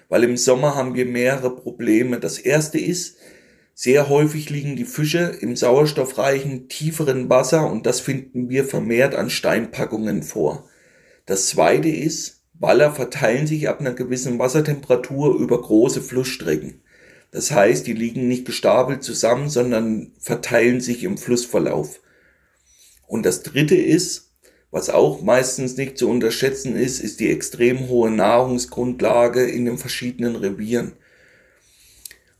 weil 0.07 0.23
im 0.23 0.37
Sommer 0.37 0.75
haben 0.75 0.95
wir 0.95 1.05
mehrere 1.05 1.53
Probleme. 1.53 2.19
Das 2.19 2.37
erste 2.37 2.79
ist, 2.79 3.17
sehr 3.73 4.09
häufig 4.09 4.49
liegen 4.49 4.75
die 4.75 4.85
Fische 4.85 5.37
im 5.39 5.55
sauerstoffreichen, 5.55 6.67
tieferen 6.67 7.29
Wasser 7.29 7.69
und 7.71 7.85
das 7.85 7.99
finden 7.99 8.49
wir 8.49 8.65
vermehrt 8.65 9.15
an 9.15 9.29
Steinpackungen 9.29 10.23
vor. 10.23 10.69
Das 11.25 11.47
zweite 11.47 11.89
ist, 11.89 12.41
Waller 12.53 12.91
verteilen 12.91 13.47
sich 13.47 13.69
ab 13.69 13.79
einer 13.79 13.93
gewissen 13.93 14.37
Wassertemperatur 14.37 15.39
über 15.39 15.59
große 15.59 16.01
Flussstrecken. 16.01 16.81
Das 17.31 17.49
heißt, 17.49 17.87
die 17.87 17.93
liegen 17.93 18.27
nicht 18.27 18.45
gestapelt 18.45 19.03
zusammen, 19.03 19.49
sondern 19.49 20.11
verteilen 20.19 20.81
sich 20.81 21.03
im 21.03 21.17
Flussverlauf. 21.17 22.01
Und 23.07 23.25
das 23.25 23.41
dritte 23.41 23.75
ist, 23.75 24.31
was 24.69 24.89
auch 24.89 25.21
meistens 25.21 25.75
nicht 25.75 25.97
zu 25.97 26.09
unterschätzen 26.09 26.75
ist, 26.75 26.99
ist 26.99 27.19
die 27.19 27.29
extrem 27.29 27.89
hohe 27.89 28.11
Nahrungsgrundlage 28.11 29.43
in 29.43 29.65
den 29.65 29.77
verschiedenen 29.77 30.35
Revieren. 30.35 30.93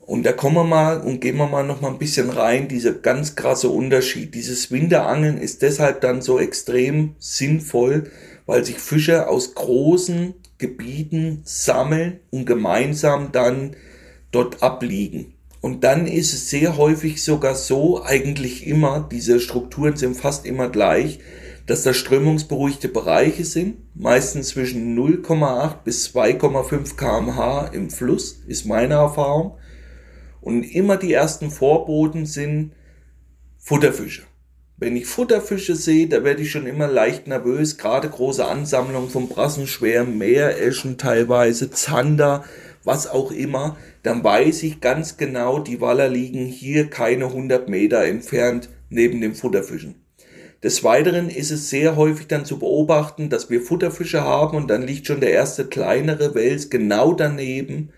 Und 0.05 0.23
da 0.23 0.33
kommen 0.33 0.55
wir 0.55 0.63
mal 0.63 1.01
und 1.01 1.21
gehen 1.21 1.37
wir 1.37 1.47
mal 1.47 1.65
noch 1.65 1.81
mal 1.81 1.89
ein 1.89 1.99
bisschen 1.99 2.29
rein, 2.29 2.67
dieser 2.67 2.91
ganz 2.91 3.35
krasse 3.35 3.69
Unterschied. 3.69 4.33
Dieses 4.35 4.71
Winterangeln 4.71 5.37
ist 5.37 5.61
deshalb 5.61 6.01
dann 6.01 6.21
so 6.21 6.39
extrem 6.39 7.15
sinnvoll, 7.19 8.11
weil 8.45 8.65
sich 8.65 8.79
Fische 8.79 9.27
aus 9.27 9.53
großen 9.53 10.33
Gebieten 10.57 11.41
sammeln 11.43 12.19
und 12.29 12.45
gemeinsam 12.45 13.31
dann 13.31 13.75
dort 14.31 14.63
abliegen. 14.63 15.33
Und 15.61 15.83
dann 15.83 16.07
ist 16.07 16.33
es 16.33 16.49
sehr 16.49 16.77
häufig 16.77 17.23
sogar 17.23 17.53
so, 17.55 18.03
eigentlich 18.03 18.65
immer, 18.65 19.07
diese 19.11 19.39
Strukturen 19.39 19.95
sind 19.95 20.15
fast 20.15 20.45
immer 20.45 20.69
gleich, 20.69 21.19
dass 21.67 21.83
das 21.83 21.97
strömungsberuhigte 21.97 22.89
Bereiche 22.89 23.45
sind, 23.45 23.77
meistens 23.95 24.49
zwischen 24.49 24.97
0,8 24.97 25.83
bis 25.83 26.07
2,5 26.07 26.95
kmh 26.95 27.67
im 27.67 27.91
Fluss, 27.91 28.41
ist 28.47 28.65
meine 28.65 28.95
Erfahrung. 28.95 29.57
Und 30.41 30.63
immer 30.63 30.97
die 30.97 31.13
ersten 31.13 31.49
Vorboten 31.49 32.25
sind 32.25 32.73
Futterfische. 33.57 34.23
Wenn 34.77 34.97
ich 34.97 35.05
Futterfische 35.05 35.75
sehe, 35.75 36.07
da 36.07 36.23
werde 36.23 36.41
ich 36.41 36.49
schon 36.49 36.65
immer 36.65 36.87
leicht 36.87 37.27
nervös, 37.27 37.77
gerade 37.77 38.09
große 38.09 38.43
Ansammlungen 38.43 39.11
von 39.11 39.29
Brassenschwärmen, 39.29 40.17
Meereschen 40.17 40.97
teilweise, 40.97 41.69
Zander, 41.69 42.43
was 42.83 43.05
auch 43.05 43.31
immer, 43.31 43.77
dann 44.01 44.23
weiß 44.23 44.63
ich 44.63 44.81
ganz 44.81 45.17
genau, 45.17 45.59
die 45.59 45.81
Waller 45.81 46.09
liegen 46.09 46.47
hier 46.47 46.89
keine 46.89 47.25
100 47.25 47.69
Meter 47.69 48.03
entfernt 48.03 48.69
neben 48.89 49.21
den 49.21 49.35
Futterfischen. 49.35 50.01
Des 50.63 50.83
Weiteren 50.83 51.29
ist 51.29 51.51
es 51.51 51.69
sehr 51.69 51.95
häufig 51.95 52.27
dann 52.27 52.45
zu 52.45 52.59
beobachten, 52.59 53.29
dass 53.29 53.49
wir 53.49 53.61
Futterfische 53.61 54.21
haben 54.21 54.57
und 54.57 54.69
dann 54.69 54.81
liegt 54.81 55.07
schon 55.07 55.21
der 55.21 55.31
erste 55.31 55.65
kleinere 55.65 56.35
Wels 56.35 56.69
genau 56.69 57.13
daneben. 57.13 57.91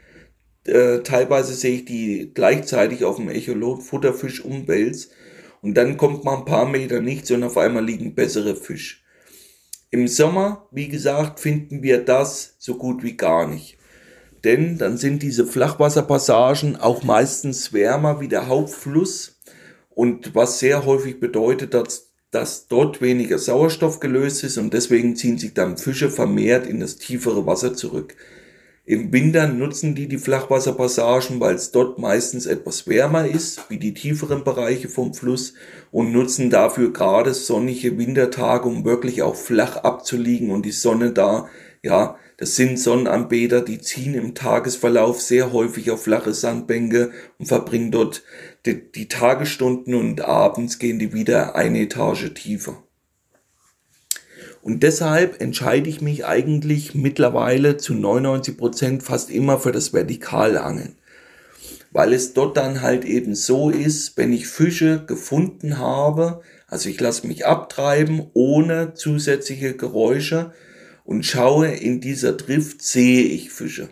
Äh, 0.66 1.00
teilweise 1.00 1.54
sehe 1.54 1.76
ich 1.76 1.86
die 1.86 2.32
gleichzeitig 2.34 3.04
auf 3.04 3.18
dem 3.18 3.30
Echolot 3.30 3.84
Futterfisch 3.84 4.44
umwälz 4.44 5.10
und 5.62 5.76
dann 5.76 5.98
kommt 5.98 6.24
man 6.24 6.40
ein 6.40 6.46
paar 6.46 6.68
Meter 6.68 7.02
nichts 7.02 7.32
und 7.32 7.44
auf 7.44 7.58
einmal 7.58 7.86
liegen 7.86 8.16
bessere 8.16 8.56
Fisch. 8.56 9.04
Im 9.92 10.08
Sommer, 10.08 10.68
wie 10.72 10.88
gesagt, 10.88 11.40
finden 11.40 11.84
wir 11.84 12.04
das 12.04 12.56
so 12.58 12.78
gut 12.78 13.04
wie 13.04 13.18
gar 13.18 13.48
nicht 13.48 13.78
denn 14.44 14.78
dann 14.78 14.98
sind 14.98 15.24
diese 15.24 15.46
Flachwasserpassagen 15.46 16.76
auch 16.76 17.04
meistens 17.04 17.72
wärmer 17.72 18.20
wie 18.20 18.28
der 18.28 18.48
Hauptfluss 18.48 19.40
und 19.90 20.36
was 20.36 20.60
sehr 20.60 20.86
häufig 20.86 21.20
bedeutet, 21.20 21.74
dass, 21.74 22.12
dass 22.32 22.68
dort 22.68 23.02
weniger 23.02 23.38
Sauerstoff 23.38 24.00
gelöst 24.00 24.44
ist 24.44 24.58
und 24.58 24.74
deswegen 24.74 25.16
ziehen 25.16 25.38
sich 25.38 25.54
dann 25.54 25.78
Fische 25.78 26.10
vermehrt 26.10 26.68
in 26.68 26.80
das 26.80 26.98
tiefere 26.98 27.46
Wasser 27.46 27.74
zurück. 27.74 28.16
Im 28.86 29.14
Winter 29.14 29.48
nutzen 29.48 29.96
die 29.96 30.10
die 30.10 30.18
Flachwasserpassagen, 30.18 31.40
weil 31.40 31.56
es 31.56 31.72
dort 31.72 32.00
meistens 32.00 32.46
etwas 32.46 32.86
wärmer 32.86 33.26
ist, 33.26 33.70
wie 33.70 33.80
die 33.80 33.94
tieferen 33.94 34.44
Bereiche 34.44 34.90
vom 34.90 35.14
Fluss 35.14 35.54
und 35.90 36.12
nutzen 36.12 36.50
dafür 36.50 36.92
gerade 36.92 37.34
sonnige 37.34 37.98
Wintertage, 37.98 38.68
um 38.68 38.84
wirklich 38.84 39.22
auch 39.22 39.36
flach 39.36 39.78
abzuliegen 39.78 40.52
und 40.52 40.66
die 40.66 40.74
Sonne 40.74 41.12
da, 41.12 41.48
ja, 41.82 42.18
das 42.36 42.58
sind 42.58 42.78
Sonnenanbeter, 42.78 43.62
die 43.62 43.80
ziehen 43.80 44.16
im 44.16 44.36
Tagesverlauf 44.36 45.22
sehr 45.22 45.54
häufig 45.54 45.90
auf 45.90 46.04
flache 46.04 46.34
Sandbänke 46.34 47.12
und 47.40 47.46
verbringen 47.46 47.90
dort 47.90 48.24
die, 48.66 48.92
die 48.92 49.08
Tagesstunden 49.08 49.96
und 49.96 50.20
abends 50.20 50.78
gehen 50.78 51.00
die 51.00 51.14
wieder 51.14 51.56
eine 51.56 51.80
Etage 51.80 52.34
tiefer. 52.34 52.84
Und 54.64 54.82
deshalb 54.82 55.42
entscheide 55.42 55.90
ich 55.90 56.00
mich 56.00 56.26
eigentlich 56.26 56.96
mittlerweile 56.96 57.76
zu 57.76 57.94
99 57.94 58.58
Prozent 58.58 59.04
fast 59.04 59.30
immer 59.30 59.60
für 59.60 59.74
das 59.74 59.90
Vertikalangeln. 59.90 60.96
Weil 61.92 62.14
es 62.14 62.34
dort 62.34 62.56
dann 62.56 62.82
halt 62.82 63.04
eben 63.04 63.36
so 63.36 63.70
ist, 63.70 64.18
wenn 64.18 64.32
ich 64.32 64.48
Fische 64.48 65.04
gefunden 65.06 65.80
habe, 65.80 66.44
also 66.66 66.88
ich 66.88 66.98
lasse 67.02 67.28
mich 67.28 67.46
abtreiben 67.46 68.28
ohne 68.34 68.94
zusätzliche 68.94 69.76
Geräusche, 69.76 70.54
und 71.04 71.26
schaue 71.26 71.68
in 71.68 72.00
dieser 72.00 72.32
Drift, 72.32 72.82
sehe 72.82 73.24
ich 73.24 73.52
Fische. 73.52 73.90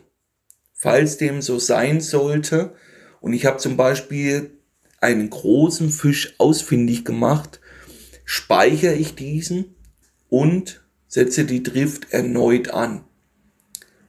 Falls 0.74 1.18
dem 1.18 1.42
so 1.42 1.60
sein 1.60 2.00
sollte, 2.00 2.74
und 3.20 3.34
ich 3.34 3.46
habe 3.46 3.58
zum 3.58 3.76
Beispiel 3.76 4.52
einen 5.02 5.30
großen 5.30 5.90
Fisch 5.90 6.34
ausfindig 6.38 7.04
gemacht, 7.04 7.60
speichere 8.24 8.94
ich 8.94 9.16
diesen 9.16 9.76
und 10.32 10.82
setze 11.08 11.44
die 11.44 11.62
Drift 11.62 12.12
erneut 12.12 12.72
an. 12.72 13.04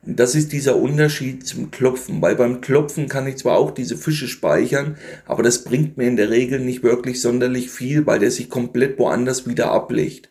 Und 0.07 0.19
das 0.19 0.35
ist 0.35 0.53
dieser 0.53 0.77
Unterschied 0.77 1.47
zum 1.47 1.71
Klopfen, 1.71 2.23
weil 2.23 2.37
beim 2.37 2.61
Klopfen 2.61 3.09
kann 3.09 3.27
ich 3.27 3.37
zwar 3.37 3.59
auch 3.59 3.71
diese 3.73 3.97
Fische 3.97 4.29
speichern, 4.29 4.97
aber 5.27 5.43
das 5.43 5.65
bringt 5.65 5.97
mir 5.97 6.09
in 6.09 6.17
der 6.17 6.31
Regel 6.31 6.61
nicht 6.61 6.83
wirklich 6.83 7.21
sonderlich 7.21 7.71
viel, 7.71 8.07
weil 8.07 8.19
der 8.19 8.31
sich 8.31 8.49
komplett 8.49 8.99
woanders 8.99 9.47
wieder 9.47 9.71
ablegt. 9.71 10.29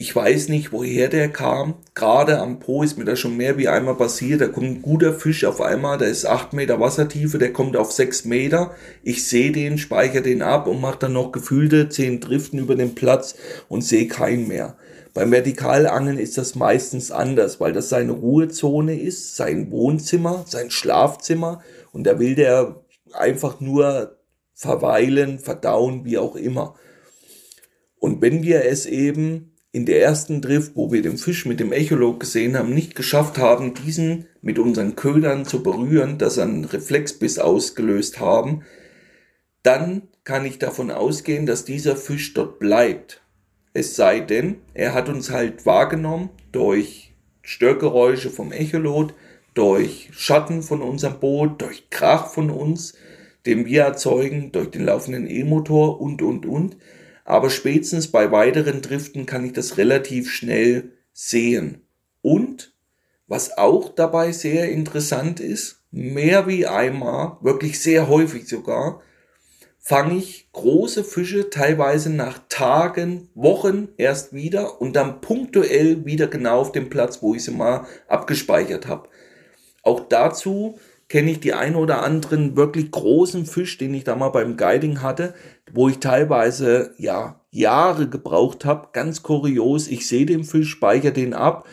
Ich 0.00 0.14
weiß 0.14 0.48
nicht, 0.48 0.72
woher 0.72 1.08
der 1.08 1.28
kam. 1.28 1.74
Gerade 1.94 2.38
am 2.38 2.60
Po 2.60 2.84
ist 2.84 2.96
mir 2.98 3.04
das 3.04 3.18
schon 3.18 3.36
mehr 3.36 3.58
wie 3.58 3.66
einmal 3.66 3.96
passiert. 3.96 4.40
Da 4.40 4.46
kommt 4.46 4.66
ein 4.66 4.82
guter 4.82 5.12
Fisch 5.12 5.44
auf 5.44 5.60
einmal, 5.60 5.98
der 5.98 6.08
ist 6.08 6.24
acht 6.24 6.52
Meter 6.52 6.78
Wassertiefe, 6.78 7.38
der 7.38 7.52
kommt 7.52 7.76
auf 7.76 7.92
sechs 7.92 8.24
Meter. 8.24 8.74
Ich 9.02 9.26
sehe 9.26 9.52
den, 9.52 9.76
speichere 9.76 10.22
den 10.22 10.40
ab 10.40 10.68
und 10.68 10.80
mache 10.80 11.00
dann 11.00 11.14
noch 11.14 11.32
gefühlte 11.32 11.88
zehn 11.88 12.20
Driften 12.20 12.60
über 12.60 12.76
den 12.76 12.94
Platz 12.94 13.34
und 13.68 13.82
sehe 13.82 14.06
keinen 14.06 14.46
mehr. 14.46 14.76
Beim 15.14 15.30
Vertikalangeln 15.30 16.18
ist 16.18 16.38
das 16.38 16.54
meistens 16.54 17.10
anders, 17.10 17.60
weil 17.60 17.72
das 17.72 17.88
seine 17.88 18.12
Ruhezone 18.12 18.98
ist, 18.98 19.36
sein 19.36 19.70
Wohnzimmer, 19.70 20.44
sein 20.46 20.70
Schlafzimmer 20.70 21.62
und 21.92 22.06
da 22.06 22.18
will 22.18 22.34
der 22.34 22.84
einfach 23.12 23.60
nur 23.60 24.18
verweilen, 24.54 25.38
verdauen, 25.38 26.04
wie 26.04 26.18
auch 26.18 26.36
immer. 26.36 26.74
Und 27.98 28.22
wenn 28.22 28.42
wir 28.42 28.64
es 28.64 28.86
eben 28.86 29.52
in 29.72 29.86
der 29.86 30.02
ersten 30.02 30.40
Drift, 30.40 30.72
wo 30.74 30.92
wir 30.92 31.02
den 31.02 31.18
Fisch 31.18 31.46
mit 31.46 31.60
dem 31.60 31.72
Echolog 31.72 32.20
gesehen 32.20 32.56
haben, 32.56 32.74
nicht 32.74 32.94
geschafft 32.94 33.38
haben, 33.38 33.74
diesen 33.74 34.26
mit 34.40 34.58
unseren 34.58 34.96
Ködern 34.96 35.44
zu 35.44 35.62
berühren, 35.62 36.18
dass 36.18 36.38
einen 36.38 36.64
Reflexbiss 36.64 37.38
ausgelöst 37.38 38.18
haben, 38.18 38.62
dann 39.62 40.02
kann 40.24 40.44
ich 40.44 40.58
davon 40.58 40.90
ausgehen, 40.90 41.46
dass 41.46 41.64
dieser 41.64 41.96
Fisch 41.96 42.34
dort 42.34 42.58
bleibt. 42.58 43.22
Es 43.78 43.94
sei 43.94 44.18
denn, 44.18 44.56
er 44.74 44.92
hat 44.92 45.08
uns 45.08 45.30
halt 45.30 45.64
wahrgenommen 45.64 46.30
durch 46.50 47.14
Störgeräusche 47.42 48.28
vom 48.28 48.50
Echolot, 48.50 49.14
durch 49.54 50.08
Schatten 50.10 50.64
von 50.64 50.82
unserem 50.82 51.20
Boot, 51.20 51.62
durch 51.62 51.88
Krach 51.88 52.26
von 52.26 52.50
uns, 52.50 52.94
den 53.46 53.66
wir 53.66 53.82
erzeugen, 53.84 54.50
durch 54.50 54.72
den 54.72 54.84
laufenden 54.84 55.30
E-Motor 55.30 56.00
und, 56.00 56.22
und, 56.22 56.44
und. 56.44 56.76
Aber 57.24 57.50
spätestens 57.50 58.08
bei 58.08 58.32
weiteren 58.32 58.82
Driften 58.82 59.26
kann 59.26 59.44
ich 59.44 59.52
das 59.52 59.76
relativ 59.76 60.28
schnell 60.28 60.94
sehen. 61.12 61.82
Und 62.20 62.74
was 63.28 63.58
auch 63.58 63.94
dabei 63.94 64.32
sehr 64.32 64.72
interessant 64.72 65.38
ist, 65.38 65.84
mehr 65.92 66.48
wie 66.48 66.66
einmal, 66.66 67.36
wirklich 67.42 67.78
sehr 67.78 68.08
häufig 68.08 68.48
sogar, 68.48 69.02
fange 69.88 70.18
ich 70.18 70.52
große 70.52 71.02
Fische 71.02 71.48
teilweise 71.48 72.10
nach 72.10 72.40
Tagen, 72.50 73.30
Wochen 73.34 73.88
erst 73.96 74.34
wieder 74.34 74.82
und 74.82 74.94
dann 74.94 75.22
punktuell 75.22 76.04
wieder 76.04 76.26
genau 76.26 76.60
auf 76.60 76.72
dem 76.72 76.90
Platz, 76.90 77.22
wo 77.22 77.34
ich 77.34 77.42
sie 77.42 77.52
mal 77.52 77.86
abgespeichert 78.06 78.86
habe. 78.86 79.08
Auch 79.82 80.00
dazu 80.00 80.78
kenne 81.08 81.30
ich 81.30 81.40
die 81.40 81.54
ein 81.54 81.74
oder 81.74 82.02
anderen 82.02 82.54
wirklich 82.54 82.90
großen 82.90 83.46
Fisch, 83.46 83.78
den 83.78 83.94
ich 83.94 84.04
da 84.04 84.14
mal 84.14 84.28
beim 84.28 84.58
Guiding 84.58 85.00
hatte, 85.00 85.32
wo 85.72 85.88
ich 85.88 86.00
teilweise 86.00 86.92
ja 86.98 87.40
Jahre 87.50 88.10
gebraucht 88.10 88.66
habe. 88.66 88.88
Ganz 88.92 89.22
kurios, 89.22 89.88
ich 89.88 90.06
sehe 90.06 90.26
den 90.26 90.44
Fisch, 90.44 90.68
speichere 90.68 91.12
den 91.12 91.32
ab 91.32 91.66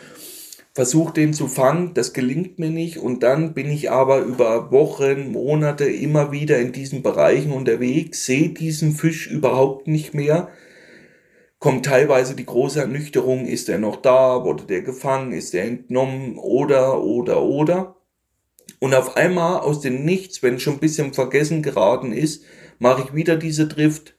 versuche 0.76 1.14
den 1.14 1.32
zu 1.32 1.48
fangen, 1.48 1.94
das 1.94 2.12
gelingt 2.12 2.58
mir 2.58 2.68
nicht 2.68 2.98
und 2.98 3.22
dann 3.22 3.54
bin 3.54 3.70
ich 3.70 3.90
aber 3.90 4.18
über 4.18 4.70
Wochen, 4.70 5.32
Monate 5.32 5.86
immer 5.86 6.32
wieder 6.32 6.58
in 6.58 6.72
diesen 6.72 7.02
Bereichen 7.02 7.50
unterwegs, 7.50 8.26
sehe 8.26 8.50
diesen 8.50 8.92
Fisch 8.92 9.26
überhaupt 9.26 9.88
nicht 9.88 10.12
mehr, 10.12 10.50
kommt 11.58 11.86
teilweise 11.86 12.36
die 12.36 12.44
große 12.44 12.78
Ernüchterung, 12.78 13.46
ist 13.46 13.70
er 13.70 13.78
noch 13.78 13.96
da, 13.96 14.44
wurde 14.44 14.64
der 14.64 14.82
gefangen, 14.82 15.32
ist 15.32 15.54
er 15.54 15.64
entnommen 15.64 16.36
oder, 16.36 17.02
oder, 17.02 17.40
oder. 17.42 17.96
Und 18.78 18.94
auf 18.94 19.16
einmal 19.16 19.60
aus 19.60 19.80
dem 19.80 20.04
Nichts, 20.04 20.42
wenn 20.42 20.60
schon 20.60 20.74
ein 20.74 20.80
bisschen 20.80 21.14
vergessen 21.14 21.62
geraten 21.62 22.12
ist, 22.12 22.44
mache 22.78 23.04
ich 23.06 23.14
wieder 23.14 23.36
diese 23.36 23.66
Drift, 23.66 24.14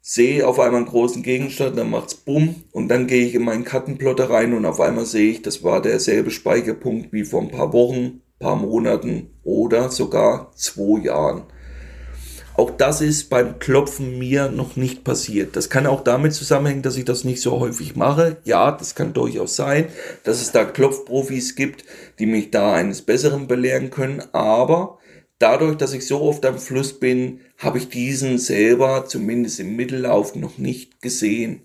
sehe 0.00 0.46
auf 0.46 0.58
einmal 0.58 0.80
einen 0.80 0.90
großen 0.90 1.22
Gegenstand, 1.22 1.76
dann 1.76 1.90
macht's 1.90 2.14
bumm 2.14 2.64
und 2.72 2.88
dann 2.88 3.06
gehe 3.06 3.26
ich 3.26 3.34
in 3.34 3.44
meinen 3.44 3.64
Kartenplotter 3.64 4.30
rein 4.30 4.54
und 4.54 4.64
auf 4.64 4.80
einmal 4.80 5.06
sehe 5.06 5.30
ich, 5.32 5.42
das 5.42 5.62
war 5.62 5.82
derselbe 5.82 6.30
Speicherpunkt 6.30 7.12
wie 7.12 7.24
vor 7.24 7.42
ein 7.42 7.50
paar 7.50 7.72
Wochen, 7.72 8.22
paar 8.38 8.56
Monaten 8.56 9.30
oder 9.42 9.90
sogar 9.90 10.52
zwei 10.54 11.04
Jahren. 11.04 11.42
Auch 12.58 12.72
das 12.72 13.00
ist 13.00 13.30
beim 13.30 13.60
Klopfen 13.60 14.18
mir 14.18 14.48
noch 14.48 14.74
nicht 14.74 15.04
passiert. 15.04 15.54
Das 15.54 15.70
kann 15.70 15.86
auch 15.86 16.02
damit 16.02 16.34
zusammenhängen, 16.34 16.82
dass 16.82 16.96
ich 16.96 17.04
das 17.04 17.22
nicht 17.22 17.40
so 17.40 17.60
häufig 17.60 17.94
mache. 17.94 18.38
Ja, 18.42 18.72
das 18.72 18.96
kann 18.96 19.12
durchaus 19.12 19.54
sein, 19.54 19.86
dass 20.24 20.42
es 20.42 20.50
da 20.50 20.64
Klopfprofis 20.64 21.54
gibt, 21.54 21.84
die 22.18 22.26
mich 22.26 22.50
da 22.50 22.72
eines 22.72 23.02
Besseren 23.02 23.46
belehren 23.46 23.90
können. 23.90 24.24
Aber 24.32 24.98
dadurch, 25.38 25.76
dass 25.76 25.92
ich 25.92 26.06
so 26.06 26.20
oft 26.20 26.44
am 26.46 26.58
Fluss 26.58 26.98
bin, 26.98 27.40
habe 27.58 27.78
ich 27.78 27.88
diesen 27.88 28.38
selber 28.38 29.06
zumindest 29.06 29.60
im 29.60 29.76
Mittellauf 29.76 30.34
noch 30.34 30.58
nicht 30.58 31.00
gesehen. 31.00 31.62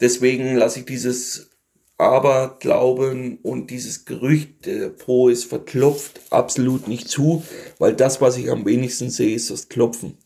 Deswegen 0.00 0.56
lasse 0.56 0.80
ich 0.80 0.86
dieses 0.86 1.50
Aberglauben 1.98 3.38
und 3.42 3.70
dieses 3.70 4.04
Gerücht, 4.04 4.66
der 4.66 4.88
Po 4.88 5.28
ist 5.28 5.44
verklopft, 5.44 6.20
absolut 6.30 6.88
nicht 6.88 7.08
zu, 7.08 7.44
weil 7.78 7.94
das, 7.94 8.20
was 8.20 8.36
ich 8.36 8.50
am 8.50 8.66
wenigsten 8.66 9.10
sehe, 9.10 9.34
ist 9.34 9.50
das 9.50 9.68
Klopfen. 9.68 10.18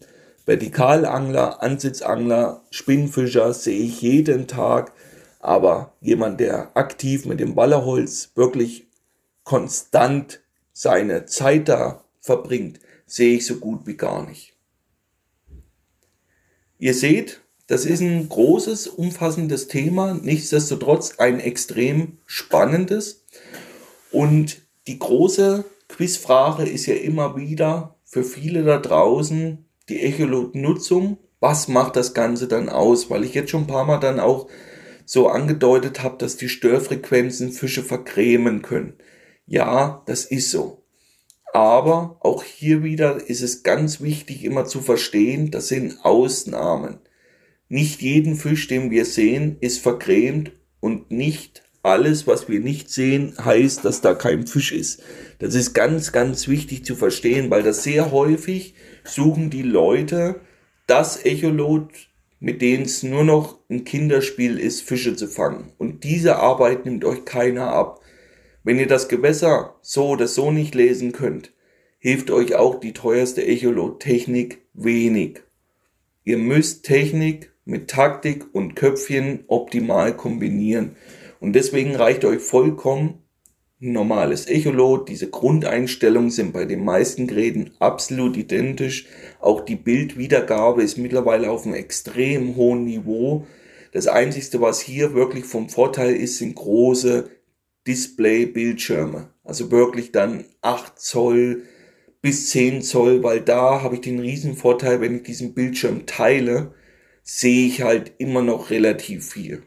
Vertikalangler, 0.47 1.63
Ansitzangler, 1.63 2.63
Spinnfischer 2.71 3.53
sehe 3.53 3.81
ich 3.81 4.01
jeden 4.01 4.47
Tag, 4.47 4.93
aber 5.41 5.93
jemand, 6.01 6.41
der 6.41 6.75
aktiv 6.75 7.27
mit 7.27 7.39
dem 7.39 7.55
Ballerholz 7.55 8.31
wirklich 8.35 8.87
konstant 9.45 10.41
seine 10.73 11.27
Zeit 11.27 11.69
da 11.69 12.03
verbringt, 12.29 12.79
sehe 13.07 13.37
ich 13.37 13.47
so 13.47 13.57
gut 13.57 13.87
wie 13.87 13.97
gar 13.97 14.29
nicht. 14.29 14.55
Ihr 16.79 16.93
seht, 16.93 17.41
das 17.67 17.87
ist 17.87 18.01
ein 18.01 18.29
großes, 18.29 18.87
umfassendes 18.87 19.67
Thema, 19.67 20.13
nichtsdestotrotz 20.13 21.19
ein 21.19 21.41
extrem 21.41 22.19
spannendes. 22.27 23.25
Und 24.13 24.61
die 24.87 24.99
große 24.99 25.65
Quizfrage 25.89 26.65
ist 26.65 26.85
ja 26.85 26.97
immer 26.97 27.37
wieder 27.37 27.97
für 28.05 28.25
viele 28.25 28.63
da 28.63 28.79
draußen 28.79 29.65
die 29.89 30.01
Echolot-Nutzung. 30.03 31.17
Was 31.41 31.67
macht 31.67 31.97
das 31.97 32.13
Ganze 32.13 32.47
dann 32.47 32.69
aus? 32.69 33.09
Weil 33.09 33.25
ich 33.25 33.33
jetzt 33.33 33.51
schon 33.51 33.63
ein 33.63 33.67
paar 33.69 33.87
Mal 33.87 34.01
dann 34.01 34.21
auch 34.21 34.49
so 35.07 35.29
angedeutet 35.29 36.03
habe, 36.03 36.19
dass 36.19 36.37
die 36.37 36.51
Störfrequenzen 36.51 37.53
Fische 37.53 37.83
vergrämen 37.83 38.61
können. 38.61 38.99
Ja, 39.47 40.03
das 40.05 40.27
ist 40.27 40.51
so. 40.51 40.85
Aber 41.53 42.19
auch 42.21 42.43
hier 42.43 42.83
wieder 42.83 43.29
ist 43.29 43.43
es 43.43 43.63
ganz 43.63 44.01
wichtig 44.01 44.45
immer 44.45 44.65
zu 44.65 44.81
verstehen, 44.81 45.51
das 45.51 45.69
sind 45.69 45.99
Ausnahmen. 46.03 46.99
Nicht 47.69 48.03
jeden 48.03 48.37
Fisch, 48.37 48.67
den 48.69 48.91
wir 48.91 49.05
sehen, 49.05 49.57
ist 49.61 49.81
vergrämt 49.81 50.53
und 50.81 51.11
nicht 51.11 51.63
alles, 51.83 52.27
was 52.27 52.49
wir 52.49 52.61
nicht 52.61 52.91
sehen, 52.91 53.35
heißt, 53.43 53.85
dass 53.85 54.01
da 54.01 54.15
kein 54.15 54.47
Fisch 54.47 54.73
ist. 54.73 55.03
Das 55.39 55.55
ist 55.55 55.75
ganz, 55.75 56.13
ganz 56.13 56.49
wichtig 56.49 56.85
zu 56.85 56.97
verstehen, 56.97 57.51
weil 57.51 57.63
das 57.63 57.83
sehr 57.83 58.11
häufig 58.11 58.75
suchen 59.05 59.51
die 59.51 59.63
Leute 59.63 60.41
das 60.87 61.25
Echolot, 61.25 61.93
mit 62.41 62.63
denen 62.63 62.85
es 62.85 63.03
nur 63.03 63.25
noch 63.25 63.59
ein 63.69 63.85
Kinderspiel 63.85 64.59
ist, 64.59 64.83
Fische 64.83 65.17
zu 65.17 65.29
fangen. 65.29 65.73
Und 65.79 66.05
diese 66.05 66.37
Arbeit 66.37 66.85
nimmt 66.85 67.05
euch 67.05 67.25
keiner 67.25 67.69
ab. 67.69 68.01
Wenn 68.65 68.79
ihr 68.79 68.87
das 68.87 69.09
Gewässer 69.09 69.77
so 69.83 70.09
oder 70.09 70.27
so 70.27 70.51
nicht 70.51 70.75
lesen 70.75 71.13
könnt, 71.13 71.53
hilft 71.99 72.31
euch 72.31 72.55
auch 72.55 72.81
die 72.81 72.93
teuerste 72.93 73.45
Echolot-Technik 73.45 74.63
wenig. 74.75 75.41
Ihr 76.25 76.39
müsst 76.39 76.85
Technik 76.85 77.53
mit 77.65 77.89
Taktik 77.89 78.47
und 78.53 78.77
Köpfchen 78.77 79.45
optimal 79.47 80.17
kombinieren. 80.17 80.97
Und 81.41 81.53
deswegen 81.55 81.95
reicht 81.95 82.25
euch 82.25 82.41
vollkommen 82.41 83.23
ein 83.81 83.93
normales 83.93 84.47
Echolot. 84.47 85.09
Diese 85.09 85.31
Grundeinstellungen 85.31 86.31
sind 86.31 86.53
bei 86.53 86.65
den 86.65 86.85
meisten 86.85 87.27
Geräten 87.27 87.71
absolut 87.79 88.37
identisch. 88.37 89.07
Auch 89.41 89.61
die 89.61 89.77
Bildwiedergabe 89.77 90.83
ist 90.83 90.99
mittlerweile 90.99 91.51
auf 91.51 91.65
einem 91.65 91.75
extrem 91.75 92.57
hohen 92.57 92.85
Niveau. 92.85 93.47
Das 93.93 94.07
einzigste, 94.07 94.61
was 94.61 94.81
hier 94.81 95.15
wirklich 95.15 95.45
vom 95.45 95.69
Vorteil 95.69 96.15
ist, 96.15 96.39
sind 96.39 96.57
große 96.57 97.31
Display-Bildschirme. 97.89 99.31
Also 99.43 99.71
wirklich 99.71 100.13
dann 100.13 100.45
8 100.61 101.01
Zoll 101.01 101.63
bis 102.21 102.51
10 102.51 102.83
Zoll, 102.83 103.23
weil 103.23 103.41
da 103.41 103.83
habe 103.83 103.97
ich 103.97 104.03
den 104.03 104.21
riesen 104.21 104.55
Vorteil, 104.55 105.01
wenn 105.01 105.17
ich 105.17 105.23
diesen 105.23 105.55
Bildschirm 105.55 106.05
teile, 106.07 106.75
sehe 107.23 107.67
ich 107.67 107.83
halt 107.83 108.13
immer 108.19 108.43
noch 108.43 108.71
relativ 108.71 109.33
viel. 109.33 109.63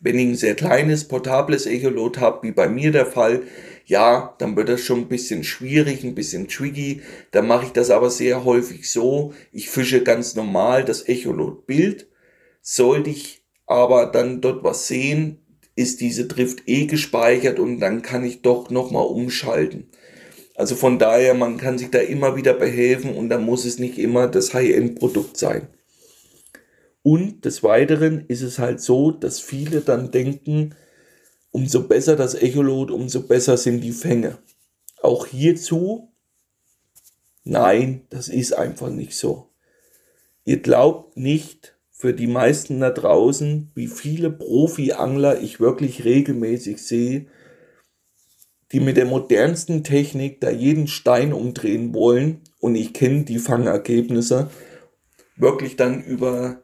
Wenn 0.00 0.18
ich 0.18 0.28
ein 0.28 0.34
sehr 0.34 0.54
kleines, 0.54 1.06
portables 1.06 1.66
Echolot 1.66 2.18
habe, 2.18 2.48
wie 2.48 2.52
bei 2.52 2.68
mir 2.68 2.90
der 2.90 3.04
Fall, 3.04 3.42
ja, 3.84 4.34
dann 4.38 4.56
wird 4.56 4.70
das 4.70 4.80
schon 4.80 5.00
ein 5.00 5.08
bisschen 5.08 5.44
schwierig, 5.44 6.04
ein 6.04 6.14
bisschen 6.14 6.48
tricky. 6.48 7.02
Dann 7.32 7.46
mache 7.46 7.66
ich 7.66 7.72
das 7.72 7.90
aber 7.90 8.08
sehr 8.08 8.44
häufig 8.44 8.90
so. 8.90 9.34
Ich 9.52 9.68
fische 9.68 10.02
ganz 10.02 10.36
normal 10.36 10.84
das 10.84 11.06
Echolot-Bild. 11.06 12.08
Sollte 12.62 13.10
ich 13.10 13.42
aber 13.66 14.06
dann 14.06 14.40
dort 14.40 14.64
was 14.64 14.86
sehen, 14.86 15.39
ist 15.80 16.02
diese 16.02 16.26
Drift 16.26 16.68
eh 16.68 16.84
gespeichert 16.84 17.58
und 17.58 17.80
dann 17.80 18.02
kann 18.02 18.22
ich 18.22 18.42
doch 18.42 18.68
nochmal 18.70 19.06
umschalten. 19.06 19.88
Also 20.54 20.76
von 20.76 20.98
daher, 20.98 21.32
man 21.32 21.56
kann 21.56 21.78
sich 21.78 21.90
da 21.90 22.00
immer 22.00 22.36
wieder 22.36 22.52
behelfen 22.52 23.14
und 23.14 23.30
da 23.30 23.38
muss 23.38 23.64
es 23.64 23.78
nicht 23.78 23.98
immer 23.98 24.28
das 24.28 24.52
High-End-Produkt 24.52 25.38
sein. 25.38 25.68
Und 27.02 27.46
des 27.46 27.62
Weiteren 27.62 28.26
ist 28.28 28.42
es 28.42 28.58
halt 28.58 28.82
so, 28.82 29.10
dass 29.10 29.40
viele 29.40 29.80
dann 29.80 30.10
denken, 30.10 30.74
umso 31.50 31.88
besser 31.88 32.14
das 32.14 32.34
Echolot, 32.34 32.90
umso 32.90 33.22
besser 33.22 33.56
sind 33.56 33.80
die 33.80 33.92
Fänge. 33.92 34.36
Auch 35.00 35.26
hierzu, 35.26 36.12
nein, 37.42 38.02
das 38.10 38.28
ist 38.28 38.52
einfach 38.52 38.90
nicht 38.90 39.14
so. 39.14 39.48
Ihr 40.44 40.60
glaubt 40.60 41.16
nicht 41.16 41.74
für 42.00 42.14
die 42.14 42.28
meisten 42.28 42.80
da 42.80 42.88
draußen, 42.88 43.72
wie 43.74 43.86
viele 43.86 44.30
Profi-Angler 44.30 45.42
ich 45.42 45.60
wirklich 45.60 46.06
regelmäßig 46.06 46.82
sehe, 46.82 47.26
die 48.72 48.80
mit 48.80 48.96
der 48.96 49.04
modernsten 49.04 49.84
Technik 49.84 50.40
da 50.40 50.48
jeden 50.48 50.86
Stein 50.86 51.34
umdrehen 51.34 51.92
wollen 51.92 52.40
und 52.58 52.74
ich 52.74 52.94
kenne 52.94 53.24
die 53.24 53.38
Fangergebnisse 53.38 54.48
wirklich 55.36 55.76
dann 55.76 56.02
über 56.02 56.62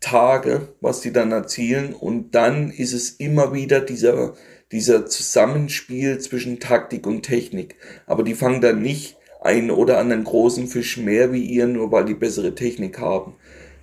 Tage, 0.00 0.68
was 0.80 1.02
die 1.02 1.12
dann 1.12 1.30
erzielen 1.30 1.92
und 1.92 2.34
dann 2.34 2.70
ist 2.70 2.94
es 2.94 3.10
immer 3.10 3.52
wieder 3.52 3.82
dieser, 3.82 4.32
dieser 4.72 5.04
Zusammenspiel 5.04 6.20
zwischen 6.20 6.58
Taktik 6.58 7.06
und 7.06 7.20
Technik. 7.22 7.76
Aber 8.06 8.22
die 8.22 8.34
fangen 8.34 8.62
dann 8.62 8.80
nicht 8.80 9.18
einen 9.42 9.70
oder 9.70 9.98
anderen 9.98 10.24
großen 10.24 10.68
Fisch 10.68 10.96
mehr 10.96 11.34
wie 11.34 11.44
ihr, 11.44 11.66
nur 11.66 11.92
weil 11.92 12.06
die 12.06 12.14
bessere 12.14 12.54
Technik 12.54 12.98
haben. 12.98 13.34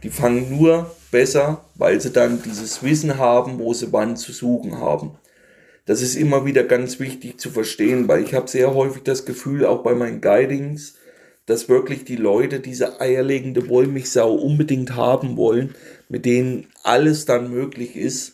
Die 0.04 0.10
fangen 0.10 0.58
nur 0.58 0.95
besser, 1.12 1.66
weil 1.76 2.00
sie 2.02 2.12
dann 2.12 2.41
dieses 2.43 2.84
Wissen 2.84 3.18
haben, 3.18 3.60
wo 3.60 3.74
sie 3.74 3.91
wann 3.91 4.18
zu 4.18 4.32
suchen 4.32 4.80
haben. 4.80 5.18
Das 5.86 6.02
ist 6.02 6.16
immer 6.16 6.45
wieder 6.45 6.64
ganz 6.64 7.00
wichtig 7.00 7.39
zu 7.39 7.50
verstehen, 7.50 8.08
weil 8.08 8.22
ich 8.22 8.34
habe 8.34 8.48
sehr 8.48 8.74
häufig 8.74 9.04
das 9.04 9.26
Gefühl, 9.26 9.66
auch 9.66 9.84
bei 9.84 9.95
meinen 9.95 10.22
Guidings, 10.22 10.95
dass 11.45 11.70
wirklich 11.70 12.04
die 12.04 12.18
Leute 12.18 12.60
diese 12.60 13.00
eierlegende 13.00 13.70
Wollmilchsau 13.70 14.36
unbedingt 14.36 14.95
haben 14.95 15.38
wollen, 15.38 15.76
mit 16.10 16.26
denen 16.26 16.68
alles 16.84 17.26
dann 17.26 17.50
möglich 17.52 17.95
ist, 17.95 18.34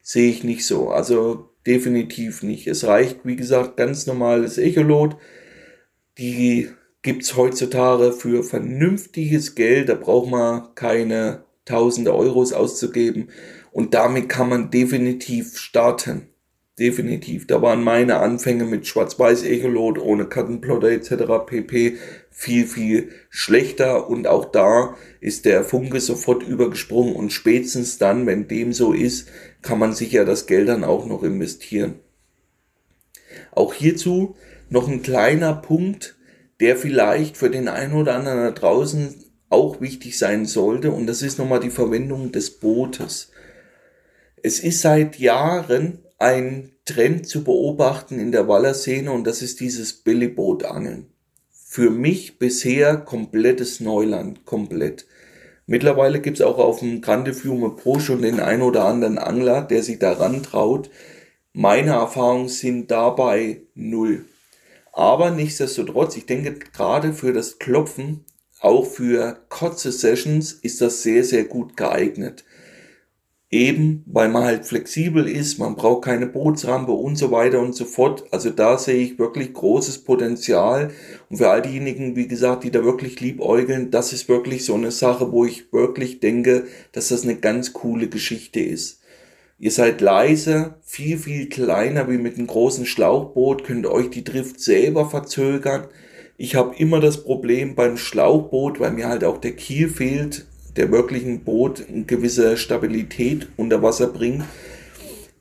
sehe 0.00 0.30
ich 0.30 0.44
nicht 0.44 0.64
so. 0.64 0.90
Also 0.90 1.50
definitiv 1.66 2.44
nicht. 2.44 2.68
Es 2.68 2.86
reicht, 2.86 3.18
wie 3.24 3.36
gesagt, 3.36 3.76
ganz 3.76 4.06
normales 4.06 4.58
Echolot. 4.58 5.16
Die 6.18 6.68
gibt's 7.02 7.36
heutzutage 7.36 8.12
für 8.12 8.42
vernünftiges 8.42 9.54
Geld. 9.54 9.88
Da 9.88 9.94
braucht 9.94 10.30
man 10.30 10.74
keine 10.74 11.44
tausende 11.64 12.14
Euros 12.14 12.52
auszugeben. 12.52 13.30
Und 13.72 13.94
damit 13.94 14.28
kann 14.28 14.48
man 14.48 14.70
definitiv 14.70 15.56
starten 15.58 16.30
definitiv. 16.80 17.46
Da 17.46 17.60
waren 17.60 17.84
meine 17.84 18.16
Anfänge 18.16 18.64
mit 18.64 18.86
Schwarz-Weiß-Echolot 18.86 19.98
ohne 19.98 20.24
Kartenplotter 20.24 20.90
etc. 20.90 21.46
pp. 21.46 21.98
viel, 22.30 22.66
viel 22.66 23.10
schlechter 23.28 24.08
und 24.08 24.26
auch 24.26 24.46
da 24.46 24.96
ist 25.20 25.44
der 25.44 25.62
Funke 25.62 26.00
sofort 26.00 26.42
übergesprungen 26.42 27.14
und 27.14 27.32
spätestens 27.32 27.98
dann, 27.98 28.26
wenn 28.26 28.48
dem 28.48 28.72
so 28.72 28.92
ist, 28.94 29.28
kann 29.60 29.78
man 29.78 29.92
sich 29.92 30.12
ja 30.12 30.24
das 30.24 30.46
Geld 30.46 30.68
dann 30.68 30.82
auch 30.82 31.06
noch 31.06 31.22
investieren. 31.22 32.00
Auch 33.52 33.74
hierzu 33.74 34.36
noch 34.70 34.88
ein 34.88 35.02
kleiner 35.02 35.52
Punkt, 35.52 36.16
der 36.60 36.76
vielleicht 36.76 37.36
für 37.36 37.50
den 37.50 37.68
einen 37.68 37.94
oder 37.94 38.14
anderen 38.14 38.38
da 38.38 38.50
draußen 38.50 39.24
auch 39.48 39.80
wichtig 39.80 40.18
sein 40.18 40.46
sollte 40.46 40.92
und 40.92 41.06
das 41.06 41.22
ist 41.22 41.38
nochmal 41.38 41.60
die 41.60 41.70
Verwendung 41.70 42.32
des 42.32 42.50
Bootes. 42.50 43.32
Es 44.42 44.60
ist 44.60 44.80
seit 44.80 45.18
Jahren 45.18 45.98
ein 46.18 46.72
Trend 46.84 47.26
zu 47.26 47.44
beobachten 47.44 48.20
in 48.20 48.30
der 48.30 48.46
Wallerszene 48.46 49.10
und 49.10 49.26
das 49.26 49.42
ist 49.42 49.60
dieses 49.60 49.92
Billigboot-Angeln. 49.92 51.06
Für 51.50 51.90
mich 51.90 52.38
bisher 52.38 52.96
komplettes 52.96 53.80
Neuland, 53.80 54.44
komplett. 54.44 55.06
Mittlerweile 55.66 56.20
gibt's 56.20 56.40
auch 56.40 56.58
auf 56.58 56.80
dem 56.80 57.00
Grande 57.00 57.32
Fiume 57.32 57.70
Pro 57.70 58.00
schon 58.00 58.22
den 58.22 58.40
ein 58.40 58.60
oder 58.60 58.84
anderen 58.86 59.18
Angler, 59.18 59.62
der 59.62 59.82
sich 59.82 59.98
daran 59.98 60.42
traut. 60.42 60.90
Meine 61.52 61.92
Erfahrungen 61.92 62.48
sind 62.48 62.90
dabei 62.90 63.62
null. 63.74 64.24
Aber 64.92 65.30
nichtsdestotrotz, 65.30 66.16
ich 66.16 66.26
denke 66.26 66.54
gerade 66.54 67.12
für 67.12 67.32
das 67.32 67.58
Klopfen, 67.58 68.24
auch 68.60 68.84
für 68.84 69.38
kurze 69.48 69.90
Sessions 69.92 70.52
ist 70.52 70.80
das 70.80 71.02
sehr, 71.02 71.24
sehr 71.24 71.44
gut 71.44 71.76
geeignet. 71.76 72.44
Eben, 73.52 74.04
weil 74.06 74.28
man 74.28 74.44
halt 74.44 74.64
flexibel 74.64 75.26
ist, 75.28 75.58
man 75.58 75.74
braucht 75.74 76.04
keine 76.04 76.26
Bootsrampe 76.26 76.92
und 76.92 77.16
so 77.16 77.32
weiter 77.32 77.58
und 77.58 77.74
so 77.74 77.84
fort. 77.84 78.24
Also 78.30 78.50
da 78.50 78.78
sehe 78.78 79.02
ich 79.02 79.18
wirklich 79.18 79.52
großes 79.52 80.04
Potenzial. 80.04 80.92
Und 81.28 81.38
für 81.38 81.50
all 81.50 81.60
diejenigen, 81.60 82.14
wie 82.14 82.28
gesagt, 82.28 82.62
die 82.62 82.70
da 82.70 82.84
wirklich 82.84 83.20
liebäugeln, 83.20 83.90
das 83.90 84.12
ist 84.12 84.28
wirklich 84.28 84.64
so 84.64 84.74
eine 84.74 84.92
Sache, 84.92 85.32
wo 85.32 85.44
ich 85.44 85.72
wirklich 85.72 86.20
denke, 86.20 86.66
dass 86.92 87.08
das 87.08 87.24
eine 87.24 87.36
ganz 87.36 87.72
coole 87.72 88.08
Geschichte 88.08 88.60
ist. 88.60 88.99
Ihr 89.62 89.70
seid 89.70 90.00
leise, 90.00 90.76
viel, 90.80 91.18
viel 91.18 91.50
kleiner 91.50 92.08
wie 92.08 92.16
mit 92.16 92.38
einem 92.38 92.46
großen 92.46 92.86
Schlauchboot, 92.86 93.62
könnt 93.62 93.86
euch 93.86 94.08
die 94.08 94.24
Drift 94.24 94.58
selber 94.58 95.10
verzögern. 95.10 95.84
Ich 96.38 96.54
habe 96.54 96.74
immer 96.78 96.98
das 96.98 97.24
Problem 97.24 97.74
beim 97.74 97.98
Schlauchboot, 97.98 98.80
weil 98.80 98.92
mir 98.92 99.10
halt 99.10 99.22
auch 99.22 99.36
der 99.36 99.52
Kiel 99.52 99.90
fehlt, 99.90 100.46
der 100.76 100.90
wirklich 100.90 101.26
ein 101.26 101.44
Boot 101.44 101.84
eine 101.86 102.04
gewisse 102.04 102.56
Stabilität 102.56 103.48
unter 103.58 103.82
Wasser 103.82 104.06
bringt, 104.06 104.44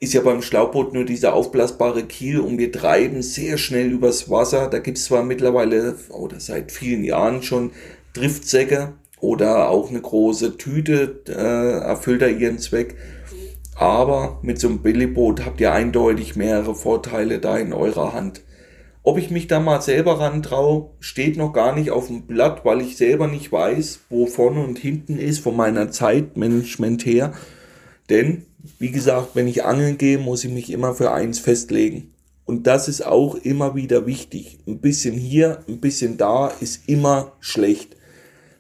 ist 0.02 0.14
ja 0.14 0.20
beim 0.20 0.42
Schlauchboot 0.42 0.94
nur 0.94 1.06
dieser 1.06 1.34
aufblasbare 1.34 2.04
Kiel 2.04 2.42
und 2.42 2.58
wir 2.58 2.74
treiben 2.74 3.22
sehr 3.22 3.58
schnell 3.58 3.90
übers 3.90 4.30
Wasser. 4.30 4.68
Da 4.68 4.80
gibt 4.80 4.98
es 4.98 5.06
zwar 5.06 5.24
mittlerweile 5.24 5.96
oder 6.10 6.42
seit 6.42 6.74
vielen 6.74 7.06
Jahren 7.06 7.42
schon 7.42 7.72
Driftsäcke 8.12 8.96
oder 9.22 9.70
auch 9.70 9.90
eine 9.90 10.02
große 10.02 10.58
Tüte 10.58 11.22
äh, 11.30 11.86
erfüllt 11.86 12.22
da 12.22 12.28
ihren 12.28 12.60
Zweck. 12.60 12.96
Aber 13.80 14.40
mit 14.42 14.60
so 14.60 14.68
einem 14.68 14.80
Billigboot 14.80 15.46
habt 15.46 15.62
ihr 15.62 15.72
eindeutig 15.72 16.36
mehrere 16.36 16.76
Vorteile 16.76 17.40
da 17.40 17.58
in 17.58 17.72
eurer 17.72 18.14
Hand. 18.14 18.42
Ob 19.04 19.18
ich 19.18 19.32
mich 19.32 19.48
da 19.48 19.62
mal 19.62 19.82
selber 19.82 20.20
rantraue, 20.20 20.90
steht 21.00 21.38
noch 21.38 21.54
gar 21.54 21.74
nicht 21.74 21.90
auf 21.90 22.08
dem 22.08 22.24
Blatt, 22.24 22.66
weil 22.66 22.82
ich 22.82 22.98
selber 22.98 23.28
nicht 23.28 23.54
weiß, 23.54 24.02
wo 24.10 24.26
vorne 24.26 24.62
und 24.66 24.78
hinten 24.78 25.18
ist 25.18 25.40
von 25.40 25.56
meiner 25.56 25.92
Zeitmanagement 25.92 27.06
her. 27.06 27.32
Denn, 28.10 28.48
wie 28.80 28.92
gesagt, 28.92 29.30
wenn 29.36 29.48
ich 29.48 29.64
angeln 29.64 29.98
gehe, 29.98 30.18
muss 30.18 30.44
ich 30.44 30.52
mich 30.52 30.72
immer 30.72 30.94
für 30.94 31.14
eins 31.14 31.40
festlegen. 31.40 32.14
Und 32.44 32.68
das 32.68 32.90
ist 32.90 33.06
auch 33.06 33.36
immer 33.36 33.76
wieder 33.76 34.06
wichtig. 34.06 34.60
Ein 34.68 34.80
bisschen 34.80 35.16
hier, 35.16 35.64
ein 35.70 35.80
bisschen 35.80 36.18
da 36.18 36.50
ist 36.60 36.90
immer 36.90 37.32
schlecht. 37.40 37.96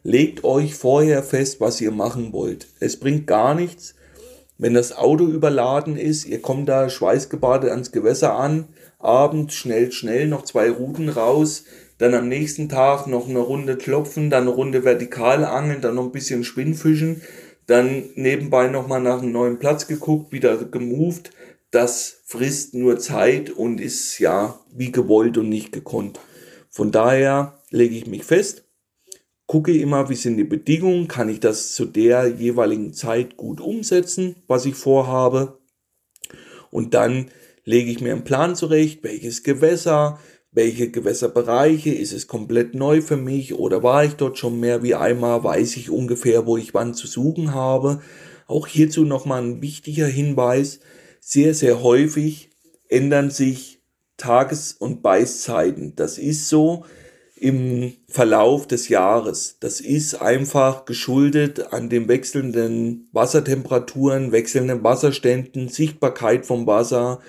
Legt 0.03 0.45
euch 0.45 0.75
vorher 0.75 1.23
fest, 1.23 1.59
was 1.59 1.81
ihr 1.81 1.91
machen 1.91 2.31
wollt. 2.31 2.67
Es 2.79 2.97
bringt 2.97 3.27
gar 3.27 3.53
nichts, 3.53 3.95
wenn 4.59 4.73
das 4.73 4.95
Auto 4.95 5.25
überladen 5.25 5.97
ist, 5.97 6.25
ihr 6.25 6.41
kommt 6.41 6.67
da 6.67 6.89
schweißgebadet 6.89 7.71
ans 7.71 7.93
Gewässer 7.93 8.35
an, 8.35 8.67
abends 8.99 9.55
schnell, 9.55 9.91
schnell 9.93 10.27
noch 10.27 10.43
zwei 10.43 10.69
Routen 10.69 11.07
raus, 11.07 11.63
dann 11.97 12.13
am 12.13 12.27
nächsten 12.27 12.67
Tag 12.67 13.07
noch 13.07 13.29
eine 13.29 13.39
Runde 13.39 13.77
klopfen, 13.77 14.29
dann 14.29 14.43
eine 14.43 14.51
Runde 14.51 14.83
vertikal 14.83 15.45
angeln, 15.45 15.79
dann 15.81 15.95
noch 15.95 16.03
ein 16.03 16.11
bisschen 16.11 16.43
Spinnfischen, 16.43 17.21
dann 17.67 18.09
nebenbei 18.15 18.67
nochmal 18.67 19.01
nach 19.01 19.21
einem 19.21 19.31
neuen 19.31 19.59
Platz 19.59 19.87
geguckt, 19.87 20.33
wieder 20.33 20.57
gemoved. 20.57 21.31
Das 21.71 22.21
frisst 22.25 22.73
nur 22.73 22.99
Zeit 22.99 23.51
und 23.51 23.79
ist 23.79 24.19
ja 24.19 24.59
wie 24.75 24.91
gewollt 24.91 25.37
und 25.37 25.47
nicht 25.47 25.71
gekonnt. 25.71 26.19
Von 26.69 26.91
daher 26.91 27.59
lege 27.69 27.95
ich 27.95 28.07
mich 28.07 28.25
fest, 28.25 28.65
gucke 29.49 29.75
immer, 29.75 30.09
wie 30.09 30.15
sind 30.15 30.37
die 30.37 30.43
Bedingungen, 30.43 31.07
kann 31.07 31.27
ich 31.27 31.39
das 31.39 31.73
zu 31.73 31.85
der 31.85 32.27
jeweiligen 32.27 32.93
Zeit 32.93 33.35
gut 33.35 33.59
umsetzen, 33.59 34.35
was 34.45 34.67
ich 34.67 34.75
vorhabe. 34.75 35.57
Und 36.69 36.93
dann 36.93 37.31
lege 37.65 37.89
ich 37.89 37.99
mir 37.99 38.13
einen 38.13 38.23
Plan 38.23 38.55
zurecht, 38.55 39.03
welches 39.03 39.41
Gewässer, 39.41 40.19
welche 40.51 40.91
Gewässerbereiche, 40.91 41.91
ist 41.91 42.13
es 42.13 42.27
komplett 42.27 42.75
neu 42.75 43.01
für 43.01 43.17
mich 43.17 43.55
oder 43.55 43.81
war 43.81 44.05
ich 44.05 44.13
dort 44.13 44.37
schon 44.37 44.59
mehr 44.59 44.83
wie 44.83 44.93
einmal, 44.93 45.43
weiß 45.43 45.77
ich 45.77 45.89
ungefähr, 45.89 46.45
wo 46.45 46.55
ich 46.55 46.75
wann 46.75 46.93
zu 46.93 47.07
suchen 47.07 47.55
habe. 47.55 48.03
Auch 48.45 48.67
hierzu 48.67 49.03
nochmal 49.03 49.41
ein 49.41 49.63
wichtiger 49.63 50.05
Hinweis, 50.05 50.79
sehr, 51.21 51.55
sehr 51.55 51.81
häufig 51.81 52.51
ändern 52.87 53.31
sich 53.31 53.81
Tages- 54.15 54.73
und 54.73 55.01
Beißzeiten. 55.01 55.95
Das 55.95 56.19
ist 56.19 56.49
so 56.49 56.85
im 57.39 57.93
Verlauf 58.07 58.67
des 58.67 58.89
Jahres. 58.89 59.57
Das 59.59 59.81
ist 59.81 60.21
einfach 60.21 60.85
geschuldet 60.85 61.73
an 61.73 61.89
den 61.89 62.07
wechselnden 62.07 63.09
Wassertemperaturen, 63.11 64.31
wechselnden 64.31 64.83
Wasserständen, 64.83 65.69
Sichtbarkeit 65.69 66.45
vom 66.45 66.67
Wasser, 66.67 67.19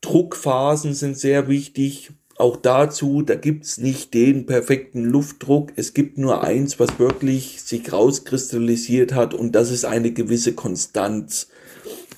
Druckphasen 0.00 0.94
sind 0.94 1.18
sehr 1.18 1.48
wichtig. 1.48 2.10
Auch 2.36 2.56
dazu, 2.56 3.22
da 3.22 3.34
gibt's 3.34 3.78
nicht 3.78 4.14
den 4.14 4.46
perfekten 4.46 5.04
Luftdruck. 5.04 5.72
Es 5.76 5.94
gibt 5.94 6.18
nur 6.18 6.44
eins, 6.44 6.78
was 6.78 6.98
wirklich 6.98 7.62
sich 7.62 7.92
rauskristallisiert 7.92 9.14
hat 9.14 9.34
und 9.34 9.52
das 9.52 9.70
ist 9.70 9.84
eine 9.84 10.12
gewisse 10.12 10.52
Konstanz. 10.52 11.48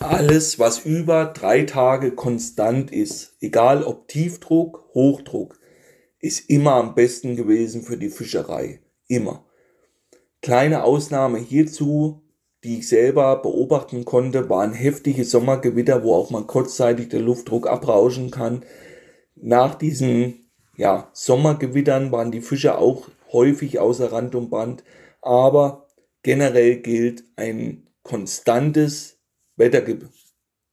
Alles, 0.00 0.58
was 0.58 0.84
über 0.84 1.26
drei 1.26 1.62
Tage 1.62 2.12
konstant 2.12 2.92
ist, 2.92 3.32
egal 3.40 3.82
ob 3.82 4.08
Tiefdruck, 4.08 4.84
Hochdruck, 4.92 5.57
ist 6.20 6.50
immer 6.50 6.74
am 6.74 6.94
besten 6.94 7.36
gewesen 7.36 7.82
für 7.82 7.96
die 7.96 8.10
Fischerei. 8.10 8.80
Immer. 9.06 9.44
Kleine 10.40 10.84
Ausnahme 10.84 11.38
hierzu 11.38 12.22
die 12.64 12.78
ich 12.78 12.88
selber 12.88 13.36
beobachten 13.36 14.04
konnte, 14.04 14.48
waren 14.50 14.72
heftige 14.72 15.24
Sommergewitter, 15.24 16.02
wo 16.02 16.14
auch 16.14 16.30
mal 16.30 16.44
kurzzeitig 16.46 17.08
der 17.08 17.20
Luftdruck 17.20 17.68
abrauschen 17.68 18.30
kann. 18.30 18.64
Nach 19.36 19.74
diesen 19.74 20.50
ja, 20.76 21.10
Sommergewittern 21.12 22.10
waren 22.12 22.32
die 22.32 22.40
Fische 22.40 22.78
auch 22.78 23.08
häufig 23.32 23.78
außer 23.78 24.12
Rand 24.12 24.34
und 24.34 24.50
Band, 24.50 24.84
aber 25.22 25.88
generell 26.22 26.76
gilt 26.76 27.24
ein 27.36 27.86
konstantes 28.02 29.18
Wetter 29.56 29.82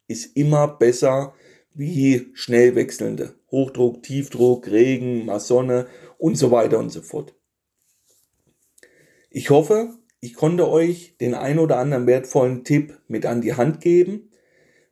ist 0.08 0.38
immer 0.38 0.68
besser 0.68 1.34
wie 1.74 2.28
schnell 2.34 2.76
wechselnde. 2.76 3.34
Hochdruck, 3.56 4.04
Tiefdruck, 4.04 4.68
Regen, 4.68 5.32
Sonne 5.40 5.88
und 6.18 6.38
so 6.38 6.52
weiter 6.52 6.78
und 6.78 6.90
so 6.90 7.02
fort. 7.02 7.34
Ich 9.30 9.50
hoffe, 9.50 9.94
ich 10.20 10.34
konnte 10.34 10.68
euch 10.68 11.16
den 11.22 11.34
ein 11.34 11.58
oder 11.58 11.78
anderen 11.78 12.06
wertvollen 12.06 12.66
Tipp 12.66 13.00
mit 13.08 13.26
an 13.26 13.40
die 13.40 13.54
Hand 13.54 13.80
geben. 13.80 14.30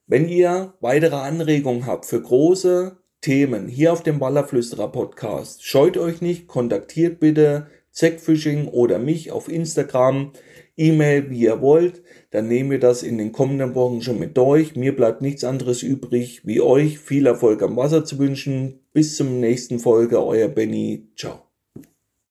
Wenn 0.07 0.29
ihr 0.29 0.75
weitere 0.79 1.17
Anregungen 1.17 1.85
habt 1.85 2.05
für 2.05 2.21
große 2.21 2.97
Themen 3.19 3.67
hier 3.67 3.91
auf 3.91 4.01
dem 4.01 4.21
Wallerflüsterer 4.21 4.91
Podcast, 4.93 5.65
scheut 5.65 5.97
euch 5.97 6.21
nicht, 6.21 6.47
kontaktiert 6.47 7.19
bitte 7.19 7.67
Zackfishing 7.91 8.69
oder 8.69 8.97
mich 8.97 9.31
auf 9.31 9.49
Instagram, 9.49 10.31
E-Mail, 10.77 11.29
wie 11.29 11.41
ihr 11.41 11.59
wollt. 11.59 12.02
Dann 12.33 12.47
nehmen 12.47 12.71
wir 12.71 12.79
das 12.79 13.03
in 13.03 13.19
den 13.19 13.31
kommenden 13.31 13.75
Wochen 13.75 14.01
schon 14.01 14.17
mit 14.17 14.35
durch. 14.37 14.75
Mir 14.75 14.95
bleibt 14.95 15.21
nichts 15.21 15.43
anderes 15.43 15.83
übrig, 15.83 16.41
wie 16.45 16.61
euch 16.61 16.97
viel 16.97 17.27
Erfolg 17.27 17.61
am 17.61 17.77
Wasser 17.77 18.05
zu 18.05 18.17
wünschen. 18.17 18.79
Bis 18.91 19.15
zum 19.15 19.39
nächsten 19.39 19.77
Folge, 19.77 20.25
euer 20.25 20.47
Benny. 20.47 21.09
Ciao. 21.15 21.52